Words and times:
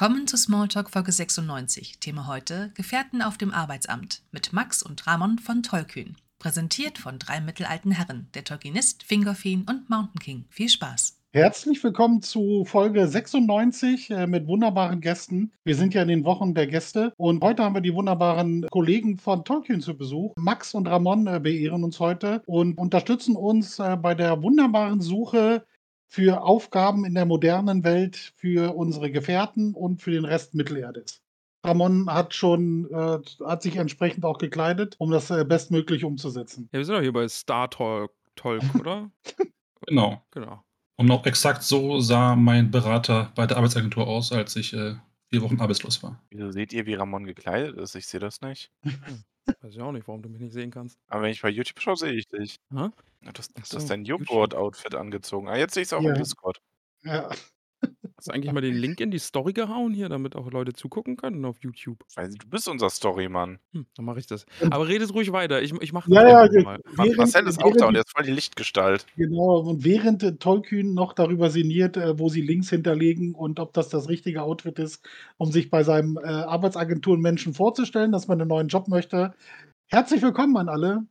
Willkommen 0.00 0.28
zu 0.28 0.36
Smalltalk 0.36 0.90
Folge 0.90 1.10
96. 1.10 1.98
Thema 1.98 2.28
heute: 2.28 2.70
Gefährten 2.76 3.20
auf 3.20 3.36
dem 3.36 3.50
Arbeitsamt 3.50 4.22
mit 4.30 4.52
Max 4.52 4.80
und 4.80 5.08
Ramon 5.08 5.40
von 5.40 5.64
Tollkühn. 5.64 6.14
Präsentiert 6.38 6.98
von 6.98 7.18
drei 7.18 7.40
mittelalten 7.40 7.90
Herren, 7.90 8.28
der 8.34 8.44
Tolkienist, 8.44 9.02
Fingerfeen 9.02 9.66
und 9.68 9.90
Mountain 9.90 10.20
King. 10.20 10.44
Viel 10.50 10.68
Spaß! 10.68 11.18
Herzlich 11.34 11.84
willkommen 11.84 12.22
zu 12.22 12.64
Folge 12.64 13.06
96 13.06 14.10
äh, 14.10 14.26
mit 14.26 14.46
wunderbaren 14.46 15.00
Gästen. 15.00 15.52
Wir 15.64 15.74
sind 15.74 15.92
ja 15.92 16.02
in 16.02 16.08
den 16.08 16.24
Wochen 16.24 16.54
der 16.54 16.66
Gäste 16.68 17.12
und 17.16 17.42
heute 17.42 17.64
haben 17.64 17.74
wir 17.74 17.82
die 17.82 17.92
wunderbaren 17.92 18.66
Kollegen 18.70 19.18
von 19.18 19.44
Tolkien 19.44 19.82
zu 19.82 19.94
Besuch. 19.94 20.32
Max 20.38 20.74
und 20.74 20.86
Ramon 20.86 21.26
äh, 21.26 21.38
beehren 21.38 21.84
uns 21.84 22.00
heute 22.00 22.42
und 22.46 22.78
unterstützen 22.78 23.36
uns 23.36 23.78
äh, 23.78 23.96
bei 24.00 24.14
der 24.14 24.42
wunderbaren 24.42 25.02
Suche 25.02 25.66
für 26.08 26.42
Aufgaben 26.42 27.04
in 27.04 27.14
der 27.14 27.26
modernen 27.26 27.84
Welt 27.84 28.32
für 28.36 28.74
unsere 28.74 29.10
Gefährten 29.10 29.74
und 29.74 30.02
für 30.02 30.10
den 30.10 30.24
Rest 30.24 30.54
Mittelerdes. 30.54 31.22
Ramon 31.64 32.08
hat 32.10 32.34
schon, 32.34 32.88
äh, 32.90 33.18
hat 33.44 33.62
sich 33.62 33.76
entsprechend 33.76 34.24
auch 34.24 34.38
gekleidet, 34.38 34.94
um 34.98 35.10
das 35.10 35.30
äh, 35.30 35.44
bestmöglich 35.44 36.04
umzusetzen. 36.04 36.68
Ja, 36.72 36.78
wir 36.78 36.84
sind 36.84 36.94
doch 36.94 37.02
hier 37.02 37.12
bei 37.12 37.28
Star 37.28 37.68
Talk, 37.68 38.12
Talk 38.36 38.62
oder? 38.80 39.10
Genau. 39.86 40.22
genau. 40.30 40.62
Und 40.96 41.10
auch 41.10 41.26
exakt 41.26 41.62
so 41.62 42.00
sah 42.00 42.34
mein 42.34 42.70
Berater 42.70 43.30
bei 43.34 43.46
der 43.46 43.56
Arbeitsagentur 43.58 44.06
aus, 44.06 44.32
als 44.32 44.56
ich 44.56 44.72
äh, 44.72 44.94
vier 45.30 45.42
Wochen 45.42 45.60
arbeitslos 45.60 46.02
war. 46.02 46.22
Wieso 46.30 46.50
seht 46.50 46.72
ihr, 46.72 46.86
wie 46.86 46.94
Ramon 46.94 47.24
gekleidet 47.24 47.76
ist? 47.76 47.94
Ich 47.94 48.06
sehe 48.06 48.20
das 48.20 48.40
nicht. 48.40 48.70
Weiß 49.62 49.74
ich 49.74 49.80
auch 49.80 49.92
nicht, 49.92 50.06
warum 50.08 50.22
du 50.22 50.28
mich 50.28 50.40
nicht 50.40 50.52
sehen 50.52 50.70
kannst. 50.70 50.98
Aber 51.08 51.22
wenn 51.22 51.30
ich 51.32 51.40
bei 51.42 51.48
YouTube 51.48 51.80
schaue, 51.80 51.96
sehe 51.96 52.12
ich 52.12 52.28
dich. 52.28 52.56
Hä? 52.70 52.88
Du 53.22 53.32
hast, 53.36 53.52
so, 53.66 53.78
dein. 53.88 54.04
Joghurt-Outfit 54.04 54.94
angezogen. 54.94 55.48
Ah, 55.48 55.56
jetzt 55.56 55.74
sehe 55.74 55.82
ich 55.82 55.88
es 55.88 55.92
auch 55.92 56.02
Ja. 56.02 56.10
im 56.10 56.14
Discord. 56.16 56.58
Ja. 57.02 57.30
Hast 58.18 58.26
du 58.26 58.32
eigentlich 58.32 58.52
mal 58.52 58.60
den 58.60 58.74
Link 58.74 59.00
in 59.00 59.12
die 59.12 59.20
Story 59.20 59.52
gehauen 59.52 59.94
hier, 59.94 60.08
damit 60.08 60.34
auch 60.34 60.50
Leute 60.50 60.72
zugucken 60.72 61.16
können 61.16 61.44
auf 61.44 61.56
YouTube? 61.60 62.02
Weil 62.16 62.28
du 62.30 62.48
bist 62.48 62.68
unser 62.68 62.90
Storymann. 62.90 63.60
Hm, 63.72 63.86
dann 63.94 64.04
mache 64.04 64.18
ich 64.18 64.26
das. 64.26 64.44
Aber 64.70 64.88
redet 64.88 65.14
ruhig 65.14 65.30
weiter. 65.30 65.62
Ich, 65.62 65.72
ich 65.80 65.92
mache 65.92 66.10
Ja, 66.12 66.44
das 66.48 66.52
ja, 66.56 66.62
mal. 66.64 66.80
Ma- 66.96 67.04
Während- 67.04 67.16
Marcel 67.18 67.46
ist 67.46 67.58
auch 67.62 67.62
da 67.62 67.68
und 67.68 67.78
während- 67.78 67.94
der 67.94 68.00
ist 68.00 68.10
voll 68.16 68.24
die 68.24 68.32
Lichtgestalt. 68.32 69.06
Genau, 69.16 69.58
und 69.60 69.84
während 69.84 70.24
äh, 70.24 70.36
Tollkühn 70.36 70.94
noch 70.94 71.12
darüber 71.12 71.48
sinniert, 71.50 71.96
äh, 71.96 72.18
wo 72.18 72.28
sie 72.28 72.40
Links 72.40 72.70
hinterlegen 72.70 73.36
und 73.36 73.60
ob 73.60 73.72
das 73.72 73.88
das 73.88 74.08
richtige 74.08 74.42
Outfit 74.42 74.80
ist, 74.80 75.08
um 75.36 75.52
sich 75.52 75.70
bei 75.70 75.84
seinem 75.84 76.16
äh, 76.16 76.26
Arbeitsagenturenmenschen 76.26 77.54
vorzustellen, 77.54 78.10
dass 78.10 78.26
man 78.26 78.40
einen 78.40 78.48
neuen 78.48 78.66
Job 78.66 78.88
möchte. 78.88 79.32
Herzlich 79.86 80.22
willkommen 80.22 80.56
an 80.56 80.68
alle 80.68 81.06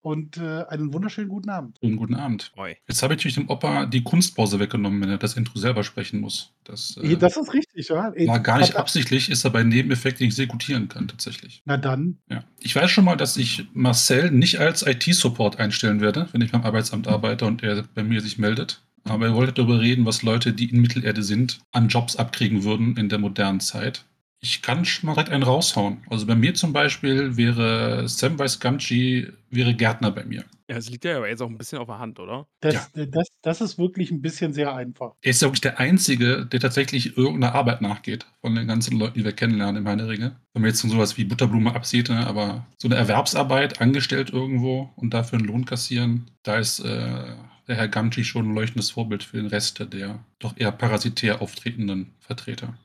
und 0.00 0.36
äh, 0.36 0.64
einen 0.68 0.92
wunderschönen 0.92 1.28
guten 1.28 1.50
Abend. 1.50 1.78
Schönen 1.82 1.96
guten 1.96 2.14
Abend. 2.14 2.52
Oi. 2.56 2.76
Jetzt 2.86 3.02
habe 3.02 3.14
ich 3.14 3.18
natürlich 3.18 3.34
dem 3.34 3.48
Opa 3.48 3.86
die 3.86 4.02
Kunstpause 4.02 4.58
weggenommen, 4.60 5.00
wenn 5.00 5.10
er 5.10 5.18
das 5.18 5.36
Intro 5.36 5.58
selber 5.58 5.84
sprechen 5.84 6.20
muss. 6.20 6.52
Das, 6.64 6.96
äh, 7.02 7.16
Das 7.16 7.36
ist 7.36 7.52
richtig, 7.52 7.88
ja. 7.88 8.12
war 8.26 8.40
gar 8.40 8.58
nicht 8.58 8.76
absichtlich, 8.76 9.30
ist 9.30 9.44
aber 9.44 9.58
ein 9.60 9.68
Nebeneffekt, 9.68 10.20
den 10.20 10.28
ich 10.28 10.34
sehr 10.34 10.46
gutieren 10.46 10.88
kann, 10.88 11.08
tatsächlich. 11.08 11.62
Na 11.64 11.76
dann. 11.76 12.18
Ja. 12.30 12.44
Ich 12.60 12.74
weiß 12.74 12.90
schon 12.90 13.04
mal, 13.04 13.16
dass 13.16 13.36
ich 13.36 13.66
Marcel 13.72 14.30
nicht 14.30 14.58
als 14.60 14.86
IT-Support 14.86 15.58
einstellen 15.58 16.00
werde, 16.00 16.28
wenn 16.32 16.40
ich 16.40 16.52
beim 16.52 16.62
Arbeitsamt 16.62 17.08
arbeite 17.08 17.46
und 17.46 17.62
er 17.62 17.84
bei 17.94 18.04
mir 18.04 18.20
sich 18.20 18.38
meldet. 18.38 18.82
Aber 19.04 19.26
er 19.26 19.34
wollte 19.34 19.52
darüber 19.54 19.80
reden, 19.80 20.04
was 20.04 20.22
Leute, 20.22 20.52
die 20.52 20.70
in 20.70 20.80
Mittelerde 20.80 21.22
sind, 21.22 21.60
an 21.72 21.88
Jobs 21.88 22.16
abkriegen 22.16 22.64
würden 22.64 22.96
in 22.96 23.08
der 23.08 23.18
modernen 23.18 23.60
Zeit. 23.60 24.04
Ich 24.40 24.62
kann 24.62 24.84
schon 24.84 25.08
mal 25.08 25.14
direkt 25.14 25.30
einen 25.30 25.42
raushauen. 25.42 26.04
Also 26.08 26.26
bei 26.26 26.34
mir 26.34 26.54
zum 26.54 26.72
Beispiel 26.72 27.36
wäre 27.36 28.08
Samwise 28.08 28.58
Gamgee 28.58 29.32
wäre 29.50 29.74
Gärtner 29.74 30.10
bei 30.10 30.24
mir. 30.24 30.44
Ja, 30.70 30.76
es 30.76 30.90
liegt 30.90 31.06
ja 31.06 31.16
aber 31.16 31.28
jetzt 31.28 31.40
auch 31.40 31.48
ein 31.48 31.56
bisschen 31.56 31.78
auf 31.78 31.86
der 31.86 31.98
Hand, 31.98 32.20
oder? 32.20 32.46
Das, 32.60 32.94
äh, 32.94 33.06
das, 33.06 33.28
das 33.40 33.62
ist 33.62 33.78
wirklich 33.78 34.10
ein 34.10 34.20
bisschen 34.20 34.52
sehr 34.52 34.74
einfach. 34.74 35.14
Er 35.22 35.30
ist 35.30 35.40
ja 35.40 35.48
wirklich 35.48 35.62
der 35.62 35.80
Einzige, 35.80 36.44
der 36.44 36.60
tatsächlich 36.60 37.16
irgendeiner 37.16 37.54
Arbeit 37.54 37.80
nachgeht, 37.80 38.26
von 38.42 38.54
den 38.54 38.68
ganzen 38.68 38.98
Leuten, 38.98 39.14
die 39.18 39.24
wir 39.24 39.32
kennenlernen 39.32 39.76
im 39.76 39.88
Heineringe. 39.88 40.36
Wenn 40.52 40.62
man 40.62 40.70
jetzt 40.70 40.82
von 40.82 40.90
sowas 40.90 41.16
wie 41.16 41.24
Butterblume 41.24 41.74
absieht, 41.74 42.10
ne, 42.10 42.26
aber 42.26 42.66
so 42.76 42.86
eine 42.86 42.96
Erwerbsarbeit, 42.96 43.80
angestellt 43.80 44.30
irgendwo 44.30 44.90
und 44.96 45.14
dafür 45.14 45.38
einen 45.38 45.48
Lohn 45.48 45.64
kassieren, 45.64 46.30
da 46.42 46.58
ist 46.58 46.80
äh, 46.80 47.34
der 47.68 47.76
Herr 47.76 47.88
Gamgee 47.88 48.24
schon 48.24 48.50
ein 48.50 48.54
leuchtendes 48.54 48.90
Vorbild 48.90 49.22
für 49.22 49.36
den 49.36 49.46
Rest 49.46 49.78
der 49.92 50.24
doch 50.38 50.54
eher 50.56 50.72
parasitär 50.72 51.40
auftretenden 51.42 52.14
Vertreter. 52.20 52.78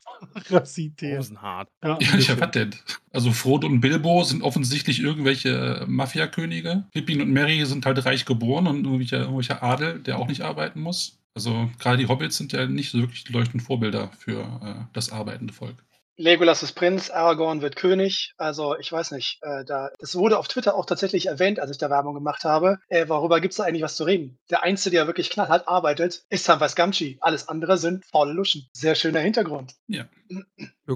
Rasitär. 0.50 1.18
Rosenhart. 1.18 1.68
Ja, 1.82 1.98
Ja, 2.00 2.18
ich 2.18 2.40
was 2.40 2.50
denn? 2.52 2.74
Also 3.12 3.32
Frodo 3.32 3.66
und 3.66 3.80
Bilbo 3.80 4.22
sind 4.24 4.42
offensichtlich 4.42 5.00
irgendwelche 5.00 5.84
Mafiakönige. 5.88 6.84
Pippin 6.92 7.20
und 7.20 7.30
Merry 7.32 7.64
sind 7.66 7.86
halt 7.86 8.04
reich 8.04 8.24
geboren 8.24 8.66
und 8.66 8.84
irgendwelcher, 8.84 9.20
irgendwelcher 9.20 9.62
Adel, 9.62 10.00
der 10.00 10.18
auch 10.18 10.28
nicht 10.28 10.42
arbeiten 10.42 10.80
muss. 10.80 11.20
Also 11.34 11.70
gerade 11.78 11.98
die 11.98 12.06
Hobbits 12.06 12.36
sind 12.36 12.52
ja 12.52 12.66
nicht 12.66 12.90
so 12.90 12.98
wirklich 12.98 13.24
die 13.24 13.32
leuchtenden 13.32 13.66
Vorbilder 13.66 14.10
für 14.18 14.40
äh, 14.62 14.84
das 14.92 15.10
arbeitende 15.10 15.52
Volk. 15.52 15.84
Legolas 16.16 16.62
ist 16.62 16.72
Prinz, 16.72 17.10
Aragorn 17.10 17.60
wird 17.60 17.74
König. 17.76 18.34
Also 18.36 18.76
ich 18.78 18.90
weiß 18.92 19.10
nicht, 19.10 19.38
äh, 19.42 19.64
da, 19.64 19.90
das 19.98 20.14
wurde 20.14 20.38
auf 20.38 20.46
Twitter 20.48 20.74
auch 20.76 20.86
tatsächlich 20.86 21.26
erwähnt, 21.26 21.58
als 21.58 21.70
ich 21.72 21.78
da 21.78 21.90
Werbung 21.90 22.14
gemacht 22.14 22.44
habe. 22.44 22.78
Äh, 22.88 23.08
worüber 23.08 23.40
gibt 23.40 23.52
es 23.52 23.56
da 23.58 23.64
eigentlich 23.64 23.82
was 23.82 23.96
zu 23.96 24.04
reden? 24.04 24.38
Der 24.50 24.62
Einzige, 24.62 24.96
der 24.96 25.06
wirklich 25.06 25.30
knallhart 25.30 25.66
arbeitet, 25.66 26.22
ist 26.30 26.44
Samwise 26.44 26.76
Gamgee. 26.76 27.18
Alles 27.20 27.48
andere 27.48 27.78
sind 27.78 28.04
faule 28.06 28.32
Luschen. 28.32 28.68
Sehr 28.72 28.94
schöner 28.94 29.20
Hintergrund. 29.20 29.74
Ja 29.88 30.04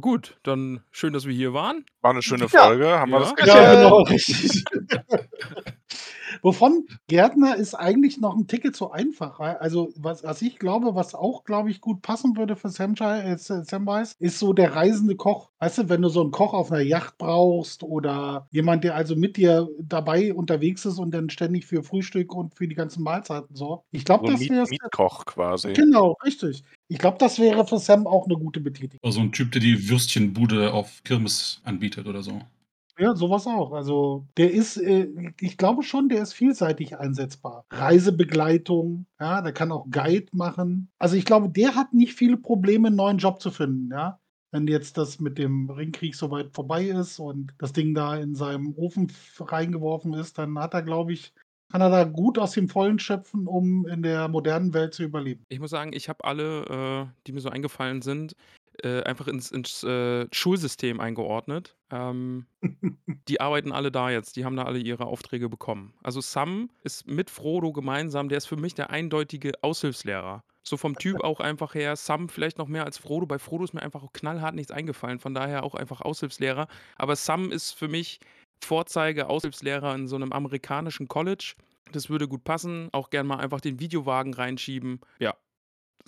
gut, 0.01 0.37
dann 0.43 0.83
schön, 0.91 1.12
dass 1.12 1.27
wir 1.27 1.35
hier 1.35 1.53
waren. 1.53 1.85
War 2.00 2.12
eine 2.12 2.23
schöne 2.23 2.47
Ja. 2.53 2.65
Folge. 2.67 2.89
Haben 2.89 3.11
wir 3.11 3.21
Ja. 3.21 3.33
das 3.37 3.47
Ja? 3.47 3.62
Ja, 3.62 3.75
genau, 3.75 4.03
richtig. 4.03 4.65
Wovon 6.43 6.87
Gärtner 7.06 7.56
ist 7.56 7.75
eigentlich 7.75 8.19
noch 8.19 8.37
ein 8.37 8.47
Ticket 8.47 8.77
zu 8.77 8.91
einfach. 8.91 9.41
Also, 9.41 9.91
was, 9.97 10.25
was 10.25 10.43
ich 10.43 10.59
glaube, 10.59 10.94
was 10.94 11.15
auch, 11.15 11.44
glaube 11.44 11.71
ich, 11.71 11.81
gut 11.81 12.03
passen 12.03 12.37
würde 12.37 12.56
für 12.56 12.69
Samjai, 12.69 13.21
äh, 13.21 13.39
Samwise, 13.39 14.15
ist 14.19 14.38
so 14.38 14.53
der 14.53 14.75
reisende 14.75 15.17
Koch. 15.17 15.50
Weißt 15.59 15.78
du, 15.78 15.88
wenn 15.88 16.03
du 16.03 16.09
so 16.09 16.21
einen 16.21 16.31
Koch 16.31 16.55
auf 16.55 16.71
einer 16.71 16.83
Yacht 16.83 17.19
brauchst 17.19 17.83
oder 17.83 18.49
jemand, 18.50 18.84
der 18.84 18.94
also 18.94 19.17
mit 19.17 19.37
dir 19.37 19.69
dabei 19.81 20.33
unterwegs 20.33 20.84
ist 20.84 20.99
und 20.99 21.12
dann 21.12 21.31
ständig 21.31 21.67
für 21.67 21.83
Frühstück 21.83 22.34
und 22.34 22.55
für 22.55 22.69
die 22.69 22.75
ganzen 22.75 23.03
Mahlzeiten 23.03 23.55
sorgt. 23.55 23.87
Ich 23.91 24.05
glaube, 24.05 24.27
So 24.27 24.33
das 24.33 24.49
wäre 24.49 24.67
Mietkoch 24.69 25.25
quasi. 25.25 25.72
Genau, 25.72 26.17
richtig. 26.25 26.62
Ich 26.88 26.99
glaube, 26.99 27.19
das 27.19 27.38
wäre 27.38 27.67
für 27.67 27.78
Sam 27.78 28.06
auch 28.06 28.27
eine 28.27 28.37
gute 28.37 28.61
Betätigung. 28.61 29.00
Also 29.03 29.21
ein 29.21 29.33
Typ, 29.33 29.53
der 29.53 29.61
die 29.61 29.88
Würstchenbude 29.88 30.72
auf 30.72 31.03
Kirmes 31.05 31.61
anbietet 31.65 32.06
oder 32.06 32.22
so. 32.22 32.41
Ja, 32.98 33.14
sowas 33.14 33.47
auch. 33.47 33.72
Also 33.72 34.26
der 34.36 34.50
ist, 34.53 34.76
äh, 34.76 35.09
ich 35.41 35.56
glaube 35.56 35.84
schon, 35.84 36.09
der 36.09 36.22
ist 36.22 36.32
vielseitig 36.32 36.98
einsetzbar. 36.98 37.64
Reisebegleitung, 37.70 39.06
ja, 39.20 39.41
der 39.41 39.53
kann 39.53 39.70
auch 39.70 39.86
Guide 39.91 40.26
machen. 40.32 40.91
Also 40.98 41.14
ich 41.16 41.25
glaube, 41.25 41.48
der 41.48 41.76
hat 41.76 41.94
nicht 41.94 42.14
viele 42.14 42.37
Probleme, 42.37 42.88
einen 42.88 42.97
neuen 42.97 43.19
Job 43.19 43.41
zu 43.41 43.50
finden, 43.50 43.91
ja. 43.92 44.19
Wenn 44.50 44.66
jetzt 44.66 44.97
das 44.97 45.20
mit 45.20 45.37
dem 45.37 45.69
Ringkrieg 45.70 46.14
soweit 46.16 46.54
vorbei 46.54 46.87
ist 46.87 47.19
und 47.19 47.53
das 47.58 47.72
Ding 47.75 47.94
da 47.94 48.16
in 48.16 48.34
seinem 48.34 48.72
Ofen 48.76 49.12
reingeworfen 49.38 50.14
ist, 50.14 50.38
dann 50.38 50.58
hat 50.58 50.72
er, 50.72 50.82
glaube 50.82 51.12
ich, 51.12 51.34
kann 51.70 51.82
er 51.82 51.91
da 51.91 52.04
gut 52.04 52.38
aus 52.38 52.53
dem 52.53 52.69
Vollen 52.69 52.98
schöpfen, 52.98 53.47
um 53.47 53.87
in 53.87 54.03
der 54.03 54.26
modernen 54.28 54.72
Welt 54.72 54.94
zu 54.94 55.03
überleben. 55.03 55.44
Ich 55.50 55.60
muss 55.60 55.70
sagen, 55.70 55.92
ich 55.92 56.08
habe 56.08 56.25
alle, 56.25 57.10
äh, 57.10 57.20
die 57.26 57.32
mir 57.32 57.41
so 57.42 57.50
eingefallen 57.50 58.00
sind, 58.00 58.34
äh, 58.83 59.03
einfach 59.03 59.28
ins, 59.28 59.50
ins 59.50 59.83
äh, 59.84 60.27
Schulsystem 60.33 61.00
eingeordnet. 61.00 61.77
Ähm, 61.91 62.47
die 63.28 63.41
arbeiten 63.41 63.72
alle 63.72 63.91
da 63.91 64.11
jetzt, 64.11 64.37
die 64.37 64.44
haben 64.44 64.56
da 64.56 64.65
alle 64.65 64.78
ihre 64.78 65.06
Aufträge 65.06 65.49
bekommen. 65.49 65.94
Also 66.03 66.21
Sam 66.21 66.71
ist 66.83 67.06
mit 67.06 67.31
Frodo 67.31 67.72
gemeinsam, 67.72 68.28
der 68.28 68.38
ist 68.38 68.47
für 68.47 68.56
mich 68.56 68.75
der 68.75 68.91
eindeutige 68.91 69.53
Aushilfslehrer. 69.62 70.44
So 70.62 70.77
vom 70.77 70.94
Typ 70.99 71.22
auch 71.25 71.41
einfach 71.41 71.75
her, 71.75 71.97
Sam 71.97 72.28
vielleicht 72.28 72.59
noch 72.59 72.69
mehr 72.69 72.84
als 72.84 72.99
Frodo. 72.99 73.27
Bei 73.27 73.38
Frodo 73.38 73.65
ist 73.65 73.75
mir 73.75 73.83
einfach 73.83 74.03
auch 74.03 74.12
knallhart 74.12 74.55
nichts 74.55 74.72
eingefallen, 74.72 75.19
von 75.19 75.34
daher 75.34 75.65
auch 75.65 75.75
einfach 75.75 76.00
Aushilfslehrer. 76.00 76.69
Aber 76.97 77.17
Sam 77.17 77.50
ist 77.50 77.72
für 77.72 77.88
mich 77.88 78.21
Vorzeige 78.65 79.28
Aushilfslehrer 79.28 79.94
in 79.94 80.09
so 80.09 80.17
einem 80.17 80.33
amerikanischen 80.33 81.06
College. 81.06 81.55
Das 81.93 82.11
würde 82.11 82.27
gut 82.27 82.43
passen. 82.43 82.88
Auch 82.91 83.09
gern 83.09 83.27
mal 83.27 83.38
einfach 83.38 83.61
den 83.61 83.78
Videowagen 83.78 84.34
reinschieben. 84.34 85.00
Ja, 85.21 85.37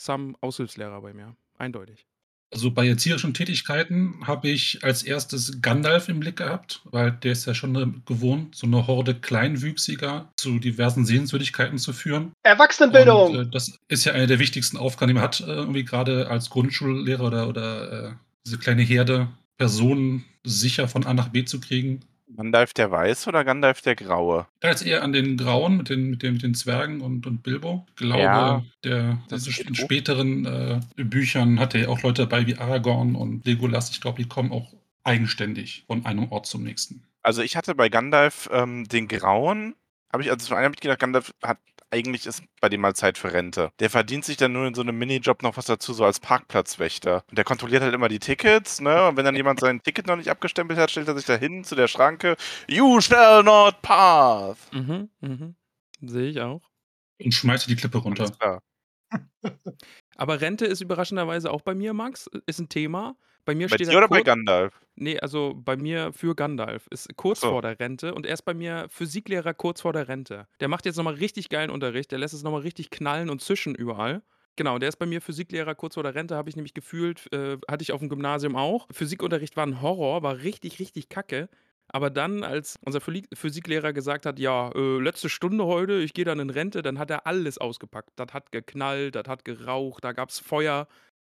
Sam 0.01 0.37
Aushilfslehrer 0.41 1.01
bei 1.03 1.13
mir. 1.13 1.37
Eindeutig. 1.59 2.07
Also 2.53 2.73
bei 2.73 2.89
erzieherischen 2.89 3.33
Tätigkeiten 3.33 4.27
habe 4.27 4.49
ich 4.49 4.83
als 4.83 5.05
erstes 5.05 5.63
Gandalf 5.63 6.09
im 6.09 6.19
Blick 6.19 6.37
gehabt, 6.37 6.81
weil 6.85 7.13
der 7.13 7.33
ist 7.33 7.47
ja 7.47 7.55
schon 7.55 8.03
gewohnt, 8.07 8.57
so 8.57 8.67
eine 8.67 8.89
Horde 8.89 9.15
Kleinwüchsiger 9.15 10.33
zu 10.37 10.59
diversen 10.59 11.05
Sehenswürdigkeiten 11.05 11.79
zu 11.79 11.93
führen. 11.93 12.33
Erwachsenenbildung! 12.43 13.37
Und, 13.37 13.47
äh, 13.47 13.51
das 13.51 13.79
ist 13.89 14.05
ja 14.05 14.15
eine 14.15 14.27
der 14.27 14.41
wichtigsten 14.41 14.77
Aufgaben, 14.77 15.09
die 15.09 15.15
man 15.15 15.23
hat, 15.23 15.41
äh, 15.41 15.45
irgendwie 15.45 15.85
gerade 15.85 16.29
als 16.29 16.51
Grundschullehrer 16.51 17.25
oder, 17.25 17.49
oder 17.49 17.93
äh, 17.93 18.13
diese 18.45 18.59
kleine 18.59 18.83
Herde 18.83 19.29
Personen 19.57 20.25
sicher 20.43 20.89
von 20.89 21.07
A 21.07 21.15
nach 21.15 21.29
B 21.29 21.45
zu 21.45 21.61
kriegen. 21.61 22.01
Gandalf 22.37 22.73
der 22.75 22.91
Weiß 22.91 23.27
oder 23.29 23.45
Gandalf 23.45 23.83
der 23.83 23.97
Graue? 23.97 24.47
Da 24.61 24.69
jetzt 24.69 24.85
eher 24.85 25.03
an 25.03 25.13
den 25.13 25.37
Grauen 25.37 25.77
mit 25.77 25.89
den, 25.89 26.11
mit 26.11 26.23
den, 26.23 26.35
mit 26.35 26.43
den 26.43 26.55
Zwergen 26.55 27.01
und, 27.01 27.27
und 27.27 27.43
Bilbo. 27.43 27.87
Ich 27.91 27.97
glaube, 27.97 28.23
Ja, 28.23 28.65
der, 28.85 29.19
das 29.29 29.45
geht 29.45 29.69
in 29.69 29.75
späteren 29.75 30.47
äh, 30.47 30.81
Büchern 30.97 31.59
hatte 31.59 31.79
er 31.79 31.91
auch 31.91 32.03
Leute 32.03 32.23
dabei 32.23 32.47
wie 32.47 32.57
Aragorn 32.57 33.15
und 33.15 33.45
Legolas. 33.45 33.91
Ich 33.91 34.01
glaube, 34.01 34.23
die 34.23 34.29
kommen 34.29 34.53
auch 34.53 34.73
eigenständig 35.05 35.85
von 35.87 36.07
einem 36.07 36.31
Ort 36.31 36.47
zum 36.47 36.63
nächsten. 36.63 37.03
Also 37.23 37.43
ich 37.43 37.57
hatte 37.57 37.75
bei 37.75 37.89
Gandalf 37.89 38.49
ähm, 38.53 38.85
den 38.89 39.09
Grauen, 39.09 39.75
habe 40.13 40.23
ich, 40.23 40.31
also 40.31 40.47
zum 40.47 40.57
einen 40.57 40.65
habe 40.65 40.75
ich 40.75 40.81
gedacht, 40.81 40.99
Gandalf 40.99 41.35
hat 41.43 41.59
eigentlich 41.91 42.27
ist 42.27 42.43
bei 42.61 42.69
dem 42.69 42.81
mal 42.81 42.95
Zeit 42.95 43.19
für 43.19 43.33
Rente. 43.33 43.73
Der 43.81 43.91
verdient 43.91 44.25
sich 44.25 44.37
dann 44.37 44.53
nur 44.53 44.67
in 44.67 44.75
so 44.75 44.83
einem 44.83 44.97
Minijob 44.99 45.43
noch 45.43 45.57
was 45.57 45.67
dazu, 45.67 45.93
so 45.93 46.05
als 46.05 46.21
Parkplatzwächter. 46.21 47.25
Und 47.29 47.37
der 47.37 47.45
kontrolliert 47.45 47.83
halt 47.83 47.95
immer 47.95 48.09
die 48.09 48.19
Tickets, 48.19 48.81
ne? 48.81 49.09
Und 49.09 49.17
wenn 49.17 49.25
dann 49.25 49.37
jemand 49.37 49.61
sein 49.61 49.81
Ticket 49.83 50.07
noch 50.07 50.17
nicht 50.17 50.31
abgestempelt 50.31 50.79
hat, 50.79 50.91
stellt 50.91 51.09
er 51.09 51.17
sich 51.17 51.27
da 51.27 51.37
hin 51.37 51.65
zu 51.65 51.75
der 51.75 51.89
Schranke. 51.89 52.37
You 52.69 53.01
shall 53.01 53.43
not 53.43 53.83
pass. 53.83 54.59
Mhm, 54.73 55.11
mhm. 55.21 55.57
Sehe 56.01 56.31
ich 56.31 56.41
auch. 56.41 56.63
Und 57.23 57.33
schmeiße 57.33 57.69
die 57.69 57.77
Klippe 57.77 57.99
runter. 57.99 58.25
Alles 58.25 58.39
klar. 58.39 58.63
Aber 60.17 60.41
Rente 60.41 60.67
ist 60.67 60.81
überraschenderweise 60.81 61.51
auch 61.51 61.63
bei 61.63 61.75
mir, 61.75 61.93
Max, 61.93 62.29
ist 62.47 62.61
ein 62.61 62.69
Thema. 62.69 63.17
Bei 63.45 63.55
mir 63.55 63.69
Bei 63.69 63.79
steht 63.79 63.89
dir 63.89 63.89
er 63.89 63.97
oder 63.97 64.09
bei 64.09 64.23
Gandalf? 64.23 64.81
nee, 64.97 65.19
also 65.21 65.55
bei 65.55 65.77
mir 65.77 66.13
für 66.13 66.35
Gandalf, 66.37 66.87
ist 66.91 67.17
kurz 67.17 67.43
So. 67.43 67.47
vor 67.47 67.63
der 67.63 67.81
Rente 67.81 68.15
und 68.15 68.27
er 68.27 68.35
ist 68.35 68.43
bei 68.43 68.55
mir 68.55 68.89
Physiklehrer 68.91 69.55
kurz 69.55 69.81
vor 69.83 69.93
der 69.93 70.09
Rente. 70.09 70.49
Der 70.61 70.69
macht 70.69 70.87
jetzt 70.87 70.97
nochmal 70.97 71.15
richtig 71.15 71.49
geilen 71.49 71.71
Unterricht, 71.71 72.11
der 72.13 72.19
lässt 72.19 72.35
es 72.35 72.43
nochmal 72.43 72.63
richtig 72.63 72.91
knallen 72.91 73.31
und 73.31 73.43
zischen 73.43 73.75
überall. 73.75 74.23
Genau, 74.57 74.79
der 74.79 74.89
ist 74.91 74.97
bei 74.99 75.07
mir 75.07 75.21
Physiklehrer 75.23 75.75
kurz 75.75 75.95
vor 75.95 76.03
der 76.03 76.15
Rente, 76.15 76.37
habe 76.37 76.51
ich 76.51 76.57
nämlich 76.57 76.75
gefühlt, 76.75 77.33
äh, 77.33 77.57
hatte 77.69 77.83
ich 77.83 77.93
auf 77.93 78.01
dem 78.01 78.09
Gymnasium 78.09 78.57
auch. 78.57 78.87
Physikunterricht 78.91 79.57
war 79.57 79.67
ein 79.67 79.81
Horror, 79.81 80.23
war 80.23 80.39
richtig, 80.39 80.79
richtig 80.81 81.09
kacke. 81.09 81.49
Aber 81.93 82.11
dann, 82.11 82.45
als 82.45 82.79
unser 82.85 83.01
Physiklehrer 83.01 83.93
gesagt 83.93 84.27
hat, 84.27 84.39
ja, 84.39 84.71
äh, 84.75 84.99
letzte 85.01 85.29
Stunde 85.29 85.65
heute, 85.65 85.95
ich 85.95 86.15
gehe 86.15 86.25
dann 86.25 86.39
in 86.41 86.51
Rente, 86.51 86.83
dann 86.83 86.99
hat 86.99 87.11
er 87.11 87.27
alles 87.27 87.59
ausgepackt. 87.59 88.11
Das 88.17 88.33
hat 88.33 88.53
geknallt, 88.53 89.15
das 89.17 89.27
hat 89.29 89.45
geraucht, 89.45 90.05
da 90.05 90.13
gab 90.13 90.29
es 90.29 90.39
Feuer. 90.39 90.87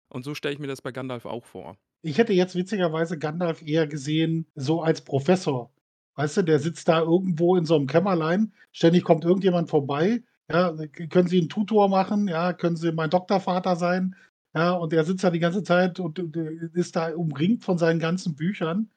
Und 0.08 0.24
so 0.24 0.34
stelle 0.34 0.54
ich 0.54 0.60
mir 0.60 0.68
das 0.68 0.82
bei 0.82 0.92
Gandalf 0.92 1.26
auch 1.26 1.44
vor. 1.46 1.76
Ich 2.02 2.18
hätte 2.18 2.32
jetzt 2.32 2.54
witzigerweise 2.54 3.18
Gandalf 3.18 3.62
eher 3.62 3.86
gesehen, 3.86 4.46
so 4.54 4.82
als 4.82 5.00
Professor. 5.02 5.72
Weißt 6.14 6.38
du, 6.38 6.42
der 6.42 6.58
sitzt 6.58 6.88
da 6.88 7.00
irgendwo 7.00 7.56
in 7.56 7.64
so 7.64 7.76
einem 7.76 7.86
Kämmerlein, 7.86 8.52
ständig 8.72 9.04
kommt 9.04 9.24
irgendjemand 9.24 9.70
vorbei. 9.70 10.22
Ja, 10.50 10.74
können 11.10 11.28
Sie 11.28 11.38
einen 11.38 11.48
Tutor 11.48 11.88
machen? 11.88 12.26
Ja, 12.28 12.52
können 12.52 12.76
Sie 12.76 12.92
mein 12.92 13.10
Doktorvater 13.10 13.76
sein? 13.76 14.16
Ja, 14.54 14.72
und 14.72 14.92
er 14.92 15.04
sitzt 15.04 15.22
da 15.24 15.30
die 15.30 15.38
ganze 15.40 15.62
Zeit 15.62 16.00
und, 16.00 16.18
äh, 16.18 16.70
ist 16.74 16.96
da 16.96 17.14
umringt 17.14 17.64
von 17.64 17.78
seinen 17.78 18.00
ganzen 18.00 18.34
Büchern. 18.34 18.90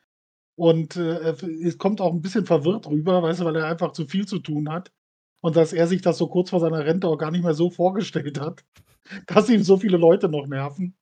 Und 0.56 0.96
äh, 0.98 1.36
es 1.64 1.78
kommt 1.78 2.02
auch 2.02 2.14
ein 2.14 2.22
bisschen 2.22 2.46
verwirrt 2.46 2.88
rüber, 2.88 3.24
weißt 3.24 3.42
du, 3.42 3.46
weil 3.46 3.56
er 3.58 3.68
einfach 3.68 3.94
zu 3.94 4.08
viel 4.08 4.28
zu 4.28 4.40
tun 4.40 4.70
hat. 4.70 4.92
Und 5.42 5.56
dass 5.56 5.74
er 5.74 5.88
sich 5.88 6.02
das 6.02 6.18
so 6.18 6.28
kurz 6.28 6.52
vor 6.52 6.60
seiner 6.60 6.86
Rente 6.86 7.08
auch 7.08 7.18
gar 7.18 7.32
nicht 7.32 7.44
mehr 7.44 7.56
so 7.56 7.70
vorgestellt 7.70 8.40
hat, 8.40 8.64
dass 9.28 9.50
ihm 9.50 9.64
so 9.64 9.78
viele 9.78 9.98
Leute 9.98 10.30
noch 10.30 10.48
nerven. 10.48 10.96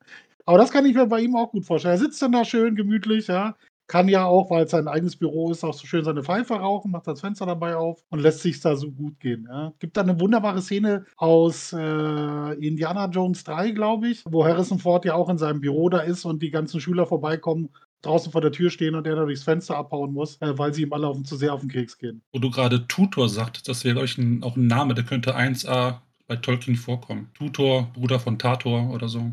Aber 0.49 0.57
das 0.57 0.71
kann 0.71 0.83
ich 0.87 0.95
mir 0.95 1.05
bei 1.05 1.21
ihm 1.21 1.35
auch 1.35 1.51
gut 1.51 1.63
vorstellen. 1.63 1.93
Er 1.93 1.99
sitzt 1.99 2.19
dann 2.23 2.31
da 2.31 2.43
schön 2.43 2.75
gemütlich, 2.75 3.27
ja. 3.27 3.55
Kann 3.85 4.09
ja 4.09 4.25
auch, 4.25 4.49
weil 4.49 4.65
es 4.65 4.71
sein 4.71 4.87
eigenes 4.87 5.15
Büro 5.15 5.51
ist, 5.51 5.63
auch 5.63 5.75
so 5.75 5.85
schön 5.85 6.03
seine 6.03 6.23
Pfeife 6.23 6.55
rauchen, 6.55 6.89
macht 6.89 7.05
das 7.05 7.21
Fenster 7.21 7.45
dabei 7.45 7.75
auf 7.75 8.03
und 8.09 8.19
lässt 8.19 8.39
sich 8.39 8.59
da 8.59 8.75
so 8.75 8.89
gut 8.89 9.19
gehen. 9.19 9.47
Ja. 9.47 9.73
Gibt 9.77 9.95
da 9.95 10.01
eine 10.01 10.19
wunderbare 10.19 10.63
Szene 10.63 11.05
aus 11.17 11.71
äh, 11.71 12.53
Indiana 12.65 13.05
Jones 13.09 13.43
3, 13.43 13.69
glaube 13.69 14.07
ich, 14.09 14.23
wo 14.25 14.43
Harrison 14.43 14.79
Ford 14.79 15.05
ja 15.05 15.13
auch 15.13 15.29
in 15.29 15.37
seinem 15.37 15.61
Büro 15.61 15.87
da 15.87 15.99
ist 15.99 16.25
und 16.25 16.41
die 16.41 16.49
ganzen 16.49 16.81
Schüler 16.81 17.05
vorbeikommen, 17.05 17.69
draußen 18.01 18.31
vor 18.31 18.41
der 18.41 18.51
Tür 18.51 18.71
stehen 18.71 18.95
und 18.95 19.05
er 19.05 19.17
da 19.17 19.25
durchs 19.25 19.43
Fenster 19.43 19.77
abhauen 19.77 20.13
muss, 20.13 20.41
äh, 20.41 20.57
weil 20.57 20.73
sie 20.73 20.81
ihm 20.81 20.93
alle 20.93 21.05
auf, 21.05 21.21
zu 21.21 21.35
sehr 21.35 21.53
auf 21.53 21.61
den 21.61 21.69
Keks 21.69 21.99
gehen. 21.99 22.23
Wo 22.33 22.39
du 22.39 22.49
gerade 22.49 22.87
Tutor 22.87 23.29
sagtest, 23.29 23.69
das 23.69 23.83
wäre, 23.83 23.93
glaube 23.93 24.07
ich, 24.07 24.17
ein, 24.17 24.41
auch 24.41 24.55
ein 24.55 24.65
Name, 24.65 24.95
der 24.95 25.03
könnte 25.03 25.37
1a 25.37 25.99
bei 26.25 26.37
Tolkien 26.37 26.75
vorkommen. 26.75 27.29
Tutor, 27.35 27.91
Bruder 27.93 28.19
von 28.19 28.39
Tator 28.39 28.89
oder 28.89 29.09
so. 29.09 29.31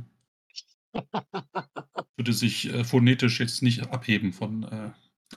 Würde 2.16 2.32
sich 2.32 2.72
äh, 2.72 2.84
phonetisch 2.84 3.40
jetzt 3.40 3.62
nicht 3.62 3.90
abheben 3.90 4.32
von 4.32 4.62
äh, 4.64 4.66
anderen 4.66 4.93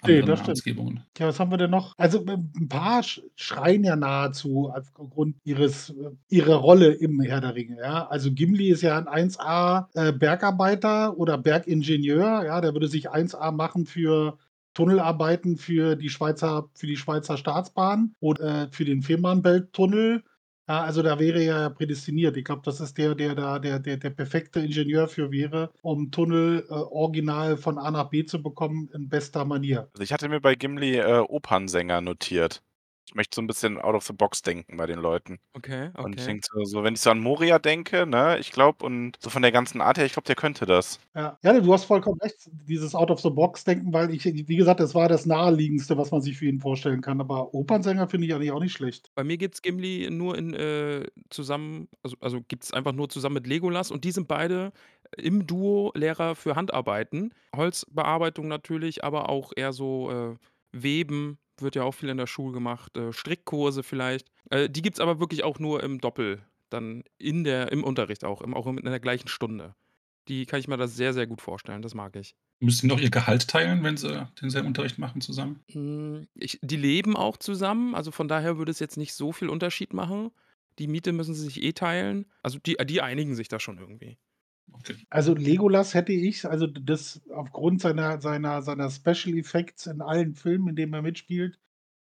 Nee. 0.06 0.22
Namensgebungen. 0.22 1.04
Ja, 1.18 1.28
was 1.28 1.40
haben 1.40 1.52
wir 1.52 1.58
denn 1.58 1.72
noch? 1.72 1.94
Also 1.98 2.24
äh, 2.26 2.38
ein 2.56 2.70
paar 2.70 3.02
sch- 3.02 3.22
schreien 3.36 3.84
ja 3.84 3.96
nahezu 3.96 4.70
aufgrund 4.70 5.36
ihres, 5.44 5.90
äh, 5.90 6.12
ihrer 6.30 6.56
Rolle 6.58 6.92
im 6.94 7.20
Herr 7.22 7.42
der 7.42 7.56
Ringe. 7.56 7.78
Ja? 7.82 8.08
Also 8.08 8.32
Gimli 8.32 8.70
ist 8.70 8.82
ja 8.84 8.98
ein 8.98 9.30
1A 9.32 9.88
äh, 9.96 10.14
Bergarbeiter 10.14 11.18
oder 11.18 11.38
Bergingenieur. 11.38 12.46
Ja? 12.46 12.62
Der 12.62 12.74
würde 12.74 12.88
sich 12.88 13.10
1A 13.12 13.52
machen 13.52 13.86
für 13.88 14.38
Tunnelarbeiten 14.76 15.58
für 15.58 15.96
die 15.96 16.10
Schweizer, 16.10 16.70
für 16.76 16.88
die 16.88 16.96
Schweizer 16.96 17.38
Staatsbahn 17.38 18.14
oder 18.20 18.64
äh, 18.66 18.68
für 18.72 18.86
den 18.86 19.02
Fehmarnbelt-Tunnel. 19.02 20.24
Ja, 20.69 20.83
also 20.83 21.01
da 21.01 21.18
wäre 21.18 21.39
er 21.39 21.62
ja 21.62 21.69
prädestiniert. 21.69 22.38
Ich 22.38 22.44
glaube, 22.44 22.62
das 22.63 22.80
ist 22.80 22.95
der, 22.95 23.16
der 23.16 23.33
da 23.33 23.57
der, 23.57 23.80
der, 23.80 23.98
der 23.98 24.12
perfekte 24.12 24.60
Ingenieur 24.60 25.07
für 25.07 25.31
wäre, 25.31 25.71
um 25.81 26.12
Tunnel 26.12 26.63
äh, 26.69 26.74
original 26.74 27.57
von 27.57 27.80
A 27.80 27.89
nach 27.89 28.12
B 28.12 28.24
zu 28.24 28.44
bekommen 28.44 28.88
in 28.94 29.10
bester 29.10 29.45
Manier. 29.45 29.89
Also 29.94 30.04
ich 30.04 30.13
hatte 30.13 30.30
mir 30.30 30.39
bei 30.39 30.54
Gimli 30.54 30.98
äh, 30.98 31.25
Opernsänger 31.27 32.01
notiert. 32.01 32.62
Ich 33.10 33.16
möchte 33.16 33.36
so 33.36 33.42
ein 33.42 33.48
bisschen 33.48 33.80
out 33.80 33.96
of 33.96 34.06
the 34.06 34.14
box 34.14 34.44
denken 34.44 34.78
bei 34.78 34.86
den 34.86 35.00
Leuten. 35.00 35.40
Okay, 35.54 35.90
Und 35.98 36.14
ich 36.14 36.22
okay. 36.22 36.34
denke 36.34 36.48
so, 36.54 36.64
so, 36.64 36.84
wenn 36.84 36.94
ich 36.94 37.02
so 37.02 37.10
an 37.10 37.20
Moria 37.20 37.58
denke, 37.58 38.06
ne, 38.06 38.38
ich 38.38 38.52
glaube, 38.52 38.86
und 38.86 39.18
so 39.20 39.32
von 39.32 39.42
der 39.42 39.52
ganzen 39.52 39.82
Art 39.82 39.98
her, 39.98 40.06
ich 40.06 40.14
glaube, 40.14 40.28
der 40.28 40.36
könnte 40.36 40.68
das. 40.68 41.00
Ja, 41.16 41.36
ja, 41.42 41.60
du 41.60 41.74
hast 41.74 41.86
vollkommen 41.86 42.20
recht, 42.22 42.38
dieses 42.68 42.94
Out-of-the-Box-Denken, 42.94 43.92
weil 43.94 44.14
ich, 44.14 44.26
wie 44.26 44.56
gesagt, 44.56 44.80
das 44.80 44.94
war 44.94 45.10
das 45.10 45.26
Naheliegendste, 45.26 45.98
was 45.98 46.12
man 46.12 46.22
sich 46.22 46.38
für 46.38 46.46
ihn 46.46 46.60
vorstellen 46.60 47.02
kann. 47.02 47.20
Aber 47.20 47.52
Opernsänger 47.56 48.08
finde 48.08 48.28
ich 48.28 48.36
eigentlich 48.36 48.52
auch 48.52 48.62
nicht 48.62 48.74
schlecht. 48.74 49.10
Bei 49.16 49.24
mir 49.24 49.38
gibt 49.38 49.56
es 49.56 49.64
Gimli 49.64 50.08
nur 50.12 50.38
in 50.38 50.54
äh, 50.54 51.08
zusammen, 51.32 51.90
also, 52.04 52.16
also 52.20 52.42
gibt 52.48 52.66
es 52.66 52.74
einfach 52.74 52.94
nur 52.94 53.10
zusammen 53.10 53.36
mit 53.36 53.48
Legolas 53.48 53.90
und 53.90 54.04
die 54.04 54.12
sind 54.12 54.28
beide 54.28 54.72
im 55.18 55.48
Duo 55.48 55.92
Lehrer 55.96 56.36
für 56.36 56.56
Handarbeiten. 56.56 57.34
Holzbearbeitung 57.56 58.48
natürlich, 58.48 59.04
aber 59.04 59.30
auch 59.30 59.52
eher 59.56 59.74
so 59.74 60.12
äh, 60.12 60.36
Weben 60.72 61.40
wird 61.62 61.76
ja 61.76 61.84
auch 61.84 61.94
viel 61.94 62.10
in 62.10 62.18
der 62.18 62.28
Schule 62.28 62.54
gemacht, 62.54 62.96
äh, 62.98 63.14
Strickkurse 63.14 63.84
vielleicht. 63.84 64.30
Äh, 64.50 64.70
die 64.70 64.82
gibt 64.82 64.98
es 64.98 65.00
aber 65.00 65.20
wirklich 65.20 65.44
auch 65.44 65.60
nur 65.60 65.84
im 65.84 66.00
Doppel, 66.00 66.42
dann 66.70 67.04
in 67.18 67.44
der, 67.44 67.72
im 67.72 67.84
Unterricht 67.84 68.24
auch, 68.24 68.42
im, 68.42 68.54
auch 68.54 68.68
in 68.68 68.84
der 68.84 69.00
gleichen 69.00 69.28
Stunde. 69.28 69.76
Die 70.28 70.46
kann 70.46 70.60
ich 70.60 70.68
mir 70.68 70.78
das 70.78 70.96
sehr, 70.96 71.14
sehr 71.14 71.28
gut 71.28 71.42
vorstellen, 71.42 71.82
das 71.82 71.96
mag 71.96 72.16
ich. 72.16 72.36
Müssen 72.60 72.88
die 72.88 72.94
noch 72.94 73.02
ihr 73.02 73.10
Gehalt 73.10 73.48
teilen, 73.48 73.84
wenn 73.84 73.98
sie 73.98 74.28
denselben 74.42 74.68
Unterricht 74.68 74.98
machen 74.98 75.22
zusammen? 75.22 75.64
Hm, 75.72 76.28
ich, 76.36 76.60
die 76.62 76.76
leben 76.76 77.16
auch 77.16 77.38
zusammen, 77.38 77.96
also 77.96 78.12
von 78.12 78.28
daher 78.28 78.58
würde 78.58 78.72
es 78.72 78.80
jetzt 78.80 78.98
nicht 78.98 79.14
so 79.14 79.32
viel 79.32 79.50
Unterschied 79.50 79.94
machen. 79.94 80.32
Die 80.78 80.88
Miete 80.88 81.14
müssen 81.14 81.34
sie 81.34 81.44
sich 81.44 81.64
eh 81.64 81.74
teilen. 81.74 82.26
Also 82.44 82.60
die, 82.60 82.78
die 82.86 83.02
einigen 83.02 83.36
sich 83.36 83.48
da 83.48 83.60
schon 83.60 83.78
irgendwie. 83.78 84.18
Okay. 84.74 84.95
Also 85.10 85.33
Legolas 85.33 85.94
hätte 85.94 86.13
ich, 86.13 86.45
also 86.45 86.68
das 86.68 87.21
aufgrund 87.33 87.81
seiner, 87.81 88.21
seiner, 88.21 88.62
seiner 88.62 88.89
Special 88.89 89.38
Effects 89.38 89.88
in 89.88 90.01
allen 90.01 90.36
Filmen, 90.36 90.69
in 90.69 90.75
denen 90.75 90.94
er 90.94 91.01
mitspielt, 91.01 91.60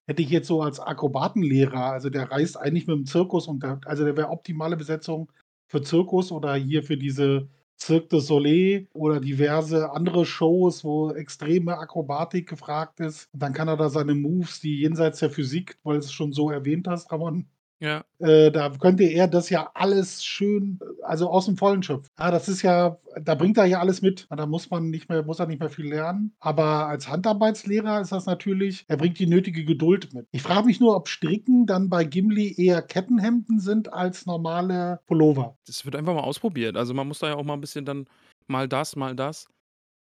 hätte 0.06 0.22
ich 0.22 0.30
jetzt 0.30 0.48
so 0.48 0.62
als 0.62 0.80
Akrobatenlehrer, 0.80 1.92
also 1.92 2.10
der 2.10 2.30
reist 2.30 2.58
eigentlich 2.58 2.86
mit 2.86 2.96
dem 2.96 3.06
Zirkus 3.06 3.46
und 3.46 3.62
der, 3.62 3.80
also 3.86 4.04
der 4.04 4.16
wäre 4.16 4.30
optimale 4.30 4.76
Besetzung 4.76 5.30
für 5.68 5.82
Zirkus 5.82 6.32
oder 6.32 6.54
hier 6.54 6.82
für 6.82 6.96
diese 6.96 7.48
Cirque 7.80 8.08
du 8.08 8.20
Soleil 8.20 8.88
oder 8.92 9.20
diverse 9.20 9.90
andere 9.92 10.26
Shows, 10.26 10.84
wo 10.84 11.12
extreme 11.12 11.78
Akrobatik 11.78 12.48
gefragt 12.48 13.00
ist. 13.00 13.28
Und 13.32 13.42
dann 13.42 13.54
kann 13.54 13.68
er 13.68 13.76
da 13.76 13.88
seine 13.88 14.14
Moves, 14.14 14.60
die 14.60 14.80
jenseits 14.80 15.20
der 15.20 15.30
Physik, 15.30 15.78
weil 15.82 15.94
du 15.94 16.00
es 16.00 16.12
schon 16.12 16.32
so 16.32 16.50
erwähnt 16.50 16.88
hast, 16.88 17.10
Ramon, 17.10 17.46
Ja, 17.82 18.04
äh, 18.18 18.50
da 18.50 18.68
könnte 18.68 19.04
er 19.04 19.26
das 19.26 19.48
ja 19.48 19.70
alles 19.72 20.22
schön, 20.22 20.78
also 21.02 21.30
aus 21.30 21.46
dem 21.46 21.56
Vollen 21.56 21.82
schöpfen. 21.82 22.10
Ja, 22.18 22.30
das 22.30 22.46
ist 22.46 22.60
ja, 22.60 22.98
da 23.22 23.34
bringt 23.34 23.56
er 23.56 23.64
ja 23.64 23.80
alles 23.80 24.02
mit. 24.02 24.26
Da 24.28 24.44
muss 24.44 24.68
man 24.68 24.90
nicht 24.90 25.08
mehr, 25.08 25.24
muss 25.24 25.40
er 25.40 25.46
nicht 25.46 25.60
mehr 25.60 25.70
viel 25.70 25.88
lernen. 25.88 26.34
Aber 26.40 26.88
als 26.88 27.08
Handarbeitslehrer 27.08 28.02
ist 28.02 28.12
das 28.12 28.26
natürlich, 28.26 28.84
er 28.88 28.98
bringt 28.98 29.18
die 29.18 29.26
nötige 29.26 29.64
Geduld 29.64 30.12
mit. 30.12 30.26
Ich 30.30 30.42
frage 30.42 30.66
mich 30.66 30.78
nur, 30.78 30.94
ob 30.94 31.08
Stricken 31.08 31.64
dann 31.64 31.88
bei 31.88 32.04
Gimli 32.04 32.54
eher 32.58 32.82
Kettenhemden 32.82 33.60
sind 33.60 33.90
als 33.94 34.26
normale 34.26 35.00
Pullover. 35.06 35.56
das 35.66 35.86
wird 35.86 35.96
einfach 35.96 36.14
mal 36.14 36.20
ausprobiert. 36.20 36.76
Also 36.76 36.92
man 36.92 37.08
muss 37.08 37.20
da 37.20 37.28
ja 37.28 37.36
auch 37.36 37.44
mal 37.44 37.54
ein 37.54 37.62
bisschen 37.62 37.86
dann 37.86 38.04
mal 38.46 38.68
das, 38.68 38.94
mal 38.94 39.16
das. 39.16 39.46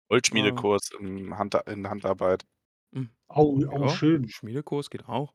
Goldschmiedekurs 0.09 0.91
im 0.99 1.35
Hand, 1.39 1.55
in 1.65 1.89
Handarbeit. 1.89 2.45
Oh, 3.35 3.59
oh 3.71 3.79
ja, 3.81 3.89
schön. 3.89 4.29
Schmiedekurs 4.29 4.91
geht 4.91 5.07
auch. 5.09 5.33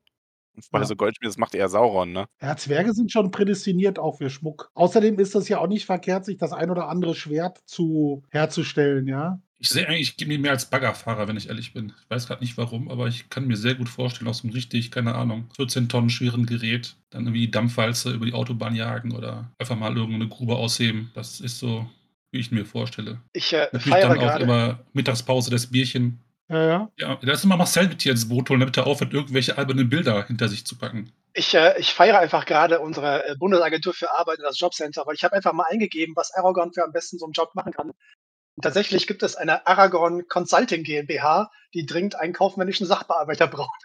Bei 0.70 0.80
Ja. 0.80 0.84
so 0.86 0.96
Goldschmied, 0.96 1.28
das 1.28 1.38
macht 1.38 1.54
eher 1.54 1.68
Sauron, 1.68 2.12
ne? 2.12 2.26
Ja, 2.40 2.56
Zwerge 2.56 2.92
sind 2.92 3.10
schon 3.12 3.30
prädestiniert 3.30 3.98
auch 3.98 4.18
für 4.18 4.30
Schmuck. 4.30 4.70
Außerdem 4.74 5.18
ist 5.18 5.34
das 5.34 5.48
ja 5.48 5.58
auch 5.58 5.68
nicht 5.68 5.86
verkehrt, 5.86 6.24
sich 6.24 6.36
das 6.38 6.52
ein 6.52 6.70
oder 6.70 6.88
andere 6.88 7.14
Schwert 7.14 7.58
zu 7.66 8.22
herzustellen, 8.30 9.06
ja. 9.06 9.40
Ich 9.60 9.70
sehe 9.70 9.88
eigentlich 9.88 10.16
Gimli 10.16 10.38
mehr 10.38 10.52
als 10.52 10.66
Baggerfahrer, 10.70 11.26
wenn 11.26 11.36
ich 11.36 11.48
ehrlich 11.48 11.72
bin. 11.72 11.92
Ich 12.00 12.10
weiß 12.10 12.28
gerade 12.28 12.42
nicht 12.44 12.56
warum, 12.56 12.88
aber 12.88 13.08
ich 13.08 13.28
kann 13.28 13.48
mir 13.48 13.56
sehr 13.56 13.74
gut 13.74 13.88
vorstellen, 13.88 14.28
aus 14.28 14.44
einem 14.44 14.52
richtig, 14.52 14.92
keine 14.92 15.16
Ahnung, 15.16 15.50
14 15.56 15.88
Tonnen 15.88 16.10
schweren 16.10 16.46
Gerät 16.46 16.94
dann 17.10 17.22
irgendwie 17.24 17.46
die 17.46 17.50
Dampfwalze 17.50 18.12
über 18.12 18.24
die 18.24 18.34
Autobahn 18.34 18.76
jagen 18.76 19.12
oder 19.12 19.50
einfach 19.58 19.76
mal 19.76 19.96
irgendeine 19.96 20.28
Grube 20.28 20.54
ausheben. 20.54 21.10
Das 21.14 21.40
ist 21.40 21.58
so, 21.58 21.88
wie 22.30 22.38
ich 22.38 22.52
mir 22.52 22.64
vorstelle. 22.66 23.20
Ich 23.32 23.52
äh, 23.52 23.66
Natürlich 23.72 23.88
feiere 23.88 24.08
dann 24.10 24.18
auch 24.18 24.22
gerade. 24.22 24.44
immer 24.44 24.78
Mittagspause, 24.92 25.50
das 25.50 25.66
Bierchen. 25.66 26.20
Ja, 26.48 26.66
ja. 26.66 26.90
Ja, 26.96 27.18
da 27.22 27.32
ist 27.32 27.44
immer 27.44 27.56
Marcel 27.56 27.88
mit 27.88 28.02
hier 28.02 28.12
ins 28.12 28.28
Boot 28.28 28.48
holen, 28.48 28.60
damit 28.60 28.76
er 28.76 28.86
aufhört, 28.86 29.12
irgendwelche 29.12 29.58
albernen 29.58 29.88
Bilder 29.88 30.26
hinter 30.26 30.48
sich 30.48 30.64
zu 30.66 30.78
packen. 30.78 31.12
Ich, 31.34 31.54
äh, 31.54 31.78
ich 31.78 31.92
feiere 31.92 32.18
einfach 32.18 32.46
gerade 32.46 32.80
unsere 32.80 33.28
äh, 33.28 33.36
Bundesagentur 33.36 33.92
für 33.92 34.10
Arbeit 34.12 34.38
und 34.38 34.44
das 34.44 34.58
Jobcenter, 34.58 35.06
weil 35.06 35.14
ich 35.14 35.24
habe 35.24 35.36
einfach 35.36 35.52
mal 35.52 35.66
eingegeben, 35.68 36.16
was 36.16 36.32
Aragon 36.32 36.72
für 36.72 36.84
am 36.84 36.92
besten 36.92 37.18
so 37.18 37.26
einen 37.26 37.32
Job 37.32 37.54
machen 37.54 37.72
kann. 37.72 37.90
Und 37.90 38.62
tatsächlich 38.62 39.06
gibt 39.06 39.22
es 39.22 39.36
eine 39.36 39.66
Aragon 39.66 40.26
Consulting 40.26 40.82
GmbH, 40.82 41.50
die 41.74 41.86
dringend 41.86 42.16
einen 42.16 42.32
kaufmännischen 42.32 42.86
Sachbearbeiter 42.86 43.46
braucht. 43.46 43.84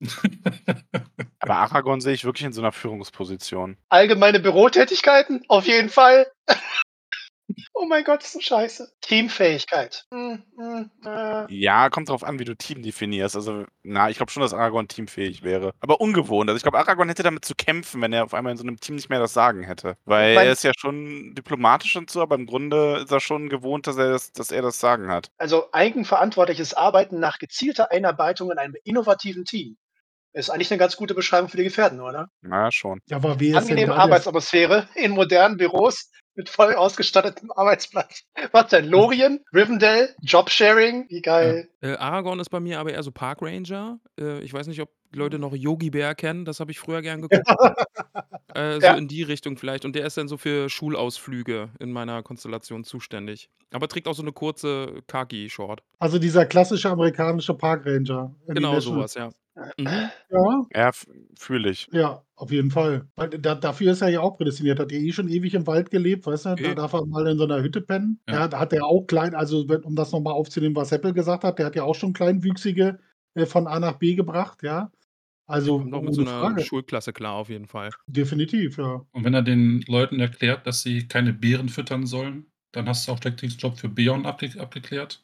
Aber 1.40 1.56
Aragorn 1.56 2.00
sehe 2.00 2.14
ich 2.14 2.24
wirklich 2.24 2.44
in 2.44 2.52
so 2.52 2.60
einer 2.60 2.72
Führungsposition. 2.72 3.76
Allgemeine 3.88 4.40
Bürotätigkeiten? 4.40 5.44
Auf 5.48 5.66
jeden 5.66 5.88
Fall. 5.88 6.26
oh 7.74 7.84
mein 7.86 8.04
Gott, 8.04 8.22
ist 8.22 8.32
so 8.32 8.40
scheiße. 8.40 8.88
Teamfähigkeit. 9.00 10.04
Hm, 10.10 10.42
hm, 10.56 10.90
äh. 11.04 11.52
Ja, 11.54 11.90
kommt 11.90 12.08
drauf 12.08 12.24
an, 12.24 12.38
wie 12.38 12.44
du 12.44 12.56
Team 12.56 12.82
definierst. 12.82 13.36
Also, 13.36 13.64
na, 13.82 14.08
ich 14.10 14.16
glaube 14.16 14.32
schon, 14.32 14.42
dass 14.42 14.54
Aragorn 14.54 14.88
teamfähig 14.88 15.42
wäre. 15.42 15.72
Aber 15.80 16.00
ungewohnt. 16.00 16.48
Also, 16.48 16.56
ich 16.56 16.62
glaube, 16.62 16.78
Aragorn 16.78 17.08
hätte 17.08 17.22
damit 17.22 17.44
zu 17.44 17.54
kämpfen, 17.54 18.00
wenn 18.00 18.12
er 18.12 18.24
auf 18.24 18.34
einmal 18.34 18.52
in 18.52 18.56
so 18.58 18.64
einem 18.64 18.80
Team 18.80 18.94
nicht 18.96 19.10
mehr 19.10 19.20
das 19.20 19.34
Sagen 19.34 19.62
hätte. 19.62 19.96
Weil 20.04 20.34
Mein- 20.34 20.46
er 20.46 20.52
ist 20.52 20.64
ja 20.64 20.72
schon 20.78 21.34
diplomatisch 21.34 21.96
und 21.96 22.10
so, 22.10 22.22
aber 22.22 22.34
im 22.36 22.46
Grunde 22.46 22.98
ist 23.04 23.10
er 23.12 23.20
schon 23.20 23.48
gewohnt, 23.48 23.86
dass 23.86 23.96
er 23.96 24.10
das, 24.10 24.32
dass 24.32 24.50
er 24.50 24.62
das 24.62 24.78
Sagen 24.80 25.08
hat. 25.10 25.28
Also 25.38 25.66
eigenverantwortliches 25.72 26.74
Arbeiten 26.74 27.20
nach 27.20 27.38
gezielter 27.38 27.90
Einarbeitung 27.90 28.50
in 28.50 28.58
einem 28.58 28.74
innovativen 28.84 29.44
Team. 29.44 29.76
Ist 30.34 30.50
eigentlich 30.50 30.70
eine 30.72 30.78
ganz 30.78 30.96
gute 30.96 31.14
Beschreibung 31.14 31.48
für 31.48 31.56
die 31.56 31.64
Gefährten, 31.64 32.00
oder? 32.00 32.28
Na, 32.42 32.70
schon. 32.72 33.00
Ja, 33.06 33.16
aber 33.18 33.38
wer 33.38 33.58
ist 33.58 33.68
denn 33.68 33.76
Angenehme 33.78 33.94
der, 33.94 34.02
Arbeitsatmosphäre 34.02 34.88
in 34.96 35.12
modernen 35.12 35.56
Büros 35.56 36.10
mit 36.34 36.48
voll 36.48 36.74
ausgestattetem 36.74 37.52
Arbeitsplatz. 37.52 38.24
Was 38.50 38.68
denn? 38.70 38.86
Lorien? 38.86 39.44
Rivendell? 39.54 40.12
Jobsharing? 40.20 41.06
Wie 41.08 41.22
geil. 41.22 41.68
Äh, 41.80 41.94
Aragorn 41.94 42.40
ist 42.40 42.50
bei 42.50 42.58
mir 42.58 42.80
aber 42.80 42.92
eher 42.92 43.04
so 43.04 43.12
Park 43.12 43.38
Ranger. 43.42 44.00
Äh, 44.18 44.40
ich 44.40 44.52
weiß 44.52 44.66
nicht, 44.66 44.80
ob 44.80 44.90
die 45.12 45.18
Leute 45.18 45.38
noch 45.38 45.54
Yogi 45.54 45.90
Bär 45.90 46.16
kennen. 46.16 46.44
Das 46.44 46.58
habe 46.58 46.72
ich 46.72 46.80
früher 46.80 47.02
gern 47.02 47.22
geguckt. 47.22 47.46
Äh, 48.54 48.74
so 48.78 48.86
Ja. 48.86 48.94
in 48.94 49.08
die 49.08 49.24
Richtung 49.24 49.56
vielleicht. 49.56 49.84
Und 49.84 49.96
der 49.96 50.06
ist 50.06 50.16
dann 50.16 50.28
so 50.28 50.36
für 50.36 50.70
Schulausflüge 50.70 51.70
in 51.80 51.90
meiner 51.90 52.22
Konstellation 52.22 52.84
zuständig. 52.84 53.50
Aber 53.72 53.88
trägt 53.88 54.06
auch 54.06 54.14
so 54.14 54.22
eine 54.22 54.30
kurze 54.30 55.02
Khaki-Short. 55.08 55.82
also 55.98 56.20
dieser 56.20 56.46
klassische 56.46 56.88
amerikanische 56.88 57.54
Parkranger. 57.54 58.32
Genau 58.46 58.78
sowas, 58.78 59.14
ja. 59.14 59.30
Mhm. 59.78 59.86
Ja, 60.30 60.66
Ja, 60.74 60.90
fühle 61.38 61.70
ich. 61.70 61.88
ja, 61.92 62.24
auf 62.36 62.50
jeden 62.50 62.70
Fall. 62.72 63.06
Weil 63.14 63.28
da, 63.30 63.54
dafür 63.54 63.92
ist 63.92 64.02
er 64.02 64.08
ja 64.08 64.20
auch 64.20 64.36
prädestiniert. 64.36 64.80
Hat 64.80 64.90
er 64.90 64.98
eh 64.98 65.12
schon 65.12 65.28
ewig 65.28 65.54
im 65.54 65.66
Wald 65.66 65.90
gelebt, 65.90 66.26
weißt 66.26 66.46
du? 66.46 66.54
Da 66.56 66.70
Eh. 66.70 66.74
darf 66.74 66.92
er 66.92 67.06
mal 67.06 67.26
in 67.28 67.38
so 67.38 67.44
einer 67.44 67.62
Hütte 67.62 67.80
pennen. 67.80 68.20
Ja. 68.28 68.34
Ja, 68.34 68.48
da 68.48 68.58
hat 68.58 68.72
er 68.72 68.84
auch 68.84 69.02
klein, 69.06 69.34
also 69.34 69.68
wenn- 69.68 69.82
um 69.84 69.94
das 69.94 70.10
nochmal 70.12 70.32
aufzunehmen, 70.34 70.74
was 70.76 70.90
Heppel 70.90 71.12
gesagt 71.12 71.44
hat, 71.44 71.58
der 71.58 71.66
hat 71.66 71.76
ja 71.76 71.84
auch 71.84 71.94
schon 71.94 72.12
Kleinwüchsige 72.12 72.98
äh, 73.36 73.46
von 73.46 73.66
A 73.66 73.78
nach 73.80 73.98
B 73.98 74.14
gebracht, 74.14 74.62
ja. 74.62 74.90
Also 75.46 75.78
Kommt 75.78 75.94
auch 75.94 76.02
mit 76.02 76.14
so 76.14 76.22
einer 76.22 76.30
Frage. 76.40 76.62
Schulklasse 76.64 77.12
klar, 77.12 77.34
auf 77.34 77.48
jeden 77.50 77.66
Fall. 77.66 77.90
Definitiv, 78.06 78.78
ja. 78.78 79.02
Und 79.12 79.24
wenn 79.24 79.34
er 79.34 79.42
den 79.42 79.82
Leuten 79.88 80.20
erklärt, 80.20 80.66
dass 80.66 80.82
sie 80.82 81.06
keine 81.08 81.32
Beeren 81.32 81.68
füttern 81.68 82.06
sollen, 82.06 82.46
dann 82.72 82.88
hast 82.88 83.06
du 83.08 83.12
auch 83.12 83.20
direkt 83.20 83.42
den 83.42 83.50
Job 83.50 83.78
für 83.78 83.88
Beon 83.88 84.26
abge 84.26 84.50
abgeklärt, 84.58 85.23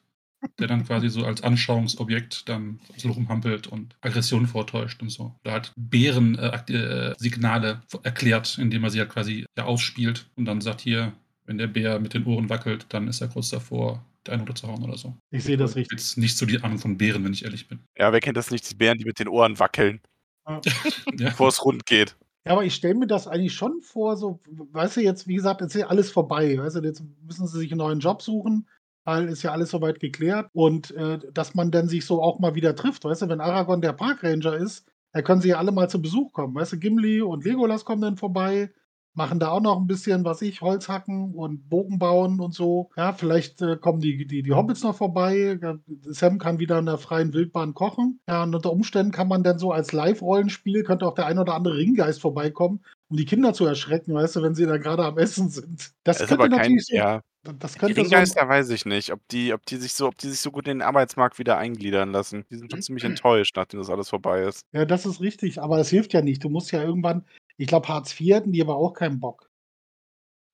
der 0.59 0.67
dann 0.67 0.85
quasi 0.85 1.09
so 1.09 1.25
als 1.25 1.43
Anschauungsobjekt 1.43 2.49
dann 2.49 2.79
so 2.97 3.11
rumhampelt 3.11 3.67
und 3.67 3.95
Aggression 4.01 4.47
vortäuscht 4.47 5.01
und 5.01 5.09
so. 5.09 5.35
Oder 5.43 5.53
halt 5.53 5.73
Bären-Signale 5.75 7.11
äh, 7.11 7.15
Signale 7.19 7.81
erklärt, 8.03 8.57
indem 8.57 8.83
er 8.83 8.89
sie 8.89 8.99
halt 8.99 9.09
quasi 9.09 9.45
ja, 9.57 9.65
ausspielt 9.65 10.29
und 10.35 10.45
dann 10.45 10.61
sagt 10.61 10.81
hier, 10.81 11.13
wenn 11.45 11.57
der 11.57 11.67
Bär 11.67 11.99
mit 11.99 12.13
den 12.13 12.25
Ohren 12.25 12.49
wackelt, 12.49 12.85
dann 12.89 13.07
ist 13.07 13.21
er 13.21 13.27
kurz 13.27 13.49
davor, 13.49 14.05
der 14.25 14.35
eine 14.35 14.53
zu 14.53 14.67
hauen 14.67 14.83
oder 14.83 14.97
so. 14.97 15.17
Ich 15.31 15.43
sehe 15.43 15.57
das 15.57 15.75
richtig. 15.75 15.99
Jetzt 15.99 16.17
nicht 16.17 16.37
so 16.37 16.45
die 16.45 16.61
Ahnung 16.61 16.77
von 16.77 16.97
Bären, 16.97 17.23
wenn 17.23 17.33
ich 17.33 17.43
ehrlich 17.43 17.67
bin. 17.67 17.79
Ja, 17.97 18.11
wer 18.11 18.19
kennt 18.19 18.37
das 18.37 18.51
nicht? 18.51 18.69
Die 18.69 18.75
Bären, 18.75 18.97
die 18.97 19.05
mit 19.05 19.19
den 19.19 19.27
Ohren 19.27 19.59
wackeln, 19.59 20.01
Ja. 20.47 20.61
bevor 21.17 21.49
es 21.49 21.63
rund 21.63 21.85
geht. 21.85 22.15
Ja, 22.45 22.53
aber 22.53 22.63
ich 22.63 22.73
stelle 22.73 22.95
mir 22.95 23.07
das 23.07 23.27
eigentlich 23.27 23.53
schon 23.53 23.81
vor, 23.81 24.17
so, 24.17 24.39
weißt 24.49 24.97
du, 24.97 25.01
jetzt, 25.01 25.27
wie 25.27 25.35
gesagt, 25.35 25.61
jetzt 25.61 25.75
ist 25.75 25.81
ja 25.81 25.87
alles 25.87 26.09
vorbei. 26.09 26.57
Weißt 26.57 26.75
du, 26.75 26.81
jetzt 26.81 27.03
müssen 27.23 27.47
sie 27.47 27.59
sich 27.59 27.71
einen 27.71 27.79
neuen 27.79 27.99
Job 27.99 28.21
suchen, 28.21 28.67
weil 29.03 29.27
ist 29.27 29.43
ja 29.43 29.51
alles 29.51 29.71
soweit 29.71 29.99
geklärt. 29.99 30.49
Und 30.53 30.91
äh, 30.91 31.19
dass 31.33 31.55
man 31.55 31.71
dann 31.71 31.87
sich 31.87 32.05
so 32.05 32.21
auch 32.21 32.39
mal 32.39 32.55
wieder 32.55 32.75
trifft, 32.75 33.03
weißt 33.03 33.23
du, 33.23 33.29
wenn 33.29 33.41
Aragorn 33.41 33.81
der 33.81 33.93
Parkranger 33.93 34.55
ist, 34.55 34.85
da 35.13 35.21
können 35.21 35.41
sie 35.41 35.49
ja 35.49 35.57
alle 35.57 35.71
mal 35.71 35.89
zu 35.89 36.01
Besuch 36.01 36.31
kommen. 36.33 36.55
Weißt 36.55 36.73
du, 36.73 36.79
Gimli 36.79 37.21
und 37.21 37.43
Legolas 37.43 37.83
kommen 37.85 38.01
dann 38.01 38.17
vorbei, 38.17 38.71
machen 39.13 39.39
da 39.39 39.49
auch 39.49 39.61
noch 39.61 39.77
ein 39.77 39.87
bisschen, 39.87 40.23
was 40.23 40.41
ich, 40.41 40.61
Holz 40.61 40.87
hacken 40.87 41.33
und 41.35 41.67
Bogen 41.69 41.99
bauen 41.99 42.39
und 42.39 42.53
so. 42.53 42.89
Ja, 42.95 43.11
vielleicht 43.11 43.61
äh, 43.61 43.75
kommen 43.75 43.99
die, 43.99 44.25
die, 44.25 44.41
die 44.41 44.53
Hobbits 44.53 44.83
noch 44.83 44.95
vorbei. 44.95 45.59
Sam 46.03 46.37
kann 46.37 46.59
wieder 46.59 46.79
in 46.79 46.85
der 46.85 46.97
freien 46.97 47.33
Wildbahn 47.33 47.73
kochen. 47.73 48.21
Ja, 48.29 48.43
und 48.43 48.55
unter 48.55 48.71
Umständen 48.71 49.11
kann 49.11 49.27
man 49.27 49.43
dann 49.43 49.59
so 49.59 49.71
als 49.71 49.91
Live-Rollenspiel, 49.91 50.83
könnte 50.83 51.05
auch 51.05 51.15
der 51.15 51.25
ein 51.25 51.39
oder 51.39 51.55
andere 51.55 51.75
Ringgeist 51.75 52.21
vorbeikommen, 52.21 52.85
um 53.09 53.17
die 53.17 53.25
Kinder 53.25 53.53
zu 53.53 53.65
erschrecken, 53.65 54.13
weißt 54.13 54.37
du, 54.37 54.43
wenn 54.43 54.55
sie 54.55 54.65
da 54.65 54.77
gerade 54.77 55.03
am 55.03 55.17
Essen 55.17 55.49
sind. 55.49 55.93
Das, 56.03 56.17
Das 56.17 56.21
ist 56.21 56.27
könnte 56.29 56.45
aber 56.45 56.49
kein, 56.49 56.59
natürlich 56.59 56.85
so, 56.85 56.95
ja, 56.95 57.21
das 57.43 57.73
die 57.73 57.79
könnte 57.79 57.95
so 57.95 58.01
ein, 58.01 58.05
Ringgeister 58.05 58.47
weiß 58.47 58.69
ich 58.69 58.85
nicht, 58.85 59.11
ob 59.11 59.27
die, 59.29 59.53
ob 59.53 59.65
die 59.65 59.77
sich 59.77 59.93
so, 59.93 60.07
ob 60.07 60.17
die 60.17 60.29
sich 60.29 60.39
so 60.39 60.51
gut 60.51 60.67
in 60.67 60.79
den 60.79 60.81
Arbeitsmarkt 60.87 61.39
wieder 61.39 61.57
eingliedern 61.57 62.11
lassen. 62.11 62.45
Die 62.51 62.57
sind 62.57 62.71
schon 62.71 62.81
ziemlich 62.81 63.03
enttäuscht, 63.03 63.55
nachdem 63.55 63.79
das 63.79 63.89
alles 63.89 64.09
vorbei 64.09 64.43
ist. 64.43 64.65
ja, 64.73 64.85
das 64.85 65.05
ist 65.05 65.21
richtig, 65.21 65.61
aber 65.61 65.77
das 65.77 65.89
hilft 65.89 66.13
ja 66.13 66.21
nicht. 66.21 66.43
Du 66.43 66.49
musst 66.49 66.71
ja 66.71 66.83
irgendwann, 66.83 67.25
ich 67.57 67.67
glaube, 67.67 67.87
Hartz 67.87 68.19
IV 68.19 68.35
hatten 68.35 68.51
die 68.51 68.61
aber 68.61 68.75
auch 68.75 68.93
keinen 68.93 69.19
Bock. 69.19 69.49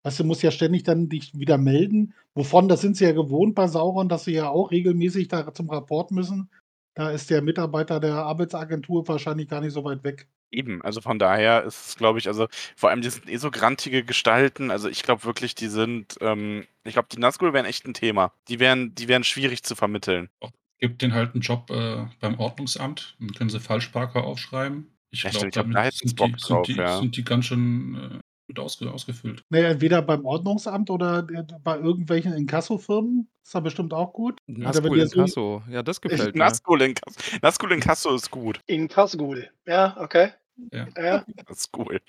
Weißt 0.03 0.19
du, 0.19 0.23
du 0.23 0.27
musst 0.27 0.43
ja 0.43 0.51
ständig 0.51 0.83
dann 0.83 1.09
dich 1.09 1.37
wieder 1.37 1.57
melden. 1.57 2.13
Wovon, 2.33 2.69
das 2.69 2.79
sind 2.79 2.95
sie 2.95 3.03
ja 3.03 3.11
gewohnt 3.11 3.55
bei 3.55 3.67
Sauron, 3.67 4.07
dass 4.07 4.23
sie 4.23 4.33
ja 4.33 4.47
auch 4.47 4.71
regelmäßig 4.71 5.27
da 5.27 5.53
zum 5.53 5.69
Rapport 5.69 6.11
müssen. 6.11 6.49
Da 6.97 7.11
ist 7.11 7.29
der 7.29 7.43
Mitarbeiter 7.43 7.99
der 7.99 8.15
Arbeitsagentur 8.15 9.07
wahrscheinlich 9.07 9.47
gar 9.47 9.61
nicht 9.61 9.73
so 9.73 9.83
weit 9.83 10.03
weg. 10.03 10.27
Eben, 10.49 10.81
also 10.81 10.99
von 10.99 11.19
daher 11.19 11.63
ist 11.63 11.89
es, 11.89 11.95
glaube 11.95 12.17
ich, 12.17 12.27
also 12.27 12.47
vor 12.75 12.89
allem 12.89 13.01
die 13.01 13.09
sind 13.11 13.29
eh 13.29 13.37
so 13.37 13.51
grantige 13.51 14.03
Gestalten. 14.03 14.71
Also 14.71 14.89
ich 14.89 15.03
glaube 15.03 15.23
wirklich, 15.23 15.53
die 15.53 15.67
sind, 15.67 16.15
ähm, 16.21 16.65
ich 16.83 16.93
glaube, 16.93 17.09
die 17.11 17.19
Nazgul 17.19 17.53
wären 17.53 17.67
echt 17.67 17.85
ein 17.85 17.93
Thema. 17.93 18.33
Die 18.47 18.59
wären, 18.59 18.95
die 18.95 19.07
wären 19.07 19.23
schwierig 19.23 19.61
zu 19.61 19.75
vermitteln. 19.75 20.29
Gibt 20.79 21.03
denen 21.03 21.13
halt 21.13 21.35
einen 21.35 21.41
Job 21.41 21.69
äh, 21.69 22.07
beim 22.19 22.39
Ordnungsamt, 22.39 23.15
dann 23.19 23.33
können 23.33 23.51
sie 23.51 23.59
Falschparker 23.59 24.23
aufschreiben. 24.23 24.87
Ich 25.11 25.21
Ja, 25.21 25.29
glaube, 25.29 25.49
glaub, 25.51 25.71
damit 25.71 26.19
da 26.19 26.27
drauf, 26.27 26.65
die, 26.65 26.73
ja. 26.73 26.97
sind 26.97 27.15
die 27.15 27.23
ganz 27.23 27.45
schön 27.45 27.95
äh, 27.95 28.19
gut 28.47 28.59
ausge, 28.59 28.91
ausgefüllt. 28.91 29.43
Naja, 29.49 29.69
entweder 29.69 30.01
beim 30.01 30.25
Ordnungsamt 30.25 30.89
oder 30.89 31.19
äh, 31.33 31.43
bei 31.63 31.77
irgendwelchen 31.77 32.33
Inkassofirmen. 32.33 33.27
Ist 33.43 33.55
da 33.55 33.59
bestimmt 33.61 33.93
auch 33.93 34.11
gut. 34.13 34.39
Oder 34.47 34.57
wenn 34.57 34.63
Nazgul 34.63 34.89
die 34.89 34.95
in 34.95 34.99
jetzt 35.01 35.11
so- 35.13 35.19
Kasso. 35.21 35.63
Ja, 35.69 35.83
das 35.83 36.01
gefällt 36.01 36.35
mir. 36.35 36.39
Nazgul 36.39 36.81
in 36.81 36.93
Kasso, 36.95 37.19
Nazgul 37.41 37.71
in 37.71 37.79
Kasso 37.79 38.15
ist 38.15 38.31
gut. 38.31 38.59
In 38.67 38.87
Kasgul. 38.87 39.49
Ja, 39.65 39.95
okay. 39.99 40.31
Ja. 40.73 40.87
Ja. 40.97 41.23
Das 41.45 41.59
ist 41.59 41.77
cool. 41.77 42.01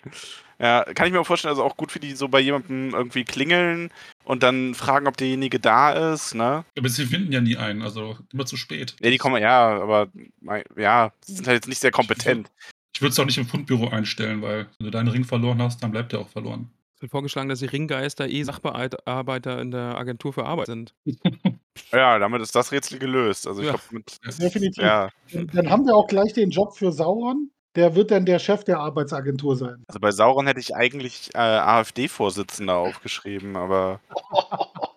Ja, 0.59 0.83
kann 0.95 1.07
ich 1.07 1.13
mir 1.13 1.21
auch 1.21 1.27
vorstellen, 1.27 1.51
also 1.51 1.63
auch 1.63 1.77
gut 1.77 1.93
für 1.93 2.01
die 2.01 2.13
so 2.13 2.29
bei 2.29 2.41
jemandem 2.41 2.95
irgendwie 2.95 3.23
klingeln 3.25 3.91
und 4.25 4.43
dann 4.43 4.75
fragen, 4.75 5.07
ob 5.07 5.19
derjenige 5.19 5.61
da 5.61 6.13
ist, 6.15 6.35
ne? 6.35 6.65
Aber 6.79 6.89
sie 6.89 7.05
finden 7.05 7.31
ja 7.31 7.43
nie 7.43 7.59
einen, 7.59 7.83
also 7.83 8.17
immer 8.33 8.47
zu 8.47 8.57
spät. 8.57 8.97
Ja, 9.03 9.11
die 9.11 9.19
kommen, 9.19 9.43
ja, 9.43 9.79
aber 9.83 10.09
ja, 10.77 11.13
sie 11.21 11.35
sind 11.35 11.47
halt 11.47 11.57
jetzt 11.57 11.69
nicht 11.69 11.79
sehr 11.81 11.91
kompetent. 11.91 12.51
Ich 12.99 13.03
würde 13.03 13.13
es 13.13 13.21
auch 13.21 13.27
nicht 13.27 13.39
im 13.39 13.47
Fundbüro 13.47 13.87
einstellen, 13.91 14.43
weil 14.43 14.67
wenn 14.81 14.87
du 14.87 14.91
deinen 14.91 15.07
Ring 15.07 15.23
verloren 15.23 15.63
hast, 15.63 15.81
dann 15.85 15.93
bleibt 15.93 16.11
der 16.11 16.19
auch 16.19 16.29
verloren. 16.29 16.69
Es 16.97 17.03
wird 17.03 17.13
vorgeschlagen, 17.13 17.49
dass 17.49 17.61
die 17.61 17.67
Ringgeister 17.67 18.27
eh 18.29 18.43
Sachbearbeiter 18.43 19.61
in 19.61 19.71
der 19.71 19.97
Agentur 19.97 20.33
für 20.33 20.45
Arbeit 20.45 20.67
sind. 20.67 20.95
Ja, 21.93 22.19
damit 22.19 22.43
ist 22.43 22.57
das 22.57 22.73
Rätsel 22.73 22.99
gelöst. 22.99 23.47
Also 23.47 23.61
ich 23.61 23.69
Ja. 23.69 23.75
glaube 23.75 23.85
mit. 23.93 24.19
Definitiv. 24.43 24.83
Ja, 24.83 25.11
Dann 25.31 25.71
haben 25.71 25.87
wir 25.87 25.95
auch 25.95 26.09
gleich 26.09 26.33
den 26.33 26.51
Job 26.51 26.77
für 26.77 26.91
Sauron. 26.91 27.53
Der 27.77 27.95
wird 27.95 28.11
dann 28.11 28.27
der 28.27 28.41
Chef 28.41 28.65
der 28.65 28.81
Arbeitsagentur 28.81 29.55
sein. 29.55 29.85
also 29.87 30.01
bei 30.01 30.11
Sauron 30.11 30.49
hätte 30.49 30.59
ich 30.59 30.75
eigentlich 30.75 31.31
äh, 31.35 31.39
AfD-Vorsitzender 31.39 32.75
aufgeschrieben, 32.75 33.55
aber 33.55 34.01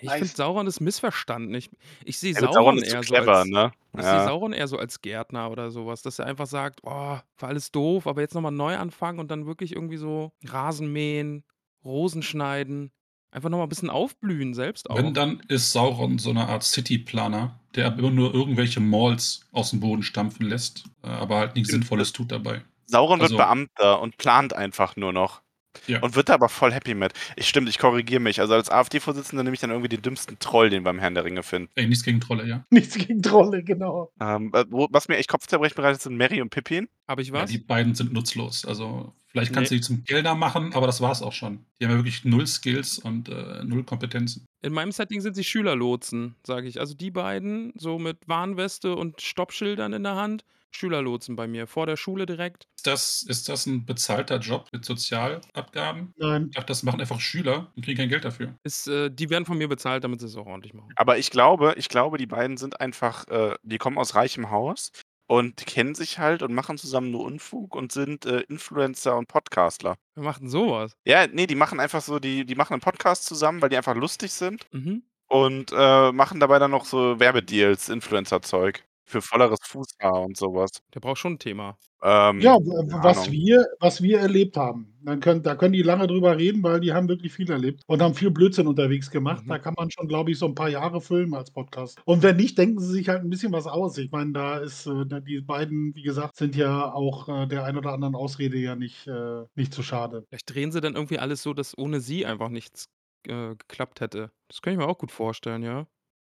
Ich 0.00 0.10
finde, 0.10 0.26
Sauron 0.26 0.66
ist 0.66 0.80
missverstanden. 0.80 1.54
Ich, 1.54 1.70
ich 2.04 2.18
sehe 2.18 2.34
ja, 2.34 2.40
Sauron, 2.40 2.78
eher 2.78 3.02
so 3.02 3.14
clever, 3.14 3.38
als, 3.38 3.48
ne? 3.48 3.72
Ich 3.96 4.02
sehe 4.02 4.12
Ja. 4.12 4.24
Sauron 4.26 4.52
eher 4.52 4.68
so 4.68 4.78
als 4.78 5.00
Gärtner 5.00 5.50
oder 5.50 5.70
sowas, 5.70 6.02
dass 6.02 6.18
er 6.18 6.26
einfach 6.26 6.46
sagt, 6.46 6.80
oh, 6.82 6.90
war 6.90 7.22
alles 7.40 7.72
doof, 7.72 8.06
aber 8.06 8.20
jetzt 8.20 8.34
nochmal 8.34 8.52
neu 8.52 8.76
anfangen 8.76 9.18
und 9.18 9.30
dann 9.30 9.46
wirklich 9.46 9.74
irgendwie 9.74 9.96
so 9.96 10.32
Rasen 10.44 10.92
mähen, 10.92 11.44
Rosen 11.84 12.22
schneiden, 12.22 12.90
einfach 13.30 13.48
nochmal 13.48 13.66
ein 13.66 13.70
bisschen 13.70 13.90
aufblühen 13.90 14.52
selbst 14.54 14.90
auch. 14.90 14.96
Wenn, 14.96 15.14
dann 15.14 15.40
ist 15.48 15.72
Sauron 15.72 16.18
so 16.18 16.30
eine 16.30 16.46
Art 16.48 16.62
City-Planer, 16.62 17.58
der 17.74 17.96
immer 17.98 18.10
nur 18.10 18.34
irgendwelche 18.34 18.80
Malls 18.80 19.46
aus 19.52 19.70
dem 19.70 19.80
Boden 19.80 20.02
stampfen 20.02 20.46
lässt, 20.46 20.84
äh, 21.02 21.08
aber 21.08 21.38
halt 21.38 21.54
nichts. 21.54 21.70
Sinnvolles 21.70 22.12
tut 22.12 22.32
dabei. 22.32 22.62
Sauron 22.86 23.18
wird 23.20 23.32
Also- 23.32 23.36
Beamter 23.38 24.00
und 24.00 24.16
plant 24.18 24.52
einfach 24.54 24.96
nur 24.96 25.12
noch. 25.12 25.40
Ja. 25.86 26.00
Und 26.00 26.16
wird 26.16 26.28
da 26.28 26.34
aber 26.34 26.48
voll 26.48 26.72
happy 26.72 26.94
mit. 26.94 27.12
Ich 27.36 27.48
stimmt, 27.48 27.68
ich 27.68 27.78
korrigiere 27.78 28.20
mich. 28.20 28.40
Also 28.40 28.54
als 28.54 28.70
AfD-Vorsitzender 28.70 29.42
nehme 29.44 29.54
ich 29.54 29.60
dann 29.60 29.70
irgendwie 29.70 29.88
den 29.88 30.02
dümmsten 30.02 30.38
Troll, 30.38 30.70
den 30.70 30.82
wir 30.82 30.86
beim 30.86 30.98
Herrn 30.98 31.14
der 31.14 31.24
Ringe 31.24 31.42
finden. 31.42 31.68
Ey, 31.74 31.86
nichts 31.86 32.04
gegen 32.04 32.20
Trolle, 32.20 32.46
ja. 32.46 32.64
Nichts 32.70 32.96
gegen 32.96 33.22
Trolle, 33.22 33.62
genau. 33.62 34.10
Ähm, 34.20 34.50
äh, 34.54 34.64
was 34.70 35.08
mir 35.08 35.16
echt 35.16 35.28
Kopfzerbrechen 35.28 35.76
bereitet, 35.76 36.02
sind 36.02 36.16
Mary 36.16 36.40
und 36.40 36.50
Pippin. 36.50 36.88
Habe 37.08 37.22
ich 37.22 37.28
ja. 37.28 37.34
was? 37.34 37.50
Die 37.50 37.58
beiden 37.58 37.94
sind 37.94 38.12
nutzlos. 38.12 38.64
Also 38.64 39.12
vielleicht 39.26 39.52
kannst 39.52 39.70
Nee. 39.70 39.76
du 39.76 39.80
die 39.80 39.86
zum 39.86 40.04
Gelder 40.04 40.34
machen, 40.34 40.72
aber 40.74 40.86
das 40.86 41.00
war's 41.00 41.22
auch 41.22 41.32
schon. 41.32 41.64
Die 41.80 41.84
haben 41.84 41.92
ja 41.92 41.98
wirklich 41.98 42.24
null 42.24 42.46
Skills 42.46 42.98
und 42.98 43.28
äh, 43.28 43.62
null 43.64 43.84
Kompetenzen. 43.84 44.46
In 44.62 44.72
meinem 44.72 44.92
Setting 44.92 45.20
sind 45.20 45.36
sie 45.36 45.44
Schülerlotsen, 45.44 46.34
sage 46.44 46.66
ich. 46.66 46.80
Also 46.80 46.94
die 46.94 47.10
beiden, 47.10 47.72
so 47.76 47.98
mit 47.98 48.18
Warnweste 48.26 48.96
und 48.96 49.20
Stoppschildern 49.20 49.92
in 49.92 50.02
der 50.02 50.16
Hand, 50.16 50.44
Schülerlotsen 50.76 51.34
bei 51.36 51.46
mir, 51.48 51.66
vor 51.66 51.86
der 51.86 51.96
Schule 51.96 52.26
direkt. 52.26 52.64
Ist 52.76 52.86
das, 52.86 53.22
ist 53.28 53.48
das 53.48 53.66
ein 53.66 53.84
bezahlter 53.86 54.38
Job 54.38 54.68
mit 54.72 54.84
Sozialabgaben? 54.84 56.12
Nein. 56.16 56.46
Ich 56.50 56.54
dachte, 56.56 56.66
das 56.68 56.82
machen 56.82 57.00
einfach 57.00 57.20
Schüler 57.20 57.72
und 57.74 57.84
kriegen 57.84 57.98
kein 57.98 58.08
Geld 58.08 58.24
dafür. 58.24 58.54
Ist, 58.62 58.86
äh, 58.86 59.10
die 59.10 59.30
werden 59.30 59.44
von 59.46 59.58
mir 59.58 59.68
bezahlt, 59.68 60.04
damit 60.04 60.20
sie 60.20 60.26
es 60.26 60.36
auch 60.36 60.46
ordentlich 60.46 60.74
machen. 60.74 60.92
Aber 60.96 61.18
ich 61.18 61.30
glaube, 61.30 61.74
ich 61.76 61.88
glaube, 61.88 62.18
die 62.18 62.26
beiden 62.26 62.56
sind 62.56 62.80
einfach, 62.80 63.26
äh, 63.28 63.54
die 63.62 63.78
kommen 63.78 63.98
aus 63.98 64.14
reichem 64.14 64.50
Haus 64.50 64.90
und 65.28 65.56
kennen 65.66 65.94
sich 65.94 66.18
halt 66.18 66.42
und 66.42 66.54
machen 66.54 66.78
zusammen 66.78 67.10
nur 67.10 67.24
Unfug 67.24 67.74
und 67.74 67.92
sind, 67.92 68.26
äh, 68.26 68.40
Influencer 68.48 69.16
und 69.16 69.26
Podcastler. 69.28 69.96
Wer 70.14 70.24
macht 70.24 70.40
denn 70.42 70.48
sowas? 70.48 70.92
Ja, 71.04 71.26
ne, 71.26 71.46
die 71.46 71.54
machen 71.56 71.80
einfach 71.80 72.00
so 72.02 72.18
die 72.20 72.44
die 72.46 72.54
machen 72.54 72.74
'n 72.74 72.80
Podcast 72.80 73.24
zusammen, 73.26 73.60
weil 73.62 73.68
die 73.70 73.76
einfach 73.76 73.94
lustig 73.96 74.32
sind 74.32 74.66
Mhm. 74.72 75.02
und, 75.28 75.72
äh, 75.72 76.12
machen 76.12 76.40
dabei 76.40 76.58
dann 76.60 76.70
noch 76.72 76.86
so 76.86 77.20
Werbedeals, 77.20 77.88
Influencer-Zeug 77.90 78.85
für 79.06 79.22
volleres 79.22 79.58
Fußhaar 79.62 80.22
und 80.22 80.36
sowas. 80.36 80.70
Der 80.94 81.00
braucht 81.00 81.18
schon 81.18 81.34
'n 81.34 81.38
Thema. 81.38 81.78
Ähm, 82.02 82.38
Ja, 82.38 82.54
w 82.58 82.68
keine 82.88 83.02
was 83.02 83.26
Ahnung. 83.26 83.30
wir 83.30 83.64
was 83.80 84.02
wir 84.02 84.18
erlebt 84.20 84.58
haben. 84.58 84.94
Dann 85.02 85.20
können 85.20 85.42
da 85.42 85.54
können 85.54 85.72
die 85.72 85.80
lange 85.82 86.06
drüber 86.06 86.36
reden, 86.36 86.62
weil 86.62 86.80
die 86.80 86.92
haben 86.92 87.08
wirklich 87.08 87.32
viel 87.32 87.50
erlebt 87.50 87.82
und 87.86 88.02
haben 88.02 88.12
viel 88.14 88.30
Blödsinn 88.30 88.66
unterwegs 88.66 89.10
gemacht. 89.10 89.44
Da 89.48 89.58
Mhm. 89.58 89.60
kann 89.60 89.72
man 89.74 89.90
schon, 89.90 90.06
glaube 90.06 90.30
ich, 90.32 90.38
so 90.38 90.44
'n 90.46 90.54
paar 90.54 90.68
Jahre 90.68 91.00
füllen 91.00 91.32
als 91.32 91.50
Podcast. 91.50 91.98
Und 92.04 92.22
wenn 92.22 92.36
nicht, 92.36 92.58
denken 92.58 92.78
sie 92.78 92.92
sich 92.92 93.08
halt 93.08 93.22
'n 93.24 93.30
bisschen 93.30 93.52
was 93.52 93.66
aus. 93.66 93.96
Ich 93.96 94.10
meine, 94.10 94.32
da 94.32 94.58
ist, 94.58 94.86
äh 94.86 95.06
da 95.06 95.20
die 95.20 95.40
beiden, 95.40 95.94
wie 95.94 96.02
gesagt, 96.02 96.36
sind 96.36 96.54
ja 96.56 96.92
auch, 96.92 97.26
äh, 97.30 97.46
der 97.46 97.64
ein 97.64 97.78
oder 97.78 97.92
anderen 97.94 98.14
Ausrede 98.14 98.58
ja 98.58 98.76
nicht 98.76 99.06
äh, 99.06 99.44
nicht 99.54 99.72
zu 99.72 99.82
schade. 99.82 100.26
Vielleicht 100.32 100.52
drehen 100.54 100.72
sie 100.72 100.80
dann 100.80 100.94
irgendwie 100.96 101.18
alles 101.18 101.42
so, 101.42 101.54
dass 101.54 101.76
ohne 101.78 102.00
sie 102.00 102.26
einfach 102.26 102.48
nichts, 102.48 102.86
äh, 103.28 103.54
geklappt 103.56 104.00
hätte. 104.00 104.32
Das 104.48 104.60
kann 104.60 104.72
ich 104.72 104.78
mir 104.78 104.86
auch 104.88 104.98
gut 104.98 105.12
vorstellen, 105.12 105.62
ja. 105.62 105.86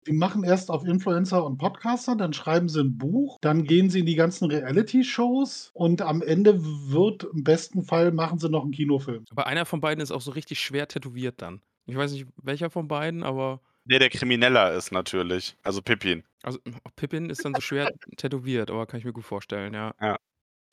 Die 0.06 0.12
machen 0.12 0.42
erst 0.44 0.70
auf 0.70 0.84
Influencer 0.84 1.44
und 1.44 1.58
Podcaster, 1.58 2.16
dann 2.16 2.32
schreiben 2.32 2.68
sie 2.68 2.80
'n 2.80 2.96
Buch, 2.96 3.38
dann 3.42 3.64
gehen 3.64 3.90
sie 3.90 4.00
in 4.00 4.06
die 4.06 4.14
ganzen 4.14 4.50
Reality-Shows 4.50 5.70
und 5.74 6.00
am 6.00 6.22
Ende 6.22 6.62
wird 6.64 7.24
im 7.24 7.42
besten 7.44 7.82
Fall 7.82 8.12
machen 8.12 8.38
sie 8.38 8.48
noch 8.48 8.64
'n 8.64 8.70
Kinofilm. 8.70 9.26
Aber 9.30 9.46
einer 9.46 9.66
von 9.66 9.80
beiden 9.80 10.02
ist 10.02 10.10
auch 10.12 10.20
so 10.20 10.30
richtig 10.32 10.60
schwer 10.60 10.88
tätowiert 10.88 11.42
dann. 11.42 11.62
Ich 11.86 11.96
weiß 11.96 12.12
nicht, 12.12 12.26
welcher 12.42 12.70
von 12.70 12.88
beiden, 12.88 13.22
aber 13.22 13.60
Ne, 13.84 13.98
der 14.00 14.10
krimineller 14.10 14.72
ist 14.74 14.90
natürlich, 14.92 15.56
also 15.62 15.80
Pippin. 15.82 16.24
Also, 16.42 16.58
Pippin 16.96 17.30
ist 17.30 17.44
dann 17.44 17.54
so 17.54 17.60
schwer 17.60 17.88
tätowiert, 18.16 18.70
aber 18.70 18.86
kann 18.86 18.98
ich 18.98 19.04
mir 19.04 19.12
gut 19.12 19.24
vorstellen, 19.24 19.74
ja. 19.74 19.94
Ja, 20.00 20.16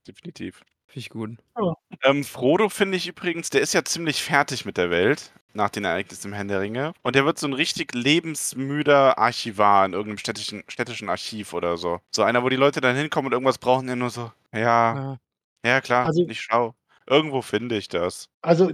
definitiv. 0.08 0.63
Finde 0.94 1.00
ich 1.06 1.10
gut. 1.10 1.32
Ja. 1.58 1.74
Ähm, 2.04 2.24
Frodo 2.24 2.70
finde 2.70 2.98
ich 2.98 3.08
übrigens, 3.08 3.50
der 3.50 3.62
ist 3.62 3.74
ja 3.74 3.86
ziemlich 3.86 4.24
fertig 4.24 4.66
mit 4.66 4.78
der 4.78 4.92
Welt 4.92 5.32
nach 5.54 5.70
den 5.72 5.86
Ereignissen 5.86 6.30
im 6.30 6.34
Herrn 6.34 6.48
der 6.50 6.62
Ringe. 6.62 6.94
Und 7.04 7.16
der 7.16 7.26
wird 7.26 7.40
so 7.40 7.48
'n 7.48 7.54
richtig 7.54 7.96
lebensmüder 7.96 9.18
Archivar 9.20 9.86
in 9.86 9.94
irgendeinem 9.94 10.20
städtischen 10.20 10.64
städtischen 10.70 11.10
Archiv 11.10 11.54
oder 11.54 11.78
so. 11.78 12.00
So 12.12 12.24
einer, 12.24 12.44
wo 12.44 12.50
die 12.50 12.58
Leute 12.58 12.82
dann 12.82 12.96
hinkommen 12.96 13.28
und 13.28 13.34
irgendwas 13.34 13.58
brauchen, 13.60 13.88
der 13.88 13.96
nur 13.98 14.12
so: 14.12 14.32
„Ja, 14.54 15.00
Ja. 15.00 15.18
ja 15.66 15.82
klar, 15.82 16.10
Also 16.10 16.26
ich 16.28 16.42
schaue. 16.42 16.76
Irgendwo 17.08 17.42
finde 17.44 17.78
ich 17.78 17.90
das.“ 17.90 18.28
Also, 18.46 18.70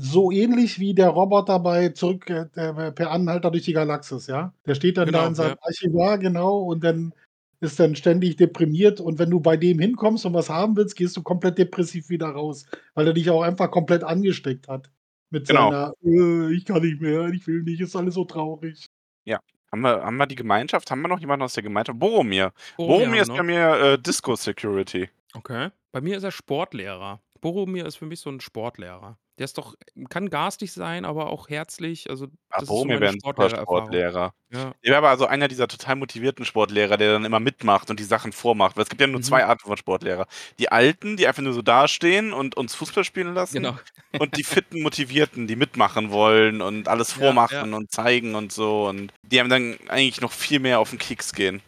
so 0.00 0.30
ähnlich 0.30 0.78
wie 0.78 0.92
der 0.94 1.08
Roboter 1.08 1.58
bei 1.60 1.88
zurück 1.88 2.28
äh, 2.28 2.44
der 2.54 2.90
per 2.92 3.10
Anhalter 3.10 3.50
durch 3.50 3.64
die 3.64 3.72
Galaxis, 3.72 4.26
ja? 4.26 4.52
Der 4.66 4.74
steht 4.74 4.98
dann 4.98 5.10
da 5.12 5.24
Genau, 5.24 5.26
in 5.26 5.34
seinem 5.34 5.52
ja. 5.52 5.56
Archivar, 5.62 6.18
genau, 6.18 6.58
und 6.58 6.84
dann 6.84 7.14
ist 7.60 7.80
dann 7.80 7.96
ständig 7.96 8.36
deprimiert 8.36 9.00
und 9.00 9.18
wenn 9.18 9.30
du 9.30 9.40
bei 9.40 9.56
dem 9.56 9.78
hinkommst 9.80 10.26
und 10.26 10.34
was 10.34 10.50
haben 10.50 10.76
willst, 10.76 10.96
gehst 10.96 11.16
du 11.16 11.22
komplett 11.22 11.58
depressiv 11.58 12.08
wieder 12.10 12.28
raus, 12.28 12.66
weil 12.94 13.06
er 13.08 13.14
dich 13.14 13.30
auch 13.30 13.42
einfach 13.42 13.70
komplett 13.70 14.04
angesteckt 14.04 14.68
hat 14.68 14.90
mit 15.30 15.46
Genau. 15.48 15.72
seiner: 15.72 15.92
„Äh, 16.04 16.52
ich 16.54 16.64
kann 16.66 16.82
nicht 16.82 17.00
mehr, 17.00 17.28
ich 17.30 17.46
will 17.46 17.62
nicht, 17.62 17.80
ist 17.80 17.96
alles 17.96 18.14
so 18.14 18.24
traurig.“ 18.24 18.86
Ja. 19.26 19.40
Haben 19.72 19.80
wir 19.82 20.02
haben 20.04 20.16
wir 20.16 20.26
die 20.26 20.36
Gemeinschaft? 20.36 20.90
Haben 20.90 21.02
wir 21.02 21.08
noch 21.08 21.18
jemanden 21.20 21.42
aus 21.44 21.54
der 21.54 21.62
Gemeinschaft? 21.64 21.98
Boromir. 21.98 22.52
Boromir 22.78 23.08
Boromir 23.08 23.20
haben 23.20 23.22
ist 23.22 23.28
wir 23.28 23.34
bei 23.34 23.42
noch. 23.42 23.42
mir, 23.42 23.70
äh, 23.94 23.98
Disco 23.98 24.36
Security. 24.36 25.08
Okay. 25.34 25.70
Bei 25.94 26.00
mir 26.00 26.16
ist 26.16 26.24
er 26.24 26.30
Sportlehrer. 26.32 27.20
Boromir 27.40 27.86
ist 27.86 27.96
für 27.96 28.06
mich 28.06 28.20
so 28.20 28.30
'n 28.30 28.40
Sportlehrer. 28.40 29.18
Der 29.38 29.44
ist 29.44 29.58
doch 29.58 29.74
kann 30.08 30.30
garstig 30.30 30.72
sein, 30.72 31.04
aber 31.04 31.28
auch 31.30 31.48
herzlich. 31.50 32.08
Also, 32.08 32.28
das 32.58 32.70
ist 32.70 32.84
so 32.84 32.84
meine 32.86 33.00
wäre 33.00 33.12
'n 33.12 33.20
super 33.20 33.50
Sportlehrererfahrung. 33.50 33.50
Sportlehrer. 33.50 34.32
Ja. 34.50 34.76
Der 34.84 34.92
wäre 34.92 34.98
aber 35.06 35.16
so 35.18 35.26
einer 35.26 35.48
dieser 35.48 35.68
total 35.68 35.96
motivierten 35.96 36.44
Sportlehrer, 36.44 36.96
der 36.96 37.12
dann 37.12 37.24
immer 37.24 37.40
mitmacht 37.40 37.90
und 37.90 37.98
die 38.00 38.04
Sachen 38.04 38.32
vormacht. 38.32 38.76
Weil 38.76 38.84
es 38.84 38.88
gibt 38.88 39.00
ja 39.00 39.06
nur 39.06 39.20
Mhm. 39.20 39.20
2 39.20 39.44
Arten 39.44 39.66
von 39.66 39.76
Sportlehrer. 39.76 40.26
Die 40.58 40.70
Alten, 40.70 41.16
die 41.16 41.26
einfach 41.26 41.42
nur 41.42 41.52
so 41.52 41.62
dastehen 41.62 42.32
und 42.32 42.56
uns 42.56 42.74
Fußball 42.74 43.04
spielen 43.04 43.34
lassen. 43.34 43.68
Genau. 43.68 43.76
Und 44.18 44.36
die 44.36 44.44
fitten 44.44 44.82
Motivierten, 44.82 45.46
die 45.46 45.56
mitmachen 45.56 46.10
wollen 46.10 46.62
und 46.62 46.88
alles 46.88 47.12
Ja, 47.14 47.40
vormachen 47.40 47.46
ja. 47.50 47.74
und 47.74 47.90
zeigen 47.92 48.34
und 48.34 48.52
so. 48.52 48.86
Und 48.88 49.12
die 49.22 49.40
einem 49.40 49.50
dann 49.50 49.76
eigentlich 49.88 50.20
noch 50.20 50.32
viel 50.32 50.60
mehr 50.60 50.78
auf 50.80 50.92
'n 50.92 50.98
Keks 50.98 51.32
gehen. 51.34 51.60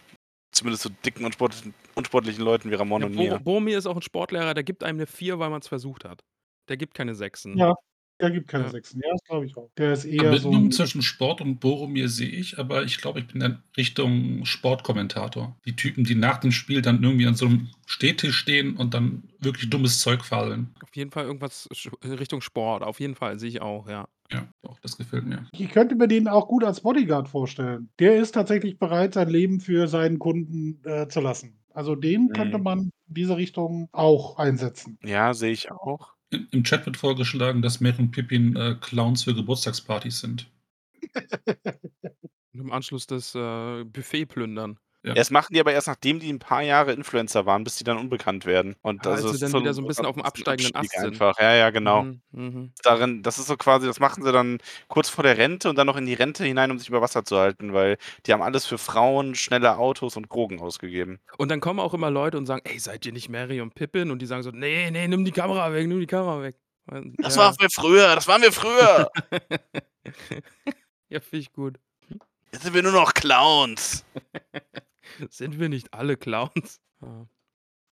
Zumindest 0.53 0.85
so 0.85 0.91
dicken, 1.05 1.25
unsportlichen 1.27 1.75
unsportlichen 1.97 2.45
Leuten 2.45 2.71
wie 2.71 2.75
Ramon 2.77 3.03
Ja, 3.03 3.07
und 3.07 3.15
Boro 3.15 3.39
mir. 3.39 3.41
Boromir 3.41 3.79
ist 3.79 3.87
auch 3.87 3.97
'n 3.97 4.03
Sportlehrer, 4.03 4.55
der 4.55 4.65
gibt 4.65 4.83
einem 4.83 4.99
'ne 4.99 5.07
4, 5.07 5.39
weil 5.39 5.51
man's 5.51 5.69
versucht 5.69 6.05
hat. 6.05 6.23
Der 6.69 6.77
gibt 6.77 6.95
keine 6.95 7.15
Sechsen. 7.15 7.61
Ja, 7.61 7.75
der 8.21 8.31
gibt 8.31 8.49
keine 8.49 8.67
Ja. 8.67 8.69
Sechsen. 8.69 9.01
Ja, 9.03 9.11
das 9.13 9.23
glaube 9.25 9.47
ich 9.47 9.57
auch. 9.57 9.71
Der 9.79 9.93
ist 9.93 10.05
eher 10.05 10.37
so 10.37 10.51
Verbindung 10.51 10.71
'n 10.71 10.73
zwischen 10.73 11.03
Sport 11.03 11.41
und 11.41 11.61
Boromir 11.61 12.09
sehe 12.09 12.29
ich, 12.29 12.59
aber 12.59 12.83
ich 12.83 12.99
glaube, 12.99 13.21
ich 13.21 13.29
bin 13.29 13.41
dann 13.41 13.63
Richtung 13.77 14.45
Sportkommentator. 14.45 15.57
Die 15.65 15.77
Typen, 15.77 16.03
die 16.05 16.17
nach 16.17 16.39
dem 16.39 16.51
Spiel 16.51 16.83
dann 16.83 17.03
irgendwie 17.03 17.27
an 17.27 17.35
so 17.37 17.47
'nem 17.49 17.69
Stehtisch 17.87 18.37
stehen 18.37 18.77
und 18.77 18.95
dann 18.95 19.29
wirklich 19.39 19.71
dummes 19.71 20.01
Zeug 20.01 20.25
fabeln. 20.25 20.75
Auf 20.83 20.95
jeden 20.95 21.11
Fall 21.11 21.25
irgendwas 21.25 21.69
Richtung 22.05 22.41
Sport. 22.41 22.83
Auf 22.83 23.01
jeden 23.01 23.15
Fall, 23.15 23.39
sehe 23.39 23.49
ich 23.49 23.61
auch, 23.61 23.89
ja. 23.89 24.09
Ja, 24.31 24.49
doch, 24.63 24.79
das 24.81 24.97
gefällt 24.97 25.25
mir. 25.25 25.49
Ich 25.53 25.71
könnte 25.71 25.95
mir 25.97 26.09
den 26.09 26.29
auch 26.29 26.47
gut 26.49 26.63
als 26.65 26.81
Bodyguard 26.83 27.29
vorstellen. 27.29 27.91
Der 27.99 28.17
ist 28.21 28.33
tatsächlich 28.33 28.79
bereit, 28.79 29.15
sein 29.15 29.29
Leben 29.31 29.61
für 29.61 29.89
seinen 29.89 30.19
Kunden, 30.19 30.83
äh, 30.85 31.09
zu 31.09 31.21
lassen. 31.21 31.59
Also, 31.73 31.95
den 31.95 32.33
könnte 32.33 32.59
Mhm. 32.59 32.59
man 32.59 32.91
in 33.09 33.15
diese 33.15 33.37
Richtung 33.37 33.89
auch 33.93 34.37
einsetzen. 34.39 34.99
Ja, 35.03 35.33
sehe 35.35 35.53
ich 35.53 35.71
auch. 35.71 36.15
Im 36.31 36.65
Chat 36.65 36.85
wird 36.87 36.97
vorgeschlagen, 36.97 37.63
dass 37.63 37.81
Merry 37.81 38.03
und 38.03 38.11
Pippin, 38.11 38.55
äh, 38.57 38.77
Clowns 38.81 39.25
für 39.25 39.35
Geburtstagspartys 39.35 40.21
sind. 40.21 40.51
Und 42.53 42.61
im 42.61 42.73
Anschluss 42.73 43.07
das, 43.07 43.35
äh, 43.35 43.85
Buffet 43.85 44.27
plündern. 44.27 44.79
Ja. 45.09 45.17
Das 45.17 45.31
machen 45.31 45.55
die 45.55 45.61
aber 45.61 45.73
erst, 45.73 45.87
nachdem 45.89 46.21
die 46.21 46.29
'n 46.31 46.39
paar 46.39 46.63
Jahre 46.63 46.93
Influencer 46.93 47.47
waren, 47.47 47.65
bis 47.65 47.77
die 47.77 47.85
dann 47.85 47.99
unbekannt 47.99 48.45
werden. 48.47 48.77
Und 48.83 49.07
Ah, 49.07 49.23
also, 49.23 49.33
sie 49.33 49.39
dann 49.39 49.55
so 49.55 49.59
wieder 49.59 49.75
so 49.75 49.81
'n 49.81 49.87
bisschen 49.87 50.07
auf'm 50.07 50.23
absteigenden 50.23 50.75
Ast 50.75 50.99
sind. 50.99 51.23
einfach. 51.23 51.39
Ja, 51.39 51.55
ja, 51.55 51.71
genau. 51.71 52.05
Mhm, 52.05 52.23
mhm. 52.33 52.73
Darin 52.83 53.23
das 53.23 53.39
ist 53.39 53.49
so 53.49 53.57
quasi 53.57 53.87
das 53.87 54.01
machen 54.01 54.25
sie 54.25 54.33
dann 54.33 54.59
kurz 54.89 55.09
vor 55.11 55.25
der 55.25 55.39
Rente 55.39 55.71
und 55.71 55.77
dann 55.79 55.87
noch 55.89 55.97
in 55.97 56.07
die 56.07 56.15
Rente 56.15 56.45
hinein, 56.45 56.71
um 56.73 56.79
sich 56.79 56.89
über 56.89 57.03
Wasser 57.03 57.25
zu 57.25 57.39
halten, 57.39 57.75
weil 57.75 57.99
die 58.27 58.33
haben 58.33 58.43
alles 58.43 58.67
für 58.67 58.79
Frauen, 58.79 59.35
schnelle 59.37 59.79
Autos 59.79 60.17
und 60.17 60.33
Drogen 60.33 60.61
ausgegeben. 60.61 61.21
Und 61.41 61.51
dann 61.53 61.61
kommen 61.61 61.79
auch 61.79 61.95
immer 61.95 62.11
Leute 62.11 62.37
und 62.37 62.47
sagen: 62.47 62.63
„Ey, 62.65 62.79
seid 62.81 63.07
ihr 63.07 63.13
nicht 63.13 63.29
Merry 63.29 63.61
und 63.61 63.75
Pippin?“ 63.77 64.11
Und 64.11 64.21
die 64.21 64.27
sagen 64.27 64.43
so: 64.43 64.51
„Ne, 64.51 64.91
ne, 64.91 65.07
nimm 65.09 65.25
die 65.25 65.31
Kamera 65.33 65.73
weg, 65.73 65.87
nimm 65.87 66.01
die 66.01 66.07
Kamera 66.07 66.43
weg.“ 66.43 66.57
Und 66.87 67.17
Das 67.23 67.37
ja. 67.37 67.37
waren 67.37 67.55
wir 67.59 67.69
früher, 67.71 68.15
das 68.15 68.29
waren 68.29 68.43
wir 68.43 68.53
früher. 68.53 69.09
Ja, 71.11 71.21
finde 71.21 71.39
ich 71.41 71.53
gut. 71.53 71.79
Jetzt 72.53 72.63
sind 72.65 72.75
wir 72.75 72.83
nur 72.83 72.93
noch 72.93 73.13
Clowns. 73.15 74.05
Sind 75.31 75.59
wir 75.59 75.69
nicht 75.69 75.93
alle 75.95 76.17
Clowns? 76.17 76.81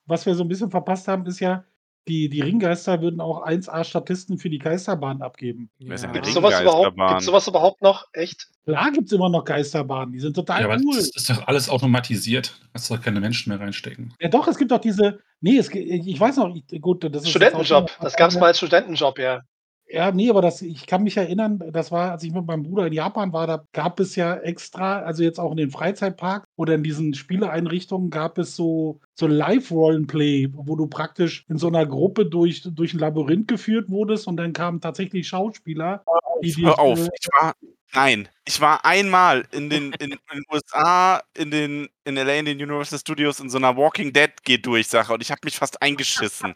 Was 0.06 0.26
wir 0.26 0.34
so 0.34 0.42
'n 0.44 0.48
bisschen 0.48 0.70
verpasst 0.70 1.08
haben, 1.08 1.26
ist 1.26 1.40
ja, 1.40 1.64
die 2.08 2.28
die 2.28 2.40
Ringgeister 2.40 3.00
würden 3.02 3.20
auch 3.20 3.44
1A 3.44 3.82
Statisten 3.82 4.38
für 4.38 4.48
die 4.48 4.58
Geisterbahn 4.58 5.22
abgeben. 5.22 5.70
Ja. 5.78 5.96
sowas 5.96 6.60
überhaupt 6.60 6.96
Ringgeisterbahn? 6.96 7.08
gibt's 7.08 7.24
sowas 7.26 7.48
überhaupt 7.48 7.82
noch? 7.82 8.06
Echt? 8.12 8.46
Klar 8.64 8.92
gibt's 8.92 9.10
immer 9.12 9.28
noch 9.28 9.44
Geisterbahnen, 9.44 10.12
die 10.12 10.20
sind 10.20 10.34
total 10.34 10.60
Ja, 10.60 10.66
aber 10.66 10.76
cool. 10.84 10.96
das 10.96 11.08
ist 11.08 11.28
doch 11.30 11.46
alles 11.48 11.68
automatisiert. 11.68 12.60
Kannst 12.72 12.90
doch 12.90 13.00
keine 13.00 13.20
Menschen 13.20 13.50
mehr 13.50 13.58
reinstecken. 13.60 14.14
Ja 14.20 14.28
doch, 14.28 14.46
es 14.46 14.56
gibt 14.56 14.70
doch 14.70 14.78
diese 14.78 15.18
ne, 15.40 15.58
es 15.58 15.68
ich 15.72 16.18
weiß 16.20 16.36
noch, 16.36 16.54
ich 16.54 16.80
gut, 16.80 17.02
das 17.04 17.22
ist 17.24 17.30
Studentenjob. 17.30 17.90
ein 17.90 17.96
Das 18.02 18.12
paar 18.12 18.18
gab's 18.18 18.34
Jahre 18.34 18.40
mal 18.42 18.46
als 18.48 18.58
Studentenjob, 18.58 19.18
ja. 19.18 19.40
Ja, 19.88 20.10
ne, 20.10 20.30
aber 20.30 20.42
das 20.42 20.62
ich 20.62 20.86
kann 20.86 21.04
mich 21.04 21.16
erinnern, 21.16 21.60
das 21.72 21.92
war, 21.92 22.10
als 22.10 22.24
ich 22.24 22.32
mit 22.32 22.44
meinem 22.44 22.64
Bruder 22.64 22.88
in 22.88 22.92
Japan 22.92 23.32
war, 23.32 23.46
da 23.46 23.64
gab 23.72 24.00
es 24.00 24.16
ja 24.16 24.34
extra 24.36 24.98
also, 25.02 25.22
jetzt 25.22 25.38
auch 25.38 25.52
in 25.52 25.58
den 25.58 25.70
Freizeitparks 25.70 26.44
oder 26.56 26.74
in 26.74 26.82
diesen 26.82 27.14
Spieleeinrichtungen 27.14 28.10
gab 28.10 28.36
es 28.38 28.56
so 28.56 28.98
so 29.14 29.28
Live-Rollenplay, 29.28 30.48
wo 30.54 30.74
du 30.74 30.88
praktisch 30.88 31.44
in 31.48 31.56
so 31.58 31.68
'ner 31.70 31.86
Gruppe 31.86 32.26
durch 32.26 32.62
durch 32.64 32.94
'n 32.94 32.98
Labyrinth 32.98 33.46
geführt 33.46 33.88
wurdest 33.88 34.26
und 34.26 34.36
dann 34.38 34.52
kamen 34.52 34.80
tatsächlich 34.80 35.28
Schauspieler, 35.28 36.04
die 36.42 36.52
dich, 36.52 36.64
Hör 36.64 36.78
auf, 36.78 37.08
ich 37.20 37.28
war 37.32 37.54
nein, 37.94 38.28
ich 38.44 38.60
war 38.60 38.84
einmal 38.84 39.46
in 39.52 39.68
den 39.70 39.92
in 39.98 40.12
in 40.12 40.18
den 40.32 40.42
USA, 40.52 41.22
in 41.36 41.50
den 41.50 41.88
in 42.04 42.16
LA, 42.16 42.34
in 42.38 42.44
den 42.46 42.58
Universal 42.62 42.98
Studios 42.98 43.40
in 43.40 43.50
so 43.50 43.58
'ner 43.58 43.76
Walking 43.76 44.12
Dead 44.12 44.30
Geh-Durch-Sache 44.44 45.12
und 45.14 45.22
ich 45.22 45.30
habe 45.30 45.40
mich 45.44 45.56
fast 45.56 45.80
eingeschissen. 45.82 46.54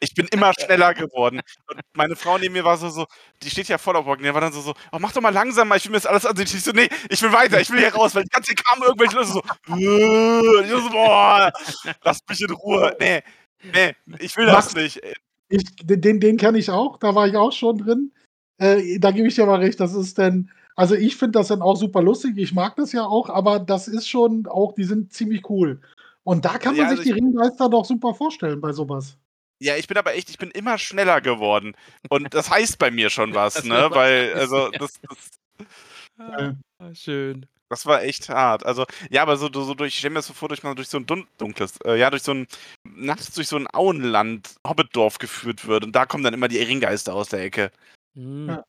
Ich 0.00 0.14
bin 0.14 0.26
immer 0.28 0.52
schneller 0.54 0.94
geworden 0.94 1.40
und 1.68 1.80
meine 1.94 2.16
Frau 2.16 2.38
neben 2.38 2.54
mir 2.54 2.64
war 2.64 2.76
so 2.76 2.88
so 2.88 3.06
die 3.42 3.50
steht 3.50 3.68
ja 3.68 3.78
voll 3.78 3.96
auf 3.96 4.06
Walking 4.06 4.24
Dead, 4.24 4.34
war 4.34 4.40
dann 4.40 4.52
so 4.52 4.60
so: 4.60 4.74
„Oh, 4.92 4.98
mach 5.00 5.12
doch 5.12 5.20
mal 5.20 5.30
langsamer, 5.32 5.76
ich 5.76 5.84
will 5.84 5.92
mir 5.92 5.98
das 5.98 6.06
alles 6.06 6.26
ansehen.“ 6.26 6.46
Ich 6.46 6.62
so: 6.62 6.72
„Ne, 6.72 6.88
ich 7.10 7.22
will 7.22 7.32
weiter, 7.32 7.60
ich 7.60 7.70
will 7.70 7.78
hier 7.80 7.94
raus“, 7.94 8.14
weil 8.14 8.24
die 8.24 8.30
ganze 8.30 8.54
kamen 8.54 8.82
irgendwelche 8.82 9.16
Leute 9.16 9.28
so: 9.28 9.42
ich 10.62 10.70
so: 10.70 10.90
„Boah, 10.90 11.52
lasst 12.04 12.28
mich 12.28 12.40
in 12.40 12.50
Ruhe. 12.50 12.96
Ne, 13.00 13.22
ne, 13.62 13.94
ich 14.18 14.36
will 14.36 14.46
das 14.46 14.74
nicht.“ 14.74 15.02
Äh, 15.02 15.14
ich 15.50 15.64
den 15.82 16.20
den 16.20 16.36
kenne 16.36 16.58
ich 16.58 16.70
auch, 16.70 16.98
da 16.98 17.14
war 17.14 17.26
ich 17.26 17.36
auch 17.36 17.52
schon 17.52 17.78
drin. 17.78 18.12
Äh, 18.58 18.98
da 18.98 19.10
gebe 19.12 19.28
ich 19.28 19.34
dir 19.36 19.46
mal 19.46 19.60
recht, 19.60 19.80
das 19.80 19.94
ist 19.94 20.18
dann 20.18 20.50
also, 20.76 20.94
ich 20.94 21.16
finde 21.16 21.32
das 21.40 21.48
dann 21.48 21.60
auch 21.60 21.74
super 21.76 22.02
lustig, 22.02 22.34
ich 22.38 22.54
mag 22.54 22.76
das 22.76 22.92
ja 22.92 23.04
auch, 23.04 23.30
aber 23.30 23.58
das 23.58 23.88
ist 23.88 24.08
schon 24.08 24.46
auch 24.46 24.74
die 24.74 24.84
sind 24.84 25.12
ziemlich 25.12 25.50
cool. 25.50 25.80
Und 26.22 26.44
da 26.44 26.56
kann 26.58 26.76
man 26.76 26.84
Ja, 26.86 26.90
sich 26.90 27.00
also 27.00 27.02
die 27.14 27.18
Ringgeister 27.20 27.68
doch 27.68 27.84
super 27.84 28.14
vorstellen 28.14 28.60
bei 28.60 28.72
so 28.72 28.88
was. 28.88 29.16
Ja, 29.60 29.76
ich 29.76 29.88
bin 29.88 29.96
aber 29.96 30.14
echt 30.14 30.30
ich 30.30 30.38
bin 30.38 30.50
immer 30.50 30.78
schneller 30.78 31.20
geworden 31.20 31.74
und 32.08 32.32
das 32.32 32.50
heißt 32.50 32.78
bei 32.78 32.90
mir 32.90 33.10
schon 33.10 33.34
was, 33.34 33.54
Das 33.54 33.64
ne, 33.64 33.88
weil 33.90 34.34
also, 34.34 34.68
das 34.78 35.00
das 35.00 35.30
Ah, 36.18 36.54
schön. 36.94 37.46
Das 37.70 37.84
war 37.84 38.02
echt 38.02 38.28
hart. 38.28 38.64
Also, 38.64 38.86
ja, 39.10 39.22
aber 39.22 39.36
so, 39.36 39.48
so 39.52 39.74
durch, 39.74 39.92
ich 39.92 39.98
stelle 39.98 40.12
mir 40.12 40.18
das 40.18 40.26
so 40.26 40.32
vor, 40.32 40.48
durch, 40.48 40.60
durch 40.60 40.88
so 40.88 40.98
ein 40.98 41.06
dun 41.06 41.26
dunkles, 41.36 41.78
äh, 41.84 41.98
ja, 41.98 42.10
durch 42.10 42.22
so 42.22 42.32
ein, 42.32 42.46
nachts 42.84 43.32
durch 43.34 43.48
so 43.48 43.56
ein 43.56 43.66
Auenland, 43.72 44.56
Hobbitdorf 44.66 45.18
geführt 45.18 45.66
wird. 45.66 45.84
Und 45.84 45.94
da 45.94 46.06
kommen 46.06 46.24
dann 46.24 46.34
immer 46.34 46.48
die 46.48 46.58
Ringgeister 46.58 47.14
aus 47.14 47.28
der 47.28 47.42
Ecke. 47.42 47.70
Hm. 48.16 48.48
Ja. 48.48 48.64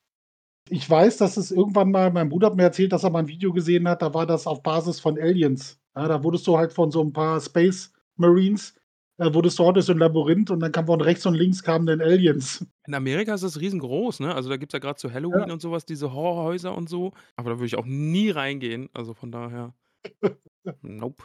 Ich 0.70 0.88
weiß, 0.88 1.18
dass 1.18 1.38
es 1.38 1.50
irgendwann 1.50 1.92
mal, 1.92 2.12
mein 2.12 2.30
Bruder 2.30 2.48
hat 2.48 2.56
mir 2.56 2.64
erzählt, 2.64 2.92
dass 2.92 3.04
er 3.04 3.10
mal 3.10 3.20
ein 3.20 3.28
Video 3.28 3.52
gesehen 3.52 3.88
hat, 3.88 4.02
da 4.04 4.14
war 4.14 4.28
das 4.28 4.46
auf 4.46 4.62
Basis 4.62 5.00
von 5.00 5.18
Aliens. 5.18 5.80
Ja, 5.96 6.08
da 6.08 6.24
wurdest 6.24 6.46
du 6.46 6.58
halt 6.58 6.74
von 6.74 6.92
so 6.92 7.02
ein 7.02 7.14
paar 7.14 7.42
Space 7.42 7.92
Marines, 8.18 8.76
äh, 9.20 9.34
wurdest 9.34 9.60
du 9.60 9.64
heute 9.66 9.82
so 9.82 9.92
ein 9.92 10.00
Labyrinth 10.00 10.50
und 10.52 10.60
dann 10.62 10.72
kam 10.72 10.86
von 10.88 11.02
rechts 11.02 11.26
und 11.26 11.36
links 11.36 11.62
kamen 11.64 11.86
dann 11.86 12.02
Aliens. 12.02 12.66
In 12.88 12.94
Amerika 12.96 13.34
ist 13.34 13.44
das 13.44 13.60
riesengroß, 13.60 14.20
ne? 14.22 14.34
Also 14.34 14.50
da 14.50 14.58
gibt 14.58 14.72
es 14.72 14.74
ja 14.74 14.80
gerade 14.80 14.98
zu 14.98 15.12
Halloween 15.14 15.48
Ja. 15.48 15.54
und 15.54 15.62
sowas, 15.62 15.86
diese 15.86 16.14
Horrorhäuser 16.14 16.76
und 16.76 16.90
so. 16.90 17.12
Aber 17.36 17.52
da 17.52 17.58
würde 17.58 17.68
ich 17.68 17.78
auch 17.78 17.86
nie 17.86 18.30
reingehen. 18.32 18.90
Also 18.94 19.14
von 19.14 19.32
daher. 19.32 19.74
Nope. 20.82 21.24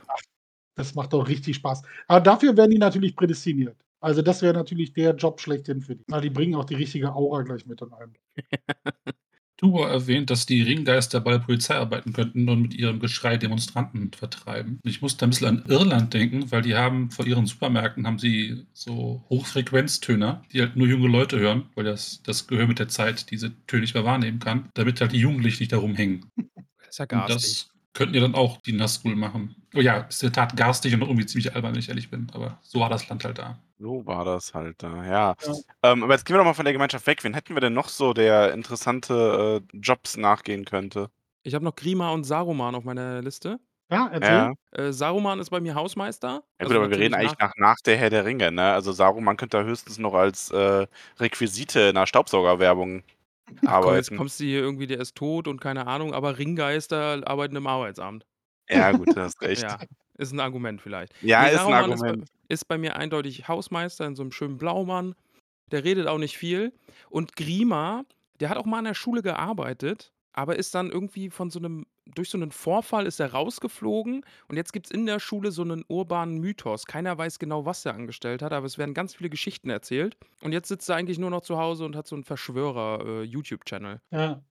Das 0.76 0.94
macht 0.94 1.12
doch 1.12 1.28
richtig 1.28 1.56
Spaß. 1.56 1.82
Aber 2.08 2.20
dafür 2.20 2.56
werden 2.56 2.70
die 2.72 2.78
natürlich 2.78 3.14
prädestiniert. 3.16 3.76
Also 4.00 4.22
das 4.22 4.42
wäre 4.42 4.54
natürlich 4.54 4.92
der 4.92 5.14
Job 5.14 5.40
schlechthin 5.40 5.80
für 5.80 5.96
die. 5.96 6.04
Na, 6.08 6.20
die 6.20 6.30
bringen 6.30 6.54
auch 6.56 6.64
die 6.64 6.74
richtige 6.74 7.14
Aura 7.14 7.42
gleich 7.42 7.66
mit 7.66 7.80
in 7.82 7.92
allem. 7.92 8.12
Du 9.56 9.84
hast 9.84 9.90
erwähnt, 9.92 10.30
dass 10.30 10.46
die 10.46 10.62
Ringgeister 10.62 11.20
bei 11.20 11.32
der 11.32 11.38
Polizei 11.38 11.76
arbeiten 11.76 12.12
könnten 12.12 12.48
und 12.48 12.62
mit 12.62 12.74
ihrem 12.74 12.98
Geschrei 12.98 13.36
Demonstranten 13.36 14.12
vertreiben. 14.12 14.80
Ich 14.82 15.00
musste 15.00 15.24
ein 15.26 15.30
bisschen 15.30 15.46
an 15.46 15.64
Irland 15.68 16.12
denken, 16.12 16.50
weil 16.50 16.62
die 16.62 16.74
haben 16.74 17.10
vor 17.10 17.24
ihren 17.26 17.46
Supermärkten 17.46 18.06
haben 18.06 18.18
sie 18.18 18.66
so 18.72 19.24
Hochfrequenztöner, 19.30 20.42
die 20.52 20.60
halt 20.60 20.76
nur 20.76 20.88
junge 20.88 21.08
Leute 21.08 21.38
hören, 21.38 21.68
weil 21.76 21.84
das, 21.84 22.20
das 22.24 22.46
Gehör 22.48 22.66
mit 22.66 22.78
der 22.80 22.88
Zeit 22.88 23.30
diese 23.30 23.52
Töne 23.66 23.82
nicht 23.82 23.94
mehr 23.94 24.04
wahrnehmen 24.04 24.40
kann, 24.40 24.70
damit 24.74 25.00
halt 25.00 25.12
die 25.12 25.20
Jugendlichen 25.20 25.62
nicht 25.62 25.72
darum 25.72 25.94
hängen. 25.94 26.26
Das 26.86 26.90
ist 26.90 26.98
ja 26.98 27.06
Und 27.10 27.26
garstig. 27.26 27.64
das 27.66 27.70
könnten 27.92 28.14
ja 28.14 28.20
dann 28.20 28.34
auch 28.36 28.60
die 28.62 28.72
Nazgul 28.72 29.16
machen. 29.16 29.56
Oh 29.74 29.80
ja, 29.80 29.98
ist 30.02 30.22
in 30.22 30.32
der 30.32 30.34
Tat 30.48 30.56
garstig 30.56 30.94
und 30.94 31.02
irgendwie 31.02 31.26
ziemlich 31.26 31.54
albern, 31.54 31.72
wenn 31.72 31.78
ich 31.80 31.88
ehrlich 31.88 32.10
bin. 32.10 32.28
Aber 32.32 32.58
so 32.62 32.80
war 32.80 32.88
das 32.88 33.08
Land 33.08 33.24
halt 33.24 33.38
da. 33.38 33.58
So 33.78 34.06
war 34.06 34.24
das 34.24 34.54
halt 34.54 34.82
da, 34.82 35.04
ja. 35.04 35.34
Ja. 35.42 35.54
Ähm, 35.82 36.04
aber 36.04 36.14
jetzt 36.14 36.24
gehen 36.24 36.34
wir 36.34 36.38
doch 36.38 36.44
mal 36.44 36.54
von 36.54 36.64
der 36.64 36.72
Gemeinschaft 36.72 37.06
weg. 37.06 37.24
Wen 37.24 37.34
hätten 37.34 37.54
wir 37.54 37.60
denn 37.60 37.74
noch 37.74 37.88
so, 37.88 38.12
der 38.14 38.52
interessante 38.52 39.62
äh, 39.72 39.76
Jobs 39.76 40.16
nachgehen 40.16 40.64
könnte? 40.64 41.10
Ich 41.42 41.54
habe 41.54 41.64
noch 41.64 41.74
Grima 41.74 42.10
und 42.12 42.24
Saruman 42.24 42.74
auf 42.74 42.84
meiner 42.84 43.20
Liste. 43.20 43.58
Ja, 43.90 44.08
erzähl. 44.12 44.30
Ja. 44.32 44.52
Äh, 44.72 44.92
Saruman 44.92 45.40
ist 45.40 45.50
bei 45.50 45.60
mir 45.60 45.74
Hausmeister. 45.74 46.42
Ja 46.60 46.68
Also 46.68 46.74
gut, 46.74 46.76
aber 46.82 46.90
wir 46.90 46.98
reden 46.98 47.14
eigentlich 47.14 47.38
nach, 47.38 47.52
nach 47.56 47.76
der 47.84 47.96
Herr 47.96 48.10
der 48.10 48.24
Ringe, 48.24 48.50
ne? 48.52 48.72
Also 48.72 48.92
Saruman 48.92 49.36
könnte 49.36 49.58
da 49.58 49.64
höchstens 49.64 49.98
noch 49.98 50.14
als 50.14 50.50
äh, 50.52 50.86
Requisite 51.18 51.80
in 51.80 51.96
einer 51.96 52.06
Staubsaugerwerbung 52.06 53.02
Komm, 53.80 53.94
jetzt 53.96 54.12
arbeiten. 54.12 54.16
kommst 54.16 54.40
du 54.40 54.44
hier 54.44 54.60
irgendwie, 54.60 54.86
der 54.86 55.00
ist 55.00 55.16
tot 55.16 55.48
und 55.48 55.60
keine 55.60 55.86
Ahnung, 55.86 56.14
aber 56.14 56.38
Ringgeister 56.38 57.22
arbeiten 57.26 57.56
im 57.56 57.66
Arbeitsamt. 57.66 58.26
Ja, 58.70 58.92
gut, 58.92 59.08
du 59.14 59.16
hast 59.20 59.40
recht. 59.42 59.62
Ja, 59.62 59.78
ist 60.18 60.32
ein 60.32 60.40
Argument 60.40 60.80
vielleicht. 60.80 61.12
Ja, 61.22 61.42
Nee, 61.42 61.52
ist 61.52 61.58
ein 61.60 61.66
Saruman 61.66 61.92
ist 61.92 62.00
bei, 62.00 62.06
Argument. 62.08 62.28
ist 62.48 62.68
bei 62.68 62.78
mir 62.78 62.96
eindeutig 62.96 63.48
Hausmeister 63.48 64.06
in 64.06 64.14
so 64.16 64.22
einem 64.22 64.32
schönen 64.32 64.58
Blaumann. 64.58 65.14
Der 65.72 65.84
redet 65.84 66.06
auch 66.06 66.18
nicht 66.18 66.36
viel. 66.36 66.72
Und 67.10 67.36
Grima, 67.36 68.04
der 68.40 68.48
hat 68.50 68.58
auch 68.58 68.66
mal 68.66 68.78
an 68.78 68.84
der 68.84 68.94
Schule 68.94 69.22
gearbeitet, 69.22 70.12
aber 70.32 70.56
ist 70.56 70.74
dann 70.74 70.90
irgendwie 70.90 71.30
von 71.30 71.50
so 71.50 71.58
einem, 71.58 71.86
durch 72.06 72.28
so 72.28 72.36
einen 72.38 72.50
Vorfall 72.50 73.06
ist 73.06 73.18
er 73.20 73.32
rausgeflogen 73.32 74.24
und 74.48 74.56
jetzt 74.56 74.72
gibt 74.72 74.86
es 74.86 74.92
in 74.92 75.06
der 75.06 75.20
Schule 75.20 75.52
so 75.52 75.62
einen 75.62 75.84
urbanen 75.88 76.38
Mythos. 76.38 76.86
Keiner 76.86 77.16
weiß 77.16 77.38
genau, 77.38 77.64
was 77.64 77.84
er 77.86 77.94
angestellt 77.94 78.42
hat, 78.42 78.52
aber 78.52 78.66
es 78.66 78.76
werden 78.76 78.94
ganz 78.94 79.14
viele 79.14 79.30
Geschichten 79.30 79.70
erzählt. 79.70 80.16
Und 80.42 80.52
jetzt 80.52 80.68
sitzt 80.68 80.88
er 80.90 80.96
eigentlich 80.96 81.18
nur 81.18 81.30
noch 81.30 81.40
zu 81.42 81.56
Hause 81.58 81.84
und 81.84 81.96
hat 81.96 82.06
so 82.06 82.14
einen 82.16 82.24
Verschwörer-YouTube-Channel. 82.24 84.00
Ja. 84.10 84.42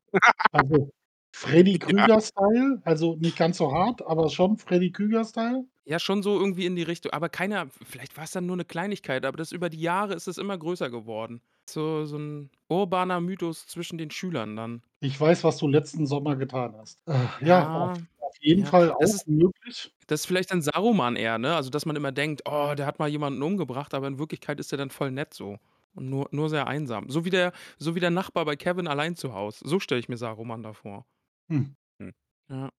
Also 0.51 0.91
Freddy 1.35 1.79
Krüger-Style, 1.79 2.81
also 2.85 3.15
nicht 3.15 3.35
ganz 3.37 3.57
so 3.57 3.71
hart, 3.73 4.05
aber 4.05 4.29
schon 4.29 4.57
Freddy 4.57 4.91
Krüger-Style. 4.91 5.65
Ja, 5.85 5.99
schon 5.99 6.21
so 6.23 6.39
irgendwie 6.39 6.65
in 6.65 6.75
die 6.75 6.83
Richtung. 6.83 7.11
Aber 7.11 7.27
keiner, 7.27 7.67
vielleicht 7.85 8.15
war 8.15 8.23
es 8.23 8.31
dann 8.31 8.45
nur 8.45 8.55
eine 8.55 8.65
Kleinigkeit, 8.65 9.25
aber 9.25 9.35
das 9.35 9.51
über 9.51 9.69
die 9.69 9.81
Jahre 9.81 10.13
ist 10.13 10.27
es 10.27 10.37
immer 10.37 10.57
größer 10.57 10.89
geworden. 10.89 11.41
So, 11.67 12.05
so 12.05 12.17
ein 12.17 12.49
urbaner 12.69 13.19
Mythos 13.19 13.65
zwischen 13.67 13.97
den 13.97 14.11
Schülern 14.11 14.55
dann. 14.55 14.81
Ich 15.01 15.19
weiß, 15.19 15.43
was 15.43 15.57
du 15.57 15.67
letzten 15.67 16.05
Sommer 16.05 16.35
getan 16.35 16.75
hast. 16.77 16.99
Äh, 17.07 17.45
ja, 17.45 17.85
auf, 17.91 17.97
auf 18.19 18.35
jeden 18.39 18.61
ja, 18.63 18.67
Fall 18.67 18.87
das 18.99 19.11
auch 19.11 19.15
ist- 19.15 19.27
möglich. 19.27 19.91
Das 20.07 20.21
ist 20.21 20.25
vielleicht 20.27 20.51
ein 20.51 20.61
Saruman 20.61 21.15
eher, 21.15 21.37
ne? 21.39 21.55
Also, 21.55 21.69
dass 21.69 21.85
man 21.85 21.95
immer 21.95 22.11
denkt, 22.11 22.43
oh, 22.45 22.73
der 22.77 22.85
hat 22.85 22.99
mal 22.99 23.09
jemanden 23.09 23.41
umgebracht, 23.41 23.93
aber 23.93 24.07
in 24.07 24.19
Wirklichkeit 24.19 24.59
ist 24.59 24.71
er 24.71 24.77
dann 24.77 24.89
voll 24.91 25.11
nett 25.11 25.33
so. 25.33 25.57
Und 25.95 26.09
nur, 26.09 26.27
nur 26.31 26.49
sehr 26.49 26.67
einsam. 26.67 27.09
So 27.09 27.23
wie, 27.25 27.29
der, 27.29 27.53
so 27.77 27.95
wie 27.95 27.99
der 27.99 28.09
Nachbar 28.11 28.45
bei 28.45 28.55
Kevin 28.55 28.87
allein 28.87 29.15
zu 29.15 29.33
Hause. 29.33 29.59
So 29.67 29.79
stelle 29.79 29.99
ich 29.99 30.09
mir 30.09 30.17
Saruman 30.17 30.63
davor. 30.63 31.05
Hm. 31.53 32.13
Ja. 32.49 32.69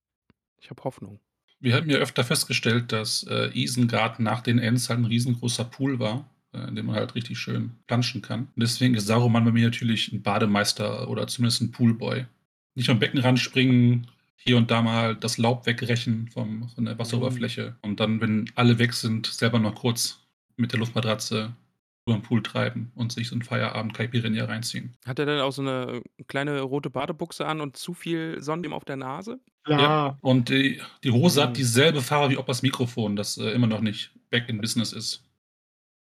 Ich 0.60 0.70
habe 0.70 0.82
Hoffnung. 0.84 1.20
Wir 1.60 1.74
haben 1.74 1.88
ja 1.88 1.98
öfter 1.98 2.24
festgestellt, 2.24 2.92
dass 2.92 3.22
äh, 3.24 3.50
Isengard 3.54 4.20
nach 4.20 4.40
den 4.40 4.58
Ents 4.58 4.88
halt 4.88 5.00
ein 5.00 5.04
riesengroßer 5.04 5.64
Pool 5.64 5.98
war, 5.98 6.30
äh, 6.52 6.68
in 6.68 6.76
dem 6.76 6.86
man 6.86 6.96
halt 6.96 7.14
richtig 7.14 7.38
schön 7.38 7.72
planschen 7.86 8.22
kann. 8.22 8.48
Und 8.54 8.62
deswegen 8.62 8.94
ist 8.94 9.06
Saruman 9.06 9.44
bei 9.44 9.52
mir 9.52 9.66
natürlich 9.66 10.12
ein 10.12 10.22
Bademeister 10.22 11.08
oder 11.08 11.26
zumindest 11.26 11.62
ein 11.62 11.72
Poolboy. 11.72 12.26
Nicht 12.74 12.90
am 12.90 12.98
Beckenrand 12.98 13.38
springen, 13.38 14.08
hier 14.36 14.56
und 14.56 14.70
da 14.70 14.82
mal 14.82 15.16
das 15.16 15.38
Laub 15.38 15.64
wegrechen 15.66 16.28
vom, 16.28 16.68
von 16.68 16.84
der 16.84 16.98
Wasseroberfläche 16.98 17.76
und 17.82 18.00
dann, 18.00 18.20
wenn 18.20 18.50
alle 18.56 18.78
weg 18.78 18.92
sind, 18.92 19.26
selber 19.26 19.58
noch 19.58 19.74
kurz 19.74 20.20
mit 20.56 20.72
der 20.72 20.80
Luftmatratze 20.80 21.54
über 22.06 22.16
den 22.18 22.22
Pool 22.22 22.42
treiben 22.42 22.92
und 22.94 23.12
sich 23.12 23.28
so 23.28 23.36
ein 23.36 23.42
Feierabend 23.42 23.94
Caipirinha 23.94 24.44
reinziehen. 24.44 24.94
Hat 25.06 25.18
er 25.18 25.26
denn 25.26 25.40
auch 25.40 25.52
so 25.52 25.62
eine 25.62 26.02
kleine 26.26 26.60
rote 26.60 26.90
Badebuchse 26.90 27.46
an 27.46 27.60
und 27.60 27.76
zu 27.76 27.94
viel 27.94 28.42
Sonnencreme 28.42 28.74
auf 28.74 28.84
der 28.84 28.96
Nase? 28.96 29.40
Ja, 29.66 30.18
Und 30.20 30.50
die, 30.50 30.82
die 31.02 31.10
Hose 31.10 31.40
Mhm. 31.40 31.44
hat 31.44 31.56
dieselbe 31.56 32.02
Farbe 32.02 32.34
wie 32.36 32.42
das 32.46 32.62
Mikrofon, 32.62 33.16
das 33.16 33.38
äh, 33.38 33.50
immer 33.50 33.66
noch 33.66 33.80
nicht 33.80 34.12
back 34.30 34.48
in 34.48 34.60
Business 34.60 34.92
ist. 34.92 35.24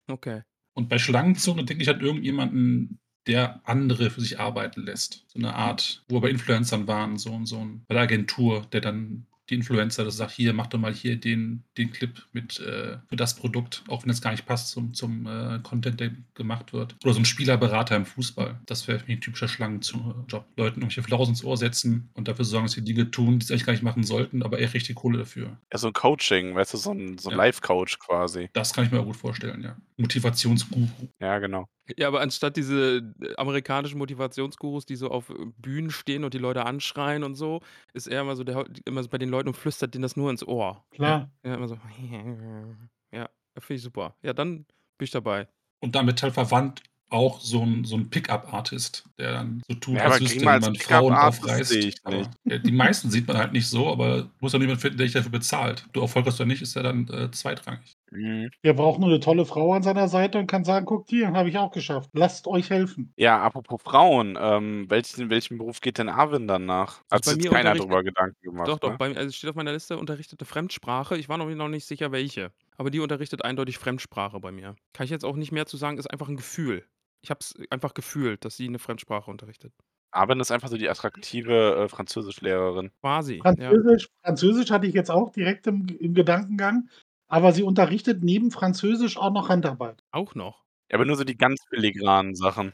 Okay. 0.09 0.41
Und 0.73 0.89
bei 0.89 0.97
Schlangenzunge 0.97 1.63
denke 1.63 1.83
ich 1.83 1.89
an 1.89 2.01
irgendjemanden, 2.01 2.99
der 3.27 3.61
andere 3.67 4.09
für 4.09 4.21
sich 4.21 4.39
arbeiten 4.39 4.81
lässt. 4.83 5.23
So 5.27 5.39
eine 5.39 5.55
Art, 5.55 6.03
wo 6.09 6.17
wir 6.17 6.21
bei 6.21 6.29
Influencern 6.29 6.87
waren, 6.87 7.17
so, 7.17 7.39
so 7.45 7.57
ein, 7.59 7.83
bei 7.87 7.95
der 7.95 8.03
Agentur, 8.03 8.67
der 8.73 8.81
dann 8.81 9.25
die 9.49 9.55
Influencer 9.55 10.03
das 10.03 10.17
sagt, 10.17 10.31
hier, 10.31 10.53
mach 10.53 10.67
doch 10.67 10.79
mal 10.79 10.93
hier 10.93 11.15
den, 11.17 11.63
den 11.77 11.91
Clip 11.91 12.21
mit 12.33 12.59
äh, 12.59 12.97
für 13.07 13.15
das 13.15 13.35
Produkt, 13.35 13.83
auch 13.87 14.03
wenn 14.03 14.09
es 14.09 14.21
gar 14.21 14.31
nicht 14.31 14.45
passt 14.45 14.69
zum, 14.69 14.93
zum 14.93 15.27
äh, 15.27 15.59
Content, 15.63 15.99
der 15.99 16.11
gemacht 16.33 16.73
wird. 16.73 16.95
Oder 17.03 17.13
so 17.13 17.19
ein 17.19 17.25
Spielerberater 17.25 17.95
im 17.95 18.05
Fußball. 18.05 18.59
Das 18.65 18.87
wäre 18.87 18.99
für 18.99 19.05
mich 19.05 19.17
ein 19.17 19.21
typischer 19.21 19.47
Schlangenzunge-Job. 19.47 20.45
Leuten 20.57 20.79
irgendwelche 20.81 21.03
Flausen 21.03 21.33
ins 21.33 21.43
Ohr 21.43 21.57
setzen 21.57 22.09
und 22.13 22.27
dafür 22.27 22.45
sorgen, 22.45 22.65
dass 22.65 22.73
sie 22.73 22.83
Dinge 22.83 23.11
tun, 23.11 23.39
die 23.39 23.45
sie 23.45 23.53
eigentlich 23.53 23.65
gar 23.65 23.73
nicht 23.73 23.83
machen 23.83 24.03
sollten, 24.03 24.43
aber 24.43 24.59
echt 24.59 24.73
richtig 24.73 24.95
Kohle 24.95 25.19
dafür. 25.19 25.57
Ja, 25.71 25.77
so 25.77 25.87
ein 25.87 25.93
Coaching, 25.93 26.55
weißt 26.55 26.73
du, 26.73 26.77
so 26.77 26.91
ein, 26.91 27.17
so 27.17 27.29
ein 27.29 27.33
Ja. 27.33 27.37
Life-Coach 27.37 27.99
quasi. 27.99 28.49
Das 28.53 28.73
kann 28.73 28.85
ich 28.85 28.91
mir 28.91 29.03
gut 29.03 29.15
vorstellen, 29.15 29.61
ja. 29.61 29.75
Motivationsguru. 29.97 30.87
Ja, 31.19 31.39
genau. 31.39 31.67
Ja, 31.97 32.07
aber 32.07 32.21
anstatt 32.21 32.57
diese 32.57 33.13
äh, 33.21 33.35
amerikanischen 33.37 33.99
Motivationsgurus, 33.99 34.85
die 34.85 34.95
so 34.95 35.09
auf 35.09 35.29
äh, 35.29 35.33
Bühnen 35.57 35.91
stehen 35.91 36.23
und 36.23 36.33
die 36.33 36.39
Leute 36.39 36.65
anschreien 36.65 37.23
und 37.23 37.35
so, 37.35 37.61
ist 37.93 38.07
er 38.07 38.21
immer 38.21 38.35
so, 38.35 38.43
der 38.43 38.65
immer 38.85 39.03
so 39.03 39.09
bei 39.09 39.19
den 39.19 39.29
Leuten 39.35 39.49
und 39.49 39.55
flüstert 39.55 39.93
denen 39.93 40.01
das 40.03 40.15
nur 40.15 40.29
ins 40.31 40.45
Ohr. 40.45 40.85
klar. 40.91 41.29
Ja, 41.43 41.55
immer 41.55 41.67
so. 41.67 41.77
Ja, 43.13 43.29
finde 43.59 43.75
ich 43.77 43.81
super. 43.83 44.15
Ja, 44.23 44.33
dann 44.33 44.65
bin 44.97 45.05
ich 45.05 45.11
dabei. 45.11 45.47
Und 45.79 45.95
damit 45.95 46.21
halt 46.21 46.33
verwandt 46.33 46.83
auch 47.09 47.39
so 47.39 47.61
ein, 47.61 47.85
so 47.85 47.95
ein 47.95 48.09
Pickup-Artist, 48.09 49.05
der 49.17 49.33
dann 49.33 49.61
so 49.67 49.75
tut, 49.75 49.95
Ja, 49.95 50.05
als 50.05 50.21
als 50.21 50.43
man 50.43 50.75
Frauen 50.75 51.13
aufreißt. 51.13 51.69
sehe 51.69 51.87
ich 51.87 51.95
Aber, 52.03 52.17
nicht. 52.17 52.31
ja, 52.45 52.57
die 52.57 52.71
meisten 52.71 53.09
sieht 53.09 53.27
man 53.27 53.37
halt 53.37 53.53
nicht 53.53 53.67
so, 53.67 53.89
aber 53.91 54.31
muss 54.39 54.51
dann 54.51 54.61
jemand 54.61 54.81
finden, 54.81 54.97
der 54.97 55.05
dich 55.05 55.13
dafür 55.13 55.31
bezahlt. 55.31 55.87
Du 55.93 56.01
erfolgst 56.01 56.39
oder 56.39 56.47
nicht, 56.47 56.61
ist 56.61 56.75
ja 56.75 56.83
dann 56.83 57.07
äh, 57.07 57.31
zweitrangig. 57.31 57.94
Mhm. 58.15 58.49
Der 58.63 58.73
braucht 58.73 58.99
nur 58.99 59.09
eine 59.09 59.19
tolle 59.19 59.45
Frau 59.45 59.73
an 59.73 59.83
seiner 59.83 60.07
Seite 60.07 60.39
und 60.39 60.47
kann 60.47 60.63
sagen, 60.63 60.85
guckt 60.85 61.09
hier, 61.09 61.31
habe 61.31 61.49
ich 61.49 61.57
auch 61.57 61.71
geschafft. 61.71 62.09
Lasst 62.13 62.47
euch 62.47 62.69
helfen. 62.69 63.13
Ja, 63.17 63.41
apropos 63.41 63.81
Frauen, 63.81 64.37
ähm, 64.39 64.85
welchen, 64.89 65.29
welchen 65.29 65.57
Beruf 65.57 65.81
geht 65.81 65.97
denn 65.97 66.09
Arvin 66.09 66.47
dann 66.47 66.65
nach? 66.65 67.01
Hat 67.11 67.25
bei 67.25 67.33
sich 67.33 67.49
keiner 67.49 67.75
drüber 67.75 68.03
Gedanken 68.03 68.41
gemacht. 68.41 68.67
doch, 68.67 68.79
doch, 68.79 68.91
ne? 68.91 68.97
bei 68.97 69.09
mir, 69.09 69.17
also 69.17 69.29
es 69.29 69.35
steht 69.35 69.49
auf 69.49 69.55
meiner 69.55 69.73
Liste 69.73 69.97
unterrichtete 69.97 70.45
Fremdsprache. 70.45 71.17
Ich 71.17 71.29
war 71.29 71.37
noch, 71.37 71.49
noch 71.49 71.69
nicht 71.69 71.85
sicher, 71.85 72.11
welche. 72.11 72.51
Aber 72.77 72.89
die 72.89 72.99
unterrichtet 72.99 73.43
eindeutig 73.43 73.77
Fremdsprache 73.77 74.39
bei 74.39 74.51
mir. 74.51 74.75
Kann 74.93 75.05
ich 75.05 75.11
jetzt 75.11 75.25
auch 75.25 75.35
nicht 75.35 75.51
mehr 75.51 75.65
zu 75.65 75.77
sagen, 75.77 75.97
ist 75.97 76.11
einfach 76.11 76.29
ein 76.29 76.37
Gefühl. 76.37 76.85
Ich 77.21 77.29
habe 77.29 77.39
es 77.41 77.55
einfach 77.69 77.93
gefühlt, 77.93 78.45
dass 78.45 78.57
sie 78.57 78.67
eine 78.67 78.79
Fremdsprache 78.79 79.31
unterrichtet. 79.31 79.73
Arvin 80.15 80.39
ist 80.39 80.51
einfach 80.51 80.69
so 80.69 80.77
die 80.77 80.89
attraktive 80.89 81.75
äh, 81.75 81.87
Französischlehrerin. 81.89 82.91
Quasi. 83.01 83.35
Ja. 83.35 83.41
Französisch, 83.41 84.09
Französisch 84.23 84.71
hatte 84.71 84.87
ich 84.87 84.93
jetzt 84.93 85.11
auch 85.11 85.31
direkt 85.31 85.67
im, 85.67 85.87
im 85.99 86.13
Gedankengang, 86.13 86.89
aber 87.35 87.51
sie 87.51 87.63
unterrichtet 87.63 88.23
neben 88.23 88.49
Französisch 88.49 89.17
auch 89.17 89.33
noch 89.33 89.49
Handarbeit. 89.49 90.01
Auch 90.11 90.35
noch. 90.35 90.63
Ja, 90.89 90.95
aber 90.95 91.03
nur 91.03 91.17
so 91.17 91.25
die 91.25 91.35
ganz 91.35 91.59
filigranen 91.69 92.33
Sachen. 92.33 92.71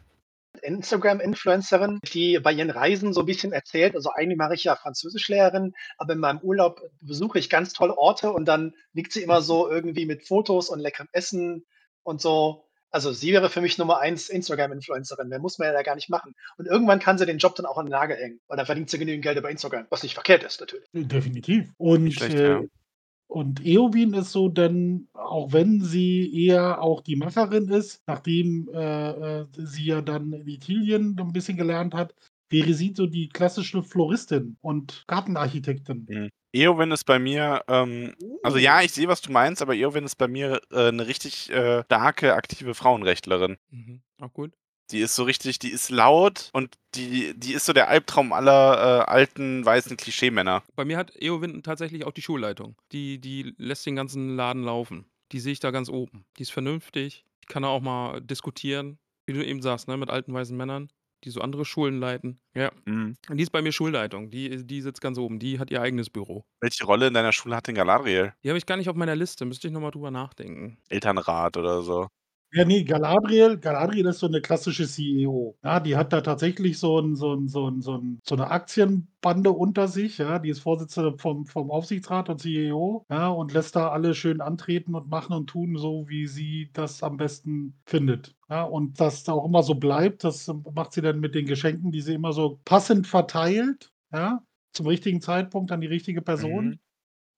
Instagram-Influencerin, 0.62 1.98
die 2.14 2.38
bei 2.38 2.54
ihren 2.54 2.70
Reisen 2.70 3.12
so 3.12 3.22
ein 3.22 3.26
bisschen 3.26 3.54
erzählt. 3.54 3.96
Also 3.96 4.12
eigentlich 4.12 4.38
mache 4.38 4.54
ich 4.54 4.64
ja 4.64 4.76
Französischlehrerin, 4.76 5.74
aber 5.98 6.14
in 6.14 6.20
meinem 6.20 6.42
Urlaub 6.42 6.80
besuche 7.02 7.40
ich 7.40 7.50
ganz 7.50 7.74
tolle 7.74 7.98
Orte 7.98 8.32
und 8.34 8.46
dann 8.46 8.76
liegt 8.94 9.14
sie 9.14 9.24
immer 9.24 9.42
so 9.42 9.68
irgendwie 9.68 10.06
mit 10.06 10.28
Fotos 10.28 10.70
und 10.70 10.80
leckerem 10.80 11.08
Essen 11.12 11.66
und 12.04 12.22
so. 12.22 12.68
Also 12.92 13.14
sie 13.14 13.34
wäre 13.34 13.50
für 13.50 13.62
mich 13.62 13.80
Nummer 13.80 13.98
eins 13.98 14.30
Instagram-Influencerin. 14.30 15.28
Mehr 15.28 15.40
muss 15.40 15.58
man 15.58 15.70
ja 15.70 15.74
da 15.74 15.82
gar 15.82 15.96
nicht 15.96 16.12
machen. 16.12 16.36
Und 16.58 16.68
irgendwann 16.68 17.00
kann 17.00 17.18
sie 17.18 17.26
den 17.26 17.40
Job 17.40 17.56
dann 17.56 17.66
auch 17.66 17.80
an 17.80 17.88
den 17.88 17.94
Nagel 17.94 18.18
hängen. 18.18 18.42
Weil 18.48 18.58
dann 18.58 18.68
verdient 18.68 18.92
sie 18.92 19.00
genügend 19.00 19.24
Geld 19.24 19.40
über 19.40 19.50
Instagram. 19.50 19.88
Was 19.90 20.04
nicht 20.04 20.14
verkehrt 20.14 20.44
ist, 20.44 20.60
natürlich. 20.60 20.86
Definitiv. 20.94 21.72
Und, 21.78 22.04
Nicht 22.04 22.20
schlecht, 22.20 22.36
äh, 22.36 22.50
ja. 22.50 22.62
Und 23.32 23.66
Eowyn 23.66 24.14
ist 24.14 24.34
so, 24.34 24.50
denn 24.50 25.08
auch 25.14 25.54
wenn 25.54 25.80
sie 25.80 26.46
eher 26.48 26.82
auch 26.82 27.00
die 27.00 27.16
Macherin 27.16 27.70
ist, 27.70 28.04
nachdem 28.06 28.70
äh, 28.74 29.12
äh, 29.40 29.46
sie 29.58 29.86
ja 29.86 30.02
dann 30.02 30.34
in 30.34 30.48
Italien 30.48 31.16
ein 31.18 31.32
bisschen 31.32 31.56
gelernt 31.56 31.94
hat, 31.94 32.14
wäre 32.50 32.74
sie 32.74 32.94
so 32.94 33.08
die 33.08 33.30
klassische 33.30 33.84
Floristin 33.84 34.58
und 34.60 35.06
Gartenarchitektin. 35.08 36.08
Mhm. 36.10 36.30
Eowyn 36.54 36.92
ist 36.92 37.06
bei 37.06 37.20
mir, 37.20 37.64
ähm, 37.70 38.14
also 38.44 38.58
ja, 38.58 38.82
ich 38.82 38.92
sehe, 38.92 39.08
was 39.08 39.22
du 39.22 39.32
meinst, 39.32 39.62
aber 39.62 39.76
Eowyn 39.76 40.04
ist 40.04 40.18
bei 40.18 40.28
mir 40.28 40.60
äh, 40.70 40.90
eine 40.90 41.08
richtig 41.08 41.50
äh, 41.52 41.84
starke, 41.86 42.36
aktive 42.36 42.74
Frauenrechtlerin. 42.74 43.56
Mhm. 43.70 44.02
Auch 44.20 44.34
gut. 44.34 44.52
Die 44.92 45.00
ist 45.00 45.16
so 45.16 45.24
richtig, 45.24 45.60
die 45.60 45.72
ist 45.72 45.90
laut 45.90 46.50
und 46.54 46.78
die, 46.96 47.34
die 47.36 47.54
ist 47.54 47.66
so 47.66 47.74
der 47.74 47.90
Albtraum 47.90 48.34
aller 48.34 49.04
äh, 49.08 49.10
alten, 49.10 49.66
weißen 49.66 49.98
Klischeemänner. 49.98 50.64
Bei 50.76 50.86
mir 50.86 50.98
hat 50.98 51.14
Eowyn 51.22 51.64
tatsächlich 51.64 52.06
auch 52.06 52.12
die 52.12 52.22
Schulleitung. 52.22 52.76
Die, 52.92 53.20
die 53.20 53.54
lässt 53.58 53.86
den 53.86 53.96
ganzen 53.96 54.36
Laden 54.36 54.64
laufen. 54.64 55.06
Die 55.32 55.40
sehe 55.40 55.54
ich 55.54 55.60
da 55.60 55.72
ganz 55.72 55.90
oben. 55.90 56.26
Die 56.38 56.44
ist 56.44 56.52
vernünftig. 56.52 57.26
Ich 57.42 57.48
kann 57.48 57.64
da 57.64 57.70
auch 57.70 57.82
mal 57.82 58.22
diskutieren, 58.22 59.00
wie 59.26 59.34
du 59.34 59.46
eben 59.46 59.62
sagst, 59.62 59.88
ne, 59.88 59.98
mit 59.98 60.10
alten 60.10 60.34
weißen 60.34 60.56
Männern, 60.56 60.90
die 61.24 61.30
so 61.30 61.42
andere 61.42 61.66
Schulen 61.66 62.00
leiten. 62.00 62.40
Ja. 62.54 62.72
Mhm. 62.86 63.16
Und 63.30 63.38
die 63.38 63.44
ist 63.44 63.52
bei 63.52 63.62
mir 63.62 63.72
Schulleitung. 63.72 64.30
Die, 64.30 64.66
die 64.66 64.82
sitzt 64.82 65.02
ganz 65.02 65.18
oben. 65.18 65.40
Die 65.40 65.60
hat 65.60 65.72
ihr 65.72 65.82
eigenes 65.82 66.10
Büro. 66.10 66.44
Welche 66.60 66.84
Rolle 66.86 67.08
in 67.08 67.14
deiner 67.14 67.32
Schule 67.32 67.56
hat 67.56 67.68
denn 67.68 67.76
Galadriel? 67.76 68.34
Die 68.44 68.50
habe 68.50 68.58
ich 68.58 68.66
gar 68.66 68.78
nicht 68.78 68.90
auf 68.90 68.96
meiner 68.96 69.16
Liste. 69.16 69.46
Müsste 69.46 69.68
ich 69.68 69.74
nochmal 69.74 69.92
drüber 69.92 70.12
nachdenken. 70.12 70.78
Elternrat 70.90 71.56
oder 71.58 71.82
so. 71.82 72.10
Ja, 72.54 72.66
nee, 72.66 72.84
Galadriel, 72.84 73.58
Galadriel 73.60 74.08
ist 74.08 74.20
so 74.20 74.28
eine 74.28 74.42
klassische 74.42 74.86
CEO. 74.86 75.58
Ja, 75.64 75.80
die 75.80 75.96
hat 75.96 76.12
da 76.12 76.20
tatsächlich 76.20 76.78
so, 76.80 77.00
ein, 77.00 77.16
so, 77.16 77.34
ein, 77.34 77.48
so, 77.48 77.70
ein, 77.70 77.82
so, 77.82 77.96
ein, 77.98 78.20
so 78.26 78.36
eine 78.36 78.50
Aktienbande 78.52 79.52
unter 79.52 79.88
sich. 79.88 80.18
Ja, 80.18 80.38
die 80.38 80.50
ist 80.50 80.60
Vorsitzende 80.60 81.18
vom, 81.18 81.46
vom 81.46 81.72
Aufsichtsrat 81.72 82.28
und 82.28 82.40
CEO. 82.40 83.06
Ja, 83.10 83.30
und 83.30 83.54
lässt 83.54 83.78
da 83.78 83.90
alle 83.92 84.14
schön 84.14 84.42
antreten 84.42 84.96
und 84.96 85.08
machen 85.10 85.34
und 85.34 85.48
tun, 85.48 85.78
so 85.78 86.10
wie 86.10 86.28
sie 86.28 86.70
das 86.74 87.04
am 87.04 87.16
besten 87.16 87.80
findet. 87.86 88.36
Ja, 88.50 88.64
und 88.64 89.00
das 89.00 89.30
auch 89.30 89.46
immer 89.46 89.64
so 89.64 89.76
bleibt, 89.76 90.26
das 90.26 90.52
macht 90.74 90.92
sie 90.92 91.02
dann 91.02 91.22
mit 91.22 91.36
den 91.36 91.46
Geschenken, 91.46 91.92
die 91.94 92.02
sie 92.02 92.16
immer 92.16 92.34
so 92.34 92.60
passend 92.66 93.08
verteilt. 93.08 93.94
Ja, 94.12 94.44
zum 94.74 94.88
richtigen 94.88 95.22
Zeitpunkt 95.22 95.72
an 95.72 95.80
die 95.80 95.88
richtige 95.88 96.22
Person. 96.22 96.66
Mhm. 96.66 96.80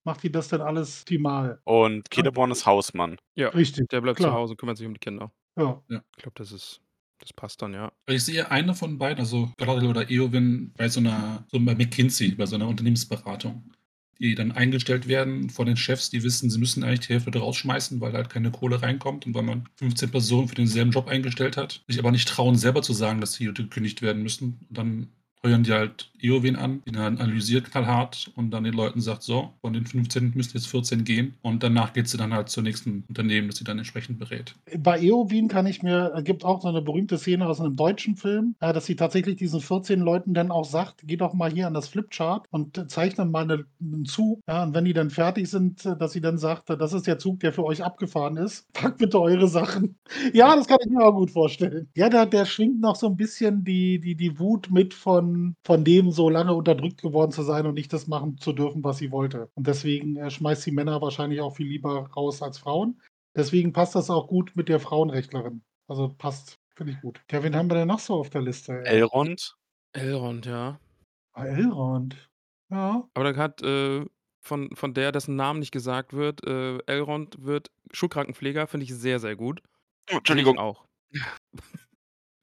Macht 0.04 0.22
die 0.22 0.30
das 0.30 0.48
dann 0.48 0.60
alles 0.60 1.00
optimal. 1.00 1.60
Und 1.64 2.06
Celeborn 2.12 2.50
ist 2.50 2.66
Hausmann. 2.66 3.16
Ja, 3.34 3.48
Richtig. 3.48 3.88
der 3.88 4.02
bleibt 4.02 4.18
klar. 4.18 4.30
zu 4.30 4.36
Hause 4.36 4.52
und 4.52 4.58
kümmert 4.58 4.76
sich 4.76 4.86
um 4.86 4.94
die 4.94 5.00
Kinder. 5.00 5.32
Ja. 5.58 5.82
Ich 5.88 6.22
glaube, 6.22 6.34
das 6.34 6.52
ist. 6.52 6.80
Das 7.20 7.32
passt 7.32 7.62
dann, 7.62 7.72
ja. 7.72 7.90
Ich 8.06 8.24
sehe 8.24 8.50
eine 8.50 8.74
von 8.74 8.98
beiden, 8.98 9.20
also 9.20 9.50
Galadriel 9.56 9.88
oder 9.88 10.10
Eowyn, 10.10 10.74
bei 10.76 10.88
so 10.88 11.00
einer, 11.00 11.46
so 11.50 11.58
bei 11.58 11.74
McKinsey, 11.74 12.34
bei 12.34 12.44
so 12.44 12.56
einer 12.56 12.68
Unternehmensberatung, 12.68 13.72
die 14.18 14.34
dann 14.34 14.52
eingestellt 14.52 15.08
werden 15.08 15.48
von 15.48 15.66
den 15.66 15.76
Chefs, 15.76 16.10
die 16.10 16.22
wissen, 16.22 16.50
sie 16.50 16.58
müssen 16.58 16.84
eigentlich 16.84 17.06
die 17.06 17.14
Hälfte 17.14 17.38
rausschmeißen, 17.38 18.00
weil 18.00 18.12
halt 18.12 18.28
keine 18.28 18.50
Kohle 18.50 18.82
reinkommt 18.82 19.24
und 19.26 19.34
weil 19.34 19.44
man 19.44 19.68
15 19.76 20.10
Personen 20.10 20.48
für 20.48 20.54
denselben 20.56 20.90
Job 20.90 21.06
eingestellt 21.08 21.56
hat, 21.56 21.82
sich 21.86 21.98
aber 21.98 22.10
nicht 22.10 22.28
trauen, 22.28 22.56
selber 22.56 22.82
zu 22.82 22.92
sagen, 22.92 23.20
dass 23.20 23.32
die 23.32 23.46
Leute 23.46 23.62
gekündigt 23.62 24.02
werden 24.02 24.22
müssen. 24.22 24.60
Und 24.68 24.76
dann 24.76 25.12
heuern 25.44 25.62
die 25.62 25.72
halt 25.72 26.10
Eowyn 26.24 26.56
an, 26.56 26.82
die 26.86 26.92
dann 26.92 27.18
analysiert 27.18 27.70
knallhart 27.70 28.32
und 28.34 28.50
dann 28.50 28.64
den 28.64 28.72
Leuten 28.72 29.00
sagt, 29.00 29.22
so, 29.22 29.50
von 29.60 29.74
den 29.74 29.86
15 29.86 30.32
müssen 30.34 30.56
jetzt 30.56 30.68
14 30.68 31.04
gehen 31.04 31.34
und 31.42 31.62
danach 31.62 31.92
geht 31.92 32.08
sie 32.08 32.16
dann 32.16 32.32
halt 32.32 32.48
zur 32.48 32.62
nächsten 32.62 33.04
Unternehmen, 33.08 33.48
das 33.48 33.58
sie 33.58 33.64
dann 33.64 33.78
entsprechend 33.78 34.18
berät. 34.18 34.54
Bei 34.78 34.98
Eowyn 34.98 35.48
kann 35.48 35.66
ich 35.66 35.82
mir, 35.82 36.12
es 36.16 36.24
gibt 36.24 36.44
auch 36.44 36.62
so 36.62 36.68
eine 36.68 36.80
berühmte 36.80 37.18
Szene 37.18 37.46
aus 37.46 37.60
einem 37.60 37.76
deutschen 37.76 38.16
Film, 38.16 38.54
dass 38.58 38.86
sie 38.86 38.96
tatsächlich 38.96 39.36
diesen 39.36 39.60
14 39.60 40.00
Leuten 40.00 40.32
dann 40.32 40.50
auch 40.50 40.64
sagt, 40.64 41.02
geh 41.04 41.16
doch 41.16 41.34
mal 41.34 41.52
hier 41.52 41.66
an 41.66 41.74
das 41.74 41.88
Flipchart 41.88 42.46
und 42.50 42.90
zeichne 42.90 43.26
mal 43.26 43.42
eine, 43.42 43.64
einen 43.80 44.06
Zug. 44.06 44.40
Ja, 44.48 44.62
und 44.64 44.74
wenn 44.74 44.86
die 44.86 44.94
dann 44.94 45.10
fertig 45.10 45.50
sind, 45.50 45.84
dass 45.84 46.12
sie 46.12 46.22
dann 46.22 46.38
sagt, 46.38 46.70
das 46.70 46.92
ist 46.94 47.06
der 47.06 47.18
Zug, 47.18 47.40
der 47.40 47.52
für 47.52 47.64
euch 47.64 47.84
abgefahren 47.84 48.38
ist. 48.38 48.66
Packt 48.72 48.98
bitte 48.98 49.20
eure 49.20 49.48
Sachen. 49.48 49.96
Ja, 50.32 50.56
das 50.56 50.66
kann 50.66 50.78
ich 50.80 50.90
mir 50.90 51.04
auch 51.04 51.14
gut 51.14 51.30
vorstellen. 51.30 51.88
Ja, 51.94 52.08
der, 52.08 52.26
der 52.26 52.46
schwingt 52.46 52.80
noch 52.80 52.96
so 52.96 53.08
ein 53.08 53.16
bisschen 53.16 53.64
die, 53.64 54.00
die, 54.00 54.14
die 54.14 54.38
Wut 54.38 54.70
mit 54.70 54.94
von, 54.94 55.33
von 55.64 55.84
dem, 55.84 56.10
so 56.10 56.28
lange 56.28 56.54
unterdrückt 56.54 57.02
geworden 57.02 57.32
zu 57.32 57.42
sein 57.42 57.66
und 57.66 57.74
nicht 57.74 57.92
das 57.92 58.06
machen 58.06 58.38
zu 58.38 58.52
dürfen, 58.52 58.84
was 58.84 58.98
sie 58.98 59.10
wollte. 59.10 59.50
Und 59.54 59.66
deswegen 59.66 60.16
äh, 60.16 60.30
schmeißt 60.30 60.62
sie 60.62 60.72
Männer 60.72 61.00
wahrscheinlich 61.00 61.40
auch 61.40 61.56
viel 61.56 61.66
lieber 61.66 62.10
raus 62.10 62.42
als 62.42 62.58
Frauen. 62.58 63.00
Deswegen 63.36 63.72
passt 63.72 63.94
das 63.94 64.10
auch 64.10 64.28
gut 64.28 64.52
mit 64.54 64.68
der 64.68 64.80
Frauenrechtlerin. 64.80 65.62
Also 65.88 66.08
passt, 66.08 66.58
finde 66.76 66.92
ich 66.92 67.00
gut. 67.00 67.20
Ja, 67.30 67.42
wen 67.42 67.54
haben 67.56 67.70
wir 67.70 67.76
denn 67.76 67.88
noch 67.88 67.98
so 67.98 68.14
auf 68.14 68.30
der 68.30 68.42
Liste? 68.42 68.84
Elrond. 68.84 69.56
Elrond, 69.92 70.46
ja. 70.46 70.78
Ah, 71.32 71.46
Elrond. 71.46 72.30
Ja. 72.70 73.08
Aber 73.14 73.32
da 73.32 73.38
hat 73.38 73.62
äh, 73.62 74.04
von, 74.40 74.74
von 74.74 74.94
der, 74.94 75.12
dessen 75.12 75.36
Namen 75.36 75.60
nicht 75.60 75.72
gesagt 75.72 76.12
wird, 76.12 76.46
äh, 76.46 76.78
Elrond 76.86 77.44
wird 77.44 77.70
Schulkrankenpfleger, 77.92 78.66
finde 78.66 78.84
ich 78.84 78.94
sehr, 78.94 79.18
sehr 79.18 79.36
gut. 79.36 79.62
Oh, 80.12 80.16
Entschuldigung. 80.16 80.54
Ich 80.54 80.60
auch. 80.60 80.86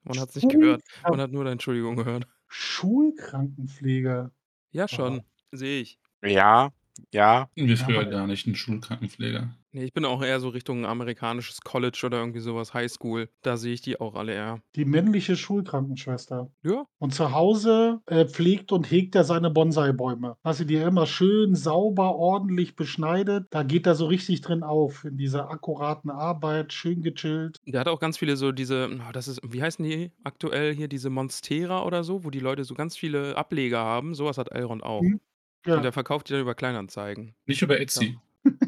Man 0.04 0.18
hat 0.18 0.30
es 0.30 0.36
nicht 0.36 0.50
gehört. 0.50 0.82
Man 1.08 1.20
hat 1.20 1.30
nur 1.30 1.44
deine 1.44 1.52
Entschuldigung 1.52 1.96
gehört. 1.96 2.26
Schulkrankenpfleger. 2.52 4.30
Ja, 4.72 4.86
schon. 4.86 5.22
Sehe 5.52 5.80
ich. 5.80 5.98
Ja, 6.22 6.72
ja. 7.12 7.50
Wir 7.54 7.66
Ja, 7.66 7.76
früher 7.76 8.04
gar 8.04 8.26
nicht 8.26 8.46
einen 8.46 8.56
Schulkrankenpfleger. 8.56 9.56
Nee, 9.74 9.84
ich 9.84 9.92
bin 9.94 10.04
auch 10.04 10.22
eher 10.22 10.38
so 10.38 10.50
Richtung 10.50 10.84
amerikanisches 10.84 11.62
College 11.62 12.02
oder 12.04 12.18
irgendwie 12.18 12.40
sowas, 12.40 12.74
Highschool. 12.74 13.30
Da 13.42 13.56
sehe 13.56 13.72
ich 13.72 13.80
die 13.80 13.98
auch 13.98 14.14
alle 14.14 14.34
eher. 14.34 14.60
Die 14.76 14.84
männliche 14.84 15.34
Schulkrankenschwester. 15.36 16.50
Ja, 16.62 16.84
Und 16.98 17.14
zu 17.14 17.32
Hause 17.32 18.00
äh, 18.06 18.26
pflegt 18.26 18.70
und 18.72 18.90
hegt 18.90 19.14
er 19.14 19.24
seine 19.24 19.50
Bonsai-Bäume. 19.50 20.36
Dass 20.42 20.58
sie 20.58 20.66
die 20.66 20.76
immer 20.76 21.06
schön 21.06 21.54
sauber, 21.54 22.16
ordentlich 22.16 22.76
beschneidet. 22.76 23.46
Da 23.50 23.62
geht 23.62 23.86
er 23.86 23.94
so 23.94 24.06
richtig 24.06 24.42
drin 24.42 24.62
auf. 24.62 25.04
In 25.04 25.16
dieser 25.16 25.50
akkuraten 25.50 26.10
Arbeit, 26.10 26.72
schön 26.72 27.00
gechillt. 27.02 27.56
der 27.66 27.80
hat 27.80 27.88
auch 27.88 27.98
ganz 28.00 28.18
viele 28.18 28.36
so 28.36 28.52
diese, 28.52 28.90
das 29.12 29.26
ist, 29.28 29.40
wie 29.42 29.62
heißen 29.62 29.82
die 29.84 30.12
aktuell 30.22 30.74
hier, 30.74 30.88
diese 30.88 31.08
Monstera 31.10 31.84
oder 31.84 32.04
so, 32.04 32.24
wo 32.24 32.30
die 32.30 32.40
Leute 32.40 32.64
so 32.64 32.74
ganz 32.74 32.96
viele 32.96 33.36
Ableger 33.38 33.78
haben. 33.78 34.14
Sowas 34.14 34.36
hat 34.36 34.52
Elrond 34.52 34.82
auch. 34.82 35.00
Und 35.00 35.20
Ja. 35.64 35.80
der 35.80 35.92
verkauft 35.92 36.28
die 36.28 36.32
dann 36.34 36.42
über 36.42 36.54
Kleinanzeigen. 36.54 37.34
Nicht 37.46 37.62
über 37.62 37.80
Etsy. 37.80 38.18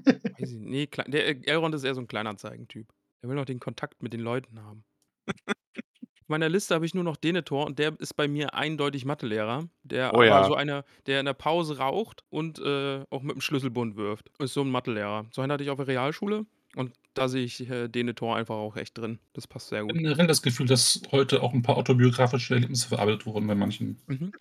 Weiß 0.04 0.52
ich, 0.52 0.58
nee, 0.60 0.84
Kle- 0.84 1.10
der 1.10 1.26
äh, 1.28 1.40
Elrond 1.46 1.74
ist 1.74 1.84
eher 1.84 1.94
so 1.94 2.00
ein 2.00 2.06
Kleinanzeigentyp. 2.08 2.86
Der 3.22 3.28
will 3.30 3.36
noch 3.36 3.44
den 3.46 3.60
Kontakt 3.60 4.02
mit 4.02 4.12
den 4.12 4.20
Leuten 4.20 4.62
haben. 4.62 4.84
Auf 5.26 6.28
meiner 6.28 6.48
Liste 6.48 6.74
habe 6.74 6.86
ich 6.86 6.94
nur 6.94 7.04
noch 7.04 7.16
Denethor 7.16 7.66
und 7.66 7.78
der 7.78 7.98
ist 8.00 8.14
bei 8.14 8.28
mir 8.28 8.54
eindeutig 8.54 9.04
Mathelehrer. 9.04 9.68
Der 9.82 10.12
Oh 10.14 10.16
aber 10.16 10.26
ja. 10.26 10.44
so 10.44 10.54
einer, 10.54 10.84
der 11.06 11.20
in 11.20 11.26
der 11.26 11.34
Pause 11.34 11.76
raucht 11.78 12.24
und 12.30 12.58
äh, 12.58 13.04
auch 13.10 13.22
mit 13.22 13.34
dem 13.34 13.40
Schlüsselbund 13.42 13.96
wirft. 13.96 14.30
Ist 14.38 14.54
so 14.54 14.62
ein 14.62 14.70
Mathelehrer. 14.70 15.26
So 15.32 15.42
einen 15.42 15.52
hatte 15.52 15.64
ich 15.64 15.70
auf 15.70 15.76
der 15.76 15.86
Realschule 15.86 16.46
und 16.76 16.92
da 17.12 17.28
sehe 17.28 17.44
ich 17.44 17.68
äh, 17.68 17.88
Denethor 17.88 18.36
einfach 18.36 18.54
auch 18.56 18.76
echt 18.76 18.96
drin. 18.98 19.18
Das 19.34 19.46
passt 19.46 19.68
sehr 19.68 19.82
gut. 19.82 19.92
Generell 19.94 20.26
das 20.26 20.40
Gefühl, 20.42 20.66
dass 20.66 21.02
heute 21.12 21.42
auch 21.42 21.52
ein 21.52 21.62
paar 21.62 21.76
autobiografische 21.76 22.54
Erlebnisse 22.54 22.88
verarbeitet 22.88 23.26
wurden 23.26 23.46
bei 23.46 23.54
manchen 23.54 23.98
Mhm. 24.06 24.32